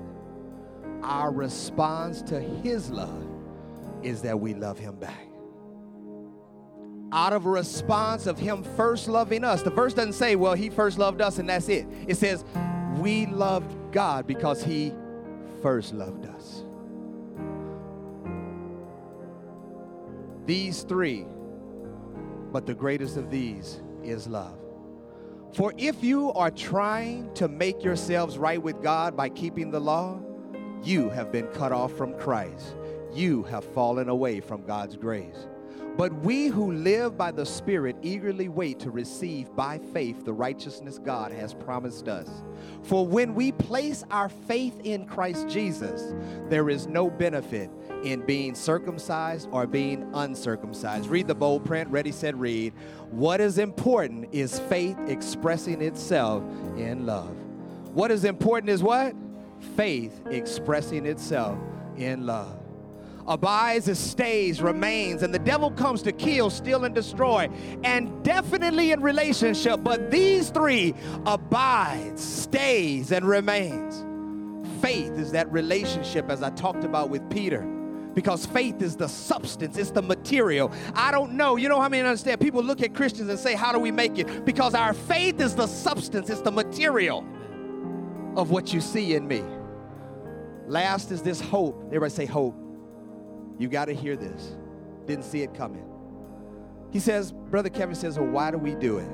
our 1.02 1.30
response 1.30 2.22
to 2.22 2.40
his 2.40 2.90
love 2.90 3.26
is 4.02 4.22
that 4.22 4.38
we 4.40 4.54
love 4.54 4.78
him 4.78 4.96
back 4.96 5.26
out 7.12 7.32
of 7.32 7.46
a 7.46 7.50
response 7.50 8.26
of 8.26 8.38
Him 8.38 8.62
first 8.76 9.08
loving 9.08 9.44
us. 9.44 9.62
The 9.62 9.70
verse 9.70 9.94
doesn't 9.94 10.14
say, 10.14 10.36
well, 10.36 10.54
He 10.54 10.70
first 10.70 10.98
loved 10.98 11.20
us 11.20 11.38
and 11.38 11.48
that's 11.48 11.68
it. 11.68 11.86
It 12.06 12.16
says, 12.16 12.44
we 12.98 13.26
loved 13.26 13.74
God 13.92 14.26
because 14.26 14.62
He 14.62 14.92
first 15.62 15.94
loved 15.94 16.26
us. 16.26 16.64
These 20.44 20.82
three, 20.82 21.26
but 22.52 22.66
the 22.66 22.74
greatest 22.74 23.16
of 23.16 23.30
these 23.30 23.80
is 24.08 24.26
love. 24.26 24.58
For 25.52 25.72
if 25.78 26.02
you 26.02 26.32
are 26.32 26.50
trying 26.50 27.32
to 27.34 27.48
make 27.48 27.82
yourselves 27.82 28.36
right 28.36 28.62
with 28.62 28.82
God 28.82 29.16
by 29.16 29.28
keeping 29.28 29.70
the 29.70 29.80
law, 29.80 30.20
you 30.82 31.08
have 31.10 31.32
been 31.32 31.46
cut 31.48 31.72
off 31.72 31.92
from 31.96 32.14
Christ. 32.18 32.76
You 33.14 33.42
have 33.44 33.64
fallen 33.64 34.08
away 34.08 34.40
from 34.40 34.66
God's 34.66 34.96
grace. 34.96 35.46
But 35.96 36.12
we 36.16 36.48
who 36.48 36.72
live 36.72 37.16
by 37.16 37.30
the 37.30 37.46
Spirit 37.46 37.96
eagerly 38.02 38.48
wait 38.48 38.78
to 38.80 38.90
receive 38.90 39.54
by 39.56 39.78
faith 39.78 40.26
the 40.26 40.32
righteousness 40.32 40.98
God 40.98 41.32
has 41.32 41.54
promised 41.54 42.06
us. 42.06 42.28
For 42.82 43.06
when 43.06 43.34
we 43.34 43.52
place 43.52 44.04
our 44.10 44.28
faith 44.28 44.78
in 44.84 45.06
Christ 45.06 45.48
Jesus, 45.48 46.14
there 46.50 46.68
is 46.68 46.86
no 46.86 47.08
benefit 47.08 47.70
in 48.04 48.20
being 48.26 48.54
circumcised 48.54 49.48
or 49.52 49.66
being 49.66 50.10
uncircumcised. 50.12 51.08
Read 51.08 51.28
the 51.28 51.34
bold 51.34 51.64
print, 51.64 51.88
ready, 51.88 52.12
said, 52.12 52.38
read. 52.38 52.74
What 53.10 53.40
is 53.40 53.56
important 53.56 54.28
is 54.32 54.58
faith 54.58 54.98
expressing 55.06 55.80
itself 55.80 56.42
in 56.76 57.06
love. 57.06 57.34
What 57.94 58.10
is 58.10 58.24
important 58.24 58.68
is 58.68 58.82
what? 58.82 59.14
Faith 59.76 60.20
expressing 60.26 61.06
itself 61.06 61.58
in 61.96 62.26
love 62.26 62.65
abides, 63.28 63.88
it 63.88 63.96
stays, 63.96 64.62
remains, 64.62 65.22
and 65.22 65.34
the 65.34 65.38
devil 65.38 65.70
comes 65.70 66.02
to 66.02 66.12
kill, 66.12 66.50
steal, 66.50 66.84
and 66.84 66.94
destroy, 66.94 67.48
and 67.84 68.22
definitely 68.22 68.92
in 68.92 69.02
relationship. 69.02 69.82
But 69.82 70.10
these 70.10 70.50
three 70.50 70.94
abides, 71.26 72.22
stays, 72.22 73.12
and 73.12 73.26
remains. 73.26 74.04
Faith 74.80 75.12
is 75.12 75.32
that 75.32 75.50
relationship, 75.50 76.30
as 76.30 76.42
I 76.42 76.50
talked 76.50 76.84
about 76.84 77.10
with 77.10 77.28
Peter 77.30 77.72
because 78.14 78.46
faith 78.46 78.80
is 78.80 78.96
the 78.96 79.08
substance, 79.08 79.76
it's 79.76 79.90
the 79.90 80.00
material. 80.00 80.72
I 80.94 81.10
don't 81.10 81.32
know. 81.34 81.56
You 81.56 81.68
know 81.68 81.78
how 81.78 81.90
many 81.90 82.02
understand? 82.02 82.40
People 82.40 82.62
look 82.62 82.82
at 82.82 82.94
Christians 82.94 83.28
and 83.28 83.38
say, 83.38 83.54
How 83.54 83.72
do 83.72 83.78
we 83.78 83.90
make 83.90 84.18
it? 84.18 84.46
Because 84.46 84.74
our 84.74 84.94
faith 84.94 85.38
is 85.38 85.54
the 85.54 85.66
substance, 85.66 86.30
it's 86.30 86.40
the 86.40 86.50
material 86.50 87.26
of 88.34 88.50
what 88.50 88.72
you 88.72 88.80
see 88.80 89.14
in 89.14 89.28
me. 89.28 89.44
Last 90.66 91.12
is 91.12 91.22
this 91.22 91.42
hope. 91.42 91.78
Everybody 91.88 92.10
say 92.10 92.24
hope. 92.24 92.65
You 93.58 93.68
got 93.68 93.86
to 93.86 93.94
hear 93.94 94.16
this. 94.16 94.56
Didn't 95.06 95.24
see 95.24 95.42
it 95.42 95.54
coming. 95.54 95.84
He 96.90 97.00
says, 97.00 97.32
Brother 97.32 97.70
Kevin 97.70 97.94
says, 97.94 98.18
well, 98.18 98.28
why 98.28 98.50
do 98.50 98.58
we 98.58 98.74
do 98.74 98.98
it? 98.98 99.10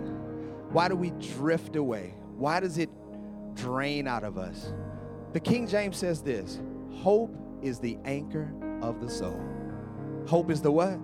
Why 0.71 0.89
do 0.89 0.97
we 0.97 1.11
drift 1.11 1.77
away? 1.77 2.15
Why 2.37 2.61
does 2.61 2.79
it 2.79 2.91
drain 3.55 4.07
out 4.07 4.25
of 4.25 4.39
us? 4.39 4.73
The 5.33 5.41
King 5.41 5.67
James 5.67 5.97
says 5.97 6.23
this 6.23 6.61
hope 6.91 7.35
is 7.63 7.79
the 7.79 7.99
anchor 8.05 8.53
of 8.83 9.01
the 9.01 9.09
soul. 9.09 9.41
Hope 10.27 10.51
is 10.51 10.61
the 10.61 10.71
what? 10.71 10.99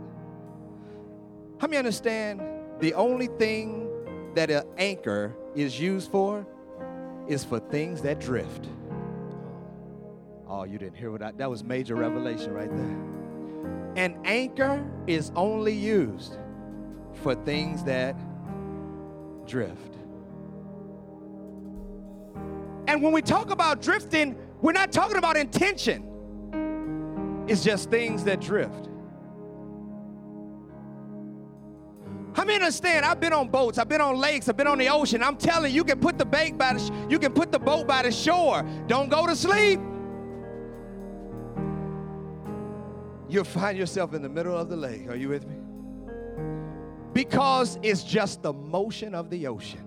How 1.61 1.67
many 1.67 1.79
understand 1.79 2.41
the 2.81 2.95
only 2.95 3.27
thing 3.27 3.89
that 4.35 4.51
an 4.51 4.65
anchor 4.77 5.35
is 5.55 5.81
used 5.81 6.11
for 6.11 6.47
is 7.27 7.45
for 7.45 7.59
things 7.59 8.03
that 8.03 8.21
drift? 8.21 8.69
Oh, 10.47 10.65
you 10.65 10.79
didn't 10.79 10.97
hear 10.97 11.11
what 11.11 11.23
I, 11.23 11.33
that 11.33 11.51
was 11.51 11.63
major 11.65 11.95
revelation 11.95 12.53
right 12.53 12.75
there. 12.75 13.08
An 13.99 14.17
anchor 14.25 14.89
is 15.09 15.33
only 15.35 15.73
used 15.73 16.39
for 17.15 17.35
things 17.35 17.83
that 17.83 18.15
drift. 19.45 19.97
And 22.87 23.03
when 23.03 23.13
we 23.13 23.21
talk 23.23 23.51
about 23.51 23.83
drifting, 23.83 24.37
we're 24.63 24.71
not 24.71 24.93
talking 24.93 25.17
about 25.17 25.37
intention, 25.37 26.05
it's 27.49 27.65
just 27.65 27.91
things 27.91 28.23
that 28.23 28.41
drift. 28.41 28.89
How 32.35 32.45
many 32.45 32.55
understand. 32.55 33.05
I've 33.05 33.19
been 33.19 33.33
on 33.33 33.49
boats. 33.49 33.79
I've 33.79 33.89
been 33.89 34.01
on 34.01 34.17
lakes. 34.17 34.49
I've 34.49 34.57
been 34.57 34.69
on 34.69 34.79
the 34.79 34.89
ocean. 34.89 35.25
I'm 35.25 35.37
telling 35.37 35.73
you, 35.73 35.77
you 35.79 35.85
can 35.85 35.99
put 35.99 36.19
the 36.19 36.25
the 36.25 37.07
you 37.11 37.19
can 37.19 37.33
put 37.33 37.51
the 37.51 37.59
boat 37.59 37.89
by 37.89 38.03
the 38.03 38.13
shore. 38.13 38.65
Don't 38.87 39.11
go 39.11 39.27
to 39.27 39.35
sleep. 39.35 39.81
You'll 43.29 43.45
find 43.45 43.77
yourself 43.77 44.15
in 44.15 44.23
the 44.23 44.29
middle 44.29 44.57
of 44.57 44.69
the 44.69 44.77
lake. 44.77 45.09
Are 45.09 45.17
you 45.17 45.29
with 45.29 45.47
me? 45.47 45.57
Because 47.13 47.79
it's 47.83 48.03
just 48.03 48.43
the 48.43 48.53
motion 48.53 49.15
of 49.15 49.29
the 49.29 49.47
ocean. 49.47 49.85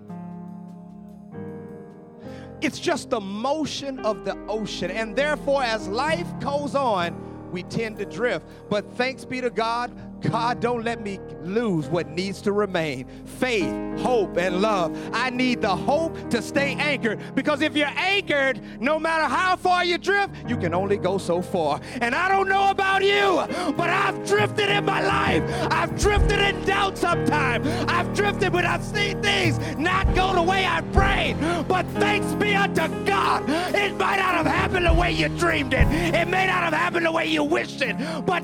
It's 2.60 2.78
just 2.78 3.10
the 3.10 3.20
motion 3.20 3.98
of 4.00 4.24
the 4.24 4.36
ocean. 4.46 4.90
And 4.90 5.16
therefore, 5.16 5.64
as 5.64 5.88
life 5.88 6.28
goes 6.38 6.76
on, 6.76 7.50
we 7.50 7.64
tend 7.64 7.98
to 7.98 8.04
drift. 8.04 8.46
But 8.70 8.88
thanks 8.96 9.24
be 9.24 9.40
to 9.40 9.50
God, 9.50 9.90
God, 10.22 10.60
don't 10.60 10.84
let 10.84 11.02
me 11.02 11.18
lose 11.42 11.88
what 11.88 12.08
needs 12.08 12.40
to 12.42 12.52
remain 12.52 13.06
faith, 13.24 13.72
hope, 14.00 14.36
and 14.36 14.60
love. 14.60 14.96
I 15.12 15.30
need 15.30 15.60
the 15.62 15.74
hope 15.74 16.16
to 16.30 16.40
stay 16.40 16.74
anchored 16.74 17.20
because 17.34 17.60
if 17.60 17.76
you're 17.76 17.92
anchored, 17.96 18.60
no 18.80 18.98
matter 18.98 19.24
how 19.24 19.56
far 19.56 19.84
you 19.84 19.98
drift, 19.98 20.34
you 20.48 20.56
can 20.56 20.74
only 20.74 20.96
go 20.96 21.18
so 21.18 21.42
far. 21.42 21.80
And 22.00 22.14
I 22.14 22.28
don't 22.28 22.48
know 22.48 22.70
about 22.70 23.02
you, 23.02 23.44
but 23.76 23.90
I've 23.90 24.24
drifted 24.26 24.68
in 24.68 24.84
my 24.84 25.02
life. 25.02 25.42
I've 25.72 25.98
drifted 25.98 26.38
in 26.38 26.64
doubt 26.64 26.96
sometimes. 26.96 27.66
I've 27.88 28.14
drifted 28.14 28.52
when 28.52 28.66
I've 28.66 28.84
seen 28.84 29.20
things 29.22 29.58
not 29.76 30.14
go 30.14 30.34
the 30.34 30.42
way 30.42 30.64
I 30.66 30.80
prayed. 30.92 31.36
But 31.66 31.86
thanks 31.92 32.32
be 32.34 32.54
unto 32.54 32.88
God, 33.04 33.44
it 33.74 33.96
might 33.96 34.16
not 34.16 34.34
have 34.34 34.46
happened 34.46 34.86
the 34.86 34.94
way 34.94 35.12
you 35.12 35.28
dreamed 35.30 35.74
it, 35.74 35.86
it 35.88 36.28
may 36.28 36.46
not 36.46 36.62
have 36.62 36.72
happened 36.72 37.06
the 37.06 37.12
way 37.12 37.26
you 37.26 37.44
wished 37.44 37.82
it, 37.82 37.96
but 38.26 38.42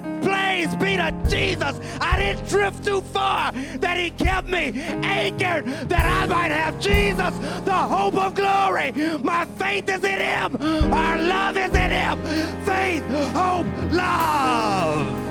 praise 0.59 0.77
be 0.77 0.97
to 0.97 1.13
Jesus 1.29 1.81
I 2.01 2.19
didn't 2.19 2.49
drift 2.49 2.85
too 2.85 3.01
far, 3.01 3.53
that 3.53 3.97
He 3.97 4.11
kept 4.11 4.49
me 4.49 4.73
anchored, 5.03 5.67
that 5.89 6.05
I 6.05 6.27
might 6.27 6.51
have 6.51 6.81
Jesus, 6.81 7.37
the 7.65 7.73
hope 7.73 8.15
of 8.15 8.35
glory. 8.35 8.93
My 9.23 9.45
faith 9.45 9.89
is 9.89 10.03
in 10.05 10.19
Him, 10.19 10.93
our 10.93 11.19
love 11.19 11.57
is 11.57 11.75
in 11.75 11.91
Him. 11.91 12.23
Faith, 12.65 13.05
hope, 13.35 13.67
love. 13.93 15.25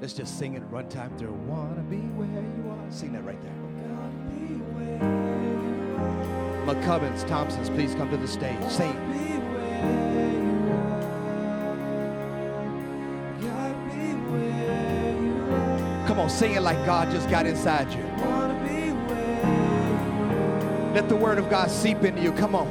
Let's 0.00 0.12
just 0.12 0.38
sing 0.38 0.54
it 0.54 0.62
run 0.70 0.88
time 0.90 1.16
through. 1.16 1.32
Wanna 1.32 1.80
be 1.82 1.96
where 1.96 2.28
you 2.28 2.70
are. 2.70 2.90
Sing 2.90 3.12
that 3.12 3.24
right 3.24 3.40
there. 3.42 3.64
McCubbins, 6.66 7.26
Thompsons, 7.26 7.70
please 7.70 7.94
come 7.94 8.10
to 8.10 8.16
the 8.16 8.28
stage. 8.28 8.62
Sing. 8.70 8.92
Come 16.06 16.20
on, 16.20 16.30
sing 16.30 16.52
it 16.52 16.62
like 16.62 16.84
God 16.86 17.10
just 17.10 17.28
got 17.30 17.46
inside 17.46 17.92
you. 17.92 18.04
Let 20.94 21.08
the 21.08 21.16
word 21.16 21.38
of 21.38 21.50
God 21.50 21.70
seep 21.70 22.04
into 22.04 22.22
you. 22.22 22.32
Come 22.32 22.54
on. 22.54 22.68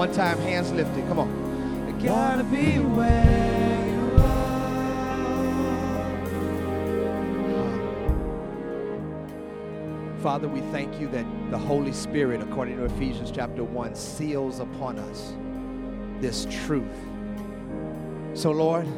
One 0.00 0.12
time, 0.12 0.38
hands 0.38 0.72
lifted. 0.72 1.06
Come 1.08 1.18
on. 1.18 1.28
I 1.86 1.92
gotta 2.02 2.42
be 2.44 2.78
where 2.78 3.86
you 3.86 4.16
are. 10.16 10.22
Father, 10.22 10.48
we 10.48 10.62
thank 10.72 10.98
you 10.98 11.06
that 11.08 11.26
the 11.50 11.58
Holy 11.58 11.92
Spirit, 11.92 12.40
according 12.40 12.78
to 12.78 12.86
Ephesians 12.86 13.30
chapter 13.30 13.62
1, 13.62 13.94
seals 13.94 14.60
upon 14.60 14.98
us 14.98 15.34
this 16.18 16.46
truth. 16.64 16.86
So, 18.32 18.52
Lord, 18.52 18.88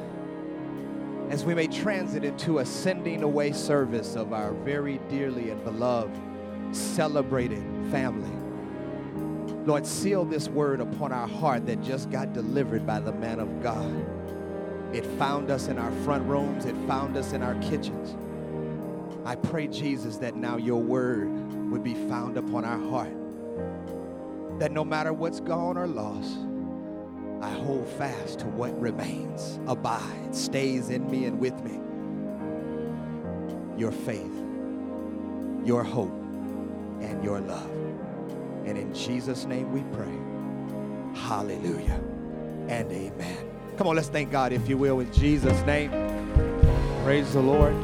as 1.31 1.45
we 1.45 1.53
may 1.53 1.67
transit 1.67 2.23
into 2.23 2.61
a 2.61 2.65
sending 2.65 3.25
away 3.25 3.51
service 3.51 4.15
of 4.15 4.33
our 4.33 4.53
very 4.53 5.01
dearly 5.11 5.51
and 5.51 5.65
beloved, 5.65 6.17
celebrated 6.71 7.65
family, 7.91 8.42
Lord, 9.65 9.87
seal 9.87 10.25
this 10.25 10.49
word 10.49 10.81
upon 10.81 11.13
our 11.13 11.29
heart 11.29 11.67
that 11.67 11.83
just 11.83 12.11
got 12.11 12.33
delivered 12.33 12.85
by 12.85 12.99
the 12.99 13.13
man 13.13 13.39
of 13.39 13.63
God. 13.63 13.95
It 14.93 15.07
found 15.19 15.51
us 15.51 15.69
in 15.69 15.79
our 15.79 15.93
front 16.05 16.27
rooms, 16.27 16.65
it 16.65 16.75
found 16.89 17.17
us 17.17 17.33
in 17.33 17.43
our 17.43 17.55
kitchens. 17.57 18.17
I 19.25 19.37
pray, 19.37 19.69
Jesus, 19.69 20.17
that 20.17 20.35
now 20.35 20.57
your 20.57 20.83
word 20.83 21.31
would 21.71 21.85
be 21.85 21.95
found 21.95 22.37
upon 22.37 22.65
our 22.65 22.79
heart. 22.91 23.15
That 24.59 24.73
no 24.73 24.85
matter 24.85 25.13
what's 25.13 25.39
gone 25.39 25.79
or 25.79 25.87
lost, 25.87 26.39
I 27.41 27.51
hold 27.51 27.89
fast 27.89 28.41
to 28.41 28.47
what 28.47 28.79
remains, 28.81 29.61
abides, 29.69 30.43
stays 30.43 30.91
in 30.91 31.09
me 31.09 31.25
and 31.27 31.39
with 31.39 31.63
me. 31.63 31.79
Your 33.79 33.93
faith, 33.93 34.35
your 35.65 35.85
hope, 35.85 36.13
and 37.01 37.23
your 37.23 37.41
love. 37.41 37.82
And 38.67 38.79
in 38.79 38.95
Jesus' 38.95 39.45
name 39.45 39.73
we 39.73 39.83
pray. 39.97 41.21
Hallelujah 41.21 42.01
and 42.69 42.91
amen. 42.91 43.49
Come 43.77 43.87
on, 43.87 43.97
let's 43.97 44.09
thank 44.09 44.31
God, 44.31 44.53
if 44.53 44.69
you 44.69 44.77
will, 44.77 45.01
in 45.01 45.13
Jesus' 45.13 45.61
name. 45.67 45.91
Praise 47.05 47.33
the 47.33 47.41
Lord. 47.41 47.75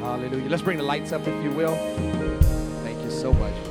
Hallelujah. 0.00 0.48
Let's 0.48 0.62
bring 0.62 0.78
the 0.78 0.84
lights 0.84 1.12
up, 1.12 1.26
if 1.26 1.44
you 1.44 1.50
will. 1.50 1.74
Thank 2.82 3.02
you 3.02 3.10
so 3.10 3.32
much. 3.32 3.67